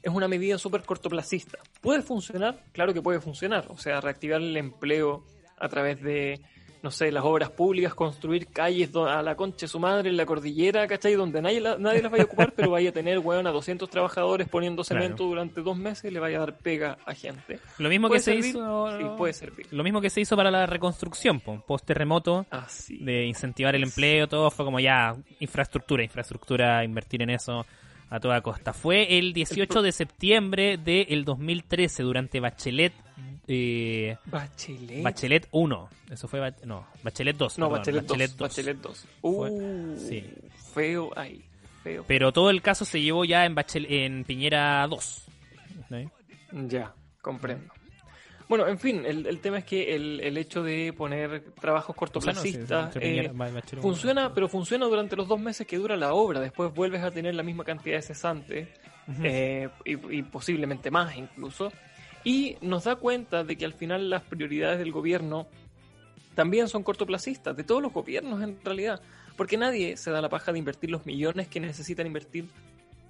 es 0.03 0.13
una 0.13 0.27
medida 0.27 0.59
súper 0.59 0.83
cortoplacista. 0.83 1.59
¿Puede 1.81 2.03
funcionar? 2.03 2.65
Claro 2.73 2.93
que 2.93 3.01
puede 3.01 3.21
funcionar. 3.21 3.67
O 3.69 3.79
sea, 3.79 4.01
reactivar 4.01 4.41
el 4.41 4.57
empleo 4.57 5.25
a 5.59 5.69
través 5.69 6.03
de, 6.03 6.41
no 6.83 6.91
sé, 6.91 7.13
las 7.13 7.25
obras 7.25 7.51
públicas, 7.51 7.95
construir 7.95 8.49
calles 8.49 8.91
a 8.97 9.23
la 9.23 9.37
concha 9.37 9.59
de 9.67 9.69
su 9.69 9.79
madre 9.79 10.11
en 10.11 10.17
la 10.17 10.27
cordillera, 10.27 10.87
¿cachai? 10.89 11.15
Donde 11.15 11.41
nadie, 11.41 11.61
la- 11.61 11.79
nadie 11.79 12.03
las 12.03 12.11
vaya 12.11 12.25
a 12.25 12.27
ocupar, 12.27 12.53
pero 12.57 12.71
vaya 12.73 12.91
a 12.91 12.93
tener, 12.93 13.21
weón, 13.21 13.47
a 13.47 13.51
200 13.53 13.89
trabajadores 13.89 14.49
poniendo 14.49 14.83
Claro. 14.83 15.03
cemento 15.03 15.25
durante 15.25 15.61
dos 15.63 15.77
meses 15.77 16.11
y 16.11 16.15
le 16.15 16.19
vaya 16.21 16.39
a 16.39 16.41
dar 16.41 16.59
pega 16.59 16.99
a 17.07 17.15
gente. 17.15 17.61
Lo 17.79 17.89
mismo 17.89 18.09
que 18.09 18.19
¿Puede 18.19 18.21
se 18.21 18.35
hizo. 18.35 18.99
Sí, 18.99 19.05
puede 19.17 19.33
servir. 19.33 19.67
Lo 19.71 19.85
mismo 19.85 20.01
que 20.01 20.11
se 20.11 20.21
hizo 20.21 20.37
para 20.37 20.51
la 20.51 20.67
reconstrucción, 20.67 21.41
post 21.41 21.87
terremoto, 21.87 22.47
Así. 22.51 22.99
de 22.99 23.27
incentivar 23.27 23.75
el 23.77 23.85
empleo, 23.85 24.27
todo 24.27 24.51
fue 24.51 24.65
como 24.65 24.81
ya 24.81 25.15
infraestructura, 25.41 26.03
infraestructura, 26.03 26.85
invertir 26.85 27.23
en 27.23 27.31
eso 27.31 27.65
a 28.11 28.21
toda 28.21 28.41
costa. 28.43 28.73
Fue 28.73 29.19
el 29.19 29.33
18 29.33 29.81
de 29.83 29.93
septiembre 29.93 30.77
del 30.77 31.25
2013 31.25 32.03
durante 32.03 32.41
Bachelet 32.41 32.93
eh, 33.49 34.17
Bachelet. 34.27 35.03
Bachelet 35.03 35.49
1. 35.51 35.89
Eso 36.11 36.29
fue 36.29 36.53
no, 36.65 36.87
Bachelet 37.03 37.37
2. 37.37 37.59
No, 37.59 37.67
perdón, 37.71 37.81
Bachelet 37.81 38.07
2. 38.07 38.37
2. 38.37 38.49
Bachelet 38.49 38.77
2. 38.79 39.07
Fue- 39.21 39.51
Uh, 39.51 39.97
sí. 39.99 40.25
Feo 40.75 41.11
ahí. 41.17 41.45
Feo. 41.83 42.05
Pero 42.07 42.33
todo 42.33 42.51
el 42.51 42.63
caso 42.63 42.85
se 42.85 43.01
llevó 43.01 43.25
ya 43.25 43.45
en 43.45 43.55
Bachel 43.55 43.87
en 43.91 44.25
Piñera 44.25 44.87
2. 44.87 45.25
¿sí? 45.89 46.09
Ya, 46.69 46.95
comprendo. 47.21 47.73
Bueno, 48.49 48.67
en 48.69 48.79
fin, 48.79 49.05
el, 49.07 49.27
el 49.27 49.41
tema 49.41 49.59
es 49.59 49.65
que 49.65 49.95
el, 49.95 50.21
el 50.21 50.37
hecho 50.37 50.63
de 50.63 50.93
poner 50.93 51.43
trabajos 51.61 51.97
O 51.97 52.21
sea, 52.21 52.33
no, 52.35 52.41
sí, 52.41 52.53
cortoplacistas 52.53 52.95
Piñera- 52.97 53.33
Bachelet 53.33 53.83
funciona, 53.83 54.35
pero 54.35 54.49
funciona 54.49 54.87
durante 54.87 55.17
los 55.17 55.27
dos 55.27 55.41
meses 55.41 55.67
que 55.67 55.79
dura 55.79 55.97
la 55.97 56.13
obra. 56.15 56.39
Después 56.41 56.73
vuelves 56.75 57.03
a 57.03 57.11
tener 57.11 57.35
la 57.35 57.43
misma 57.43 57.65
cantidad 57.65 57.97
de 57.97 58.03
cesantes 58.03 58.69
eh, 59.23 59.69
y, 59.85 60.19
y 60.19 60.23
posiblemente 60.23 60.91
más 60.91 61.17
incluso. 61.17 61.73
Y 62.25 62.57
nos 62.61 62.85
da 62.85 62.97
cuenta 62.97 63.45
de 63.45 63.57
que 63.57 63.65
al 63.65 63.73
final 63.73 64.11
las 64.11 64.23
prioridades 64.23 64.79
del 64.79 64.93
gobierno 64.93 65.49
también 66.35 66.69
son 66.69 66.83
cortoplacistas, 66.83 67.57
de 67.57 67.65
todos 67.65 67.83
los 67.83 67.93
gobiernos 67.93 68.43
en 68.43 68.59
realidad, 68.65 69.01
porque 69.37 69.57
nadie 69.57 69.97
se 69.97 70.11
da 70.11 70.21
la 70.21 70.29
paja 70.29 70.53
de 70.53 70.59
invertir 70.59 70.91
los 70.91 71.05
millones 71.05 71.49
que 71.49 71.61
necesitan 71.61 72.07
invertir 72.07 72.47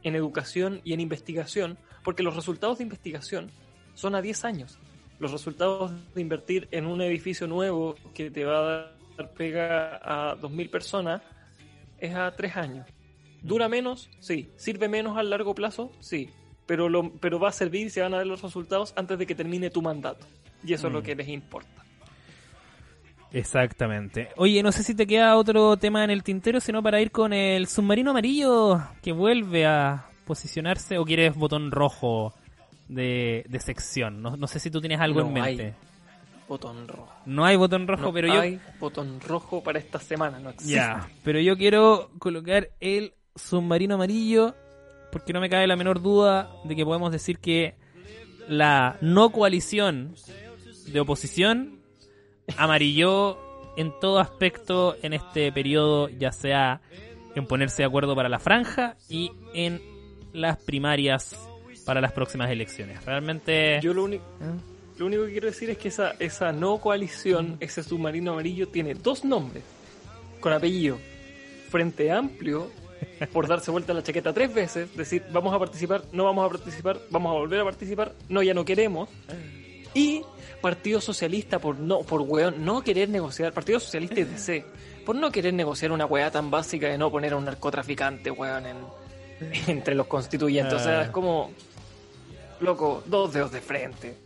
en 0.02 0.16
educación 0.16 0.80
y 0.84 0.92
en 0.92 1.00
investigación, 1.00 1.78
porque 2.04 2.22
los 2.22 2.34
resultados 2.34 2.78
de 2.78 2.84
investigación 2.84 3.50
son 3.94 4.14
a 4.14 4.22
10 4.22 4.44
años. 4.44 4.78
Los 5.18 5.30
resultados 5.30 5.92
de 6.14 6.20
invertir 6.20 6.68
en 6.72 6.86
un 6.86 7.00
edificio 7.00 7.46
nuevo 7.46 7.94
que 8.14 8.30
te 8.30 8.44
va 8.44 8.58
a 8.58 8.62
dar 8.62 9.32
pega 9.36 10.00
a 10.02 10.36
2.000 10.36 10.70
personas 10.70 11.22
es 11.98 12.14
a 12.14 12.34
3 12.34 12.56
años. 12.56 12.86
¿Dura 13.42 13.68
menos? 13.68 14.10
Sí. 14.20 14.50
¿Sirve 14.56 14.88
menos 14.88 15.16
a 15.16 15.22
largo 15.22 15.54
plazo? 15.54 15.92
Sí. 16.00 16.30
Pero, 16.72 16.88
lo, 16.88 17.10
pero 17.20 17.38
va 17.38 17.50
a 17.50 17.52
servir 17.52 17.88
y 17.88 17.90
se 17.90 18.00
van 18.00 18.14
a 18.14 18.16
ver 18.18 18.26
los 18.26 18.40
resultados 18.40 18.94
antes 18.96 19.18
de 19.18 19.26
que 19.26 19.34
termine 19.34 19.68
tu 19.68 19.82
mandato. 19.82 20.24
Y 20.64 20.72
eso 20.72 20.86
es 20.86 20.92
lo 20.94 21.00
Mm. 21.00 21.02
que 21.02 21.14
les 21.16 21.28
importa. 21.28 21.84
Exactamente. 23.30 24.28
Oye, 24.36 24.62
no 24.62 24.72
sé 24.72 24.82
si 24.82 24.94
te 24.94 25.06
queda 25.06 25.36
otro 25.36 25.76
tema 25.76 26.02
en 26.04 26.08
el 26.10 26.22
tintero, 26.22 26.60
sino 26.60 26.82
para 26.82 26.98
ir 27.02 27.10
con 27.10 27.34
el 27.34 27.66
submarino 27.66 28.10
amarillo 28.12 28.82
que 29.02 29.12
vuelve 29.12 29.66
a 29.66 30.06
posicionarse 30.26 30.96
o 30.96 31.04
quieres 31.04 31.34
botón 31.34 31.70
rojo 31.70 32.32
de, 32.88 33.44
de 33.48 33.60
sección. 33.60 34.22
No, 34.22 34.36
no 34.38 34.46
sé 34.46 34.58
si 34.58 34.70
tú 34.70 34.80
tienes 34.80 35.00
algo 35.00 35.20
No 35.20 35.26
en 35.28 35.32
mente. 35.34 35.64
hay 35.66 35.74
Botón 36.48 36.88
rojo. 36.88 37.12
No 37.26 37.44
hay 37.44 37.56
botón 37.56 37.86
rojo, 37.86 38.02
No 38.02 38.12
pero 38.14 38.28
yo... 38.28 38.40
hay 38.40 38.60
botón 38.80 39.20
rojo 39.20 39.62
para 39.62 39.78
esta 39.78 39.98
semana. 39.98 40.38
No 40.38 40.48
existe. 40.50 40.74
Ya, 40.74 41.06
pero 41.22 41.38
yo 41.38 41.56
quiero 41.56 42.10
colocar 42.18 42.68
el 42.80 43.12
submarino 43.36 43.94
amarillo 43.94 44.54
porque 45.12 45.34
no 45.34 45.40
me 45.40 45.50
cabe 45.50 45.66
la 45.66 45.76
menor 45.76 46.00
duda 46.00 46.50
de 46.64 46.74
que 46.74 46.84
podemos 46.84 47.12
decir 47.12 47.38
que 47.38 47.74
la 48.48 48.96
no 49.02 49.30
coalición 49.30 50.14
de 50.86 51.00
oposición 51.00 51.78
amarilló 52.56 53.38
en 53.76 53.92
todo 54.00 54.18
aspecto 54.18 54.96
en 55.02 55.12
este 55.12 55.52
periodo, 55.52 56.08
ya 56.08 56.32
sea 56.32 56.80
en 57.34 57.46
ponerse 57.46 57.82
de 57.82 57.86
acuerdo 57.86 58.16
para 58.16 58.28
la 58.30 58.38
franja 58.38 58.96
y 59.08 59.30
en 59.54 59.80
las 60.32 60.56
primarias 60.56 61.36
para 61.84 62.00
las 62.00 62.12
próximas 62.12 62.50
elecciones. 62.50 63.04
Realmente... 63.04 63.80
Yo 63.82 63.92
lo 63.92 64.04
único, 64.04 64.24
¿Eh? 64.40 64.98
lo 64.98 65.06
único 65.06 65.26
que 65.26 65.32
quiero 65.32 65.46
decir 65.46 65.68
es 65.70 65.78
que 65.78 65.88
esa, 65.88 66.12
esa 66.20 66.52
no 66.52 66.78
coalición, 66.78 67.58
ese 67.60 67.82
submarino 67.82 68.32
amarillo, 68.32 68.68
tiene 68.68 68.94
dos 68.94 69.24
nombres 69.24 69.62
con 70.40 70.52
apellido. 70.52 70.98
Frente 71.70 72.10
Amplio, 72.10 72.70
por 73.32 73.46
darse 73.48 73.70
vuelta 73.70 73.92
la 73.94 74.03
chaqueta 74.03 74.32
tres 74.32 74.53
veces, 74.53 74.94
decir 74.96 75.24
vamos 75.30 75.55
a 75.55 75.59
participar, 75.59 76.03
no 76.12 76.24
vamos 76.24 76.46
a 76.46 76.48
participar, 76.48 77.00
vamos 77.11 77.30
a 77.30 77.34
volver 77.38 77.61
a 77.61 77.64
participar, 77.64 78.12
no, 78.28 78.42
ya 78.42 78.55
no 78.55 78.64
queremos. 78.64 79.09
Y 79.94 80.22
Partido 80.61 81.00
Socialista 81.00 81.59
por 81.59 81.78
no, 81.78 82.00
por 82.00 82.22
weón, 82.22 82.64
no 82.64 82.82
querer 82.82 83.09
negociar, 83.09 83.53
Partido 83.53 83.78
Socialista 83.80 84.20
y 84.20 84.24
DC, 84.24 84.64
por 85.05 85.16
no 85.16 85.30
querer 85.30 85.53
negociar 85.55 85.92
una 85.92 86.07
weá 86.07 86.30
tan 86.30 86.50
básica 86.50 86.88
de 86.88 86.96
no 86.98 87.11
poner 87.11 87.32
a 87.34 87.36
un 87.36 87.44
narcotraficante, 87.44 88.30
weón, 88.30 88.64
en, 88.66 88.76
entre 89.66 89.94
los 89.94 90.07
constituyentes. 90.07 90.74
O 90.74 90.78
sea, 90.78 91.00
Ah. 91.00 91.03
es 91.05 91.11
como, 91.11 91.50
loco, 92.61 93.03
dos 93.07 93.32
dedos 93.32 93.53
de 93.53 93.61
frente. 93.61 94.16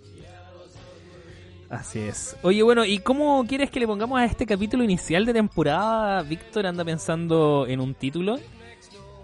Así 1.68 1.99
es. 1.99 2.37
Oye, 2.43 2.62
bueno, 2.62 2.85
¿y 2.85 2.99
cómo 3.01 3.45
quieres 3.49 3.70
que 3.70 3.81
le 3.81 3.89
pongamos 3.89 4.20
a 4.20 4.24
este 4.24 4.47
capítulo 4.47 4.85
inicial 4.85 5.27
de 5.27 5.33
temporada? 5.33 6.22
Víctor 6.22 6.64
anda 6.66 6.85
pensando 6.85 7.66
en 7.66 7.81
un 7.81 7.95
título. 7.95 8.39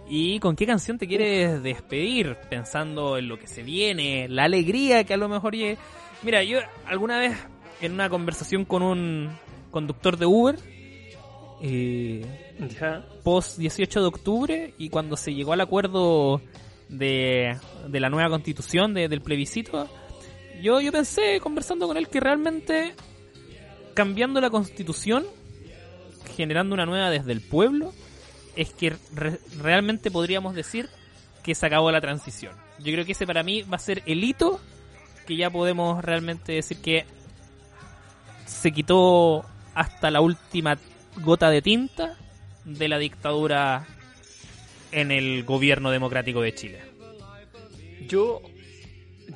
¿Y 0.08 0.40
con 0.40 0.56
qué 0.56 0.66
canción 0.66 0.98
te 0.98 1.06
quieres 1.06 1.62
despedir? 1.62 2.36
Pensando 2.50 3.16
en 3.16 3.28
lo 3.28 3.38
que 3.38 3.46
se 3.46 3.62
viene, 3.62 4.28
la 4.28 4.44
alegría 4.44 5.04
que 5.04 5.14
a 5.14 5.16
lo 5.16 5.28
mejor 5.28 5.54
llegue. 5.54 5.78
Mira, 6.22 6.42
yo 6.42 6.58
alguna 6.86 7.18
vez 7.18 7.36
en 7.80 7.92
una 7.92 8.10
conversación 8.10 8.64
con 8.64 8.82
un 8.82 9.30
conductor 9.70 10.16
de 10.18 10.26
Uber, 10.26 10.56
eh, 11.62 12.24
post 13.22 13.58
18 13.58 14.00
de 14.00 14.06
octubre 14.06 14.74
y 14.78 14.88
cuando 14.90 15.16
se 15.16 15.32
llegó 15.34 15.52
al 15.52 15.60
acuerdo 15.60 16.40
de, 16.88 17.56
de 17.88 18.00
la 18.00 18.10
nueva 18.10 18.28
constitución, 18.28 18.94
de- 18.94 19.08
del 19.08 19.22
plebiscito, 19.22 19.88
yo, 20.60 20.80
yo 20.80 20.92
pensé 20.92 21.40
conversando 21.40 21.86
con 21.86 21.96
él 21.96 22.08
que 22.08 22.20
realmente 22.20 22.94
cambiando 23.94 24.40
la 24.40 24.50
constitución, 24.50 25.24
generando 26.36 26.74
una 26.74 26.86
nueva 26.86 27.10
desde 27.10 27.32
el 27.32 27.40
pueblo, 27.40 27.92
es 28.56 28.70
que 28.72 28.96
re- 29.14 29.40
realmente 29.58 30.10
podríamos 30.10 30.54
decir 30.54 30.88
que 31.42 31.54
se 31.54 31.66
acabó 31.66 31.90
la 31.90 32.00
transición. 32.00 32.54
Yo 32.78 32.92
creo 32.92 33.04
que 33.04 33.12
ese 33.12 33.26
para 33.26 33.42
mí 33.42 33.62
va 33.62 33.76
a 33.76 33.80
ser 33.80 34.02
el 34.06 34.22
hito 34.24 34.60
que 35.26 35.36
ya 35.36 35.50
podemos 35.50 36.04
realmente 36.04 36.52
decir 36.52 36.78
que 36.80 37.04
se 38.46 38.72
quitó 38.72 39.44
hasta 39.74 40.10
la 40.10 40.20
última 40.20 40.78
gota 41.22 41.50
de 41.50 41.62
tinta 41.62 42.16
de 42.64 42.88
la 42.88 42.98
dictadura 42.98 43.86
en 44.92 45.10
el 45.10 45.44
gobierno 45.44 45.90
democrático 45.90 46.42
de 46.42 46.54
Chile. 46.54 46.80
Yo, 48.06 48.42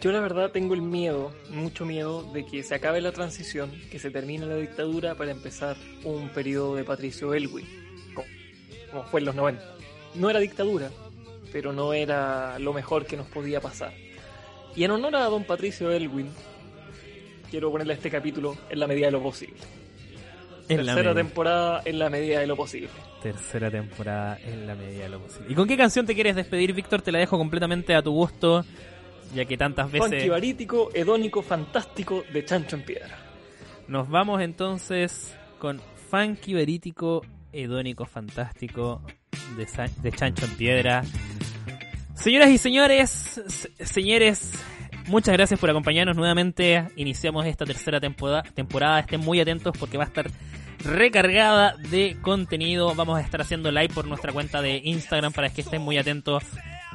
yo 0.01 0.13
la 0.13 0.21
verdad 0.21 0.51
tengo 0.51 0.75
el 0.75 0.83
miedo, 0.83 1.35
mucho 1.51 1.87
miedo, 1.87 2.31
de 2.33 2.45
que 2.45 2.63
se 2.63 2.75
acabe 2.75 3.01
la 3.01 3.13
transición, 3.13 3.71
que 3.91 3.99
se 3.99 4.11
termine 4.11 4.45
la 4.47 4.57
dictadura 4.57 5.15
para 5.15 5.31
empezar 5.31 5.77
un 6.05 6.29
periodo 6.29 6.75
de 6.75 6.85
Patricio 6.85 7.33
Elwin, 7.33 7.67
como, 8.91 9.05
fue 9.05 9.21
en 9.21 9.27
los 9.27 9.35
90. 9.35 9.63
No 10.15 10.31
era 10.31 10.41
dictadura, 10.41 10.91
pero 11.53 11.73
no 11.73 11.93
era 11.93 12.59
lo 12.59 12.73
mejor 12.73 13.07
que 13.07 13.17
nos 13.17 13.27
podía 13.27 13.61
pasar. 13.61 13.93
Y 14.75 14.85
en 14.85 14.91
honor 14.91 15.17
a 15.17 15.25
don 15.25 15.45
Patricio 15.45 15.91
Elwin, 15.91 16.29
quiero 17.51 17.71
ponerle 17.71 17.95
este 17.95 18.11
capítulo 18.11 18.57
en 18.69 18.79
la 18.79 18.87
medida 18.87 19.07
de 19.07 19.13
lo 19.13 19.23
posible. 19.23 19.57
En 20.69 20.79
Tercera 20.79 21.15
temporada 21.15 21.83
en 21.85 21.99
la 21.99 22.11
medida 22.11 22.41
de 22.41 22.47
lo 22.47 22.57
posible. 22.57 22.91
Tercera 23.23 23.71
temporada 23.71 24.39
en 24.45 24.67
la 24.67 24.75
medida 24.75 25.05
de 25.05 25.09
lo 25.11 25.21
posible. 25.21 25.47
¿Y 25.51 25.55
con 25.55 25.69
qué 25.69 25.77
canción 25.77 26.05
te 26.07 26.15
quieres 26.15 26.35
despedir, 26.35 26.73
Víctor? 26.73 27.03
Te 27.03 27.13
la 27.13 27.21
dejo 27.21 27.39
completamente 27.39 27.95
a 27.95 28.03
tu 28.03 28.13
gusto, 28.13 28.65
ya 29.35 29.45
que 29.45 29.57
tantas 29.57 29.91
Funky 29.91 30.11
veces 30.11 30.29
barítico, 30.29 30.91
hedónico, 30.93 31.41
fantástico 31.43 32.25
de 32.33 32.45
Chancho 32.45 32.77
en 32.77 32.83
Piedra. 32.83 33.17
nos 33.87 34.09
vamos 34.09 34.43
entonces 34.43 35.37
con 35.59 35.81
Funky 36.11 36.55
Verítico, 36.55 37.23
Hedónico 37.57 38.05
Fantástico 38.07 39.03
de, 39.57 39.67
de 40.03 40.13
Chancho 40.13 40.45
en 40.45 40.57
Piedra. 40.57 41.03
Señoras 42.15 42.51
y 42.51 42.59
señores, 42.59 43.11
se- 43.47 43.87
señores, 43.87 44.53
muchas 45.07 45.33
gracias 45.35 45.59
por 45.61 45.71
acompañarnos 45.71 46.17
nuevamente. 46.17 46.89
Iniciamos 46.97 47.47
esta 47.47 47.65
tercera 47.65 48.01
temporada, 48.01 48.43
temporada. 48.43 49.01
Estén 49.01 49.21
muy 49.21 49.41
atentos 49.41 49.77
porque 49.79 49.97
va 49.99 50.05
a 50.05 50.07
estar 50.09 50.31
recargada 50.85 51.77
de 51.91 52.17
contenido. 52.23 52.95
Vamos 52.95 53.19
a 53.19 53.21
estar 53.23 53.41
haciendo 53.41 53.71
live 53.71 53.89
por 53.93 54.07
nuestra 54.07 54.33
cuenta 54.33 54.63
de 54.63 54.81
Instagram 54.85 55.33
para 55.33 55.51
que 55.51 55.61
estén 55.63 55.83
muy 55.83 55.99
atentos 55.99 56.43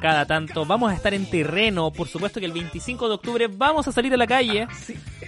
cada 0.00 0.26
tanto. 0.26 0.64
Vamos 0.66 0.90
a 0.90 0.94
estar 0.96 1.14
en 1.14 1.28
terreno, 1.30 1.92
por 1.92 2.08
supuesto 2.08 2.40
que 2.40 2.46
el 2.46 2.52
25 2.52 3.08
de 3.08 3.14
octubre 3.14 3.46
vamos 3.48 3.86
a 3.86 3.92
salir 3.92 4.12
a 4.12 4.16
la 4.16 4.26
calle. 4.26 4.66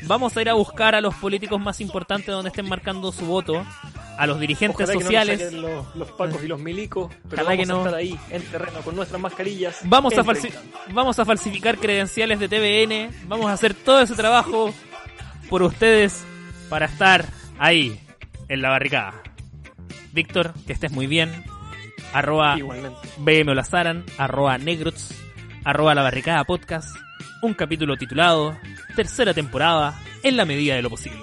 Vamos 0.06 0.36
a 0.36 0.42
ir 0.42 0.48
a 0.50 0.54
buscar 0.54 0.94
a 0.94 1.00
los 1.00 1.14
políticos 1.14 1.60
más 1.60 1.80
importantes 1.80 2.26
donde 2.26 2.48
estén 2.48 2.68
marcando 2.68 3.12
su 3.12 3.24
voto, 3.26 3.64
a 4.18 4.26
los 4.26 4.38
dirigentes 4.40 4.88
Ojalá 4.88 4.92
que 4.98 5.04
no 5.04 5.10
nos 5.10 5.26
sociales. 5.26 5.52
los, 5.52 5.96
los 5.96 6.10
pacos 6.12 6.42
y 6.44 6.46
los 6.48 6.60
milicos, 6.60 7.12
pero 7.28 7.42
Ojalá 7.42 7.50
vamos 7.50 7.58
que 7.60 7.66
no. 7.66 7.74
a 7.76 7.78
estar 7.84 7.94
ahí, 7.94 8.18
en 8.30 8.42
terreno, 8.42 8.80
con 8.82 8.96
nuestras 8.96 9.20
mascarillas. 9.20 9.80
Vamos 9.84 10.12
a, 10.16 10.20
en 10.20 10.26
falsi- 10.26 10.50
30. 10.52 10.60
vamos 10.92 11.18
a 11.18 11.24
falsificar 11.24 11.78
credenciales 11.78 12.38
de 12.38 12.48
TVN. 12.48 13.10
Vamos 13.28 13.46
a 13.46 13.52
hacer 13.54 13.74
todo 13.74 14.00
ese 14.02 14.14
trabajo 14.14 14.72
por 15.48 15.62
ustedes 15.62 16.24
para 16.68 16.86
estar 16.86 17.26
ahí, 17.58 18.00
en 18.48 18.62
la 18.62 18.70
barricada. 18.70 19.14
Víctor, 20.12 20.54
que 20.66 20.72
estés 20.72 20.92
muy 20.92 21.06
bien. 21.06 21.30
Arroba. 22.12 22.56
BM 23.18 23.50
Olazaran, 23.50 24.04
arroba 24.18 24.56
Negrots, 24.58 25.12
arroba 25.64 25.94
La 25.94 26.02
Barricada 26.02 26.44
Podcast. 26.44 26.94
Un 27.42 27.54
capítulo 27.54 27.96
titulado 27.96 28.56
Tercera 28.94 29.34
temporada, 29.34 30.00
en 30.22 30.36
la 30.36 30.44
medida 30.44 30.76
de 30.76 30.82
lo 30.82 30.90
posible. 30.90 31.18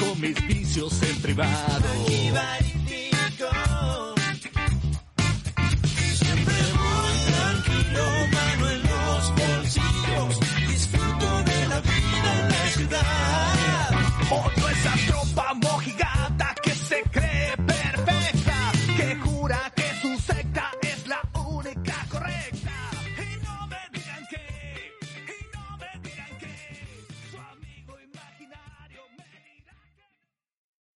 con 0.00 0.20
mis 0.20 0.46
vicios 0.46 1.00
en 1.02 1.22
privado. 1.22 1.88
Aquí 2.02 2.30
verifico. 2.30 3.50
Siempre 6.14 6.54
voy 6.74 7.16
tranquilo, 7.30 8.04
mano 8.32 8.70
en 8.70 8.82
los 8.82 9.22
bolsillos. 9.36 10.40
Disfruto 10.68 11.42
de 11.44 11.68
la 11.68 11.80
vida 11.80 12.30
en 12.40 12.48
la 12.48 12.66
ciudad. 12.76 13.90
Odio 14.30 14.68
esa 14.68 14.94
tropa 15.06 15.54
mojita 15.54 15.91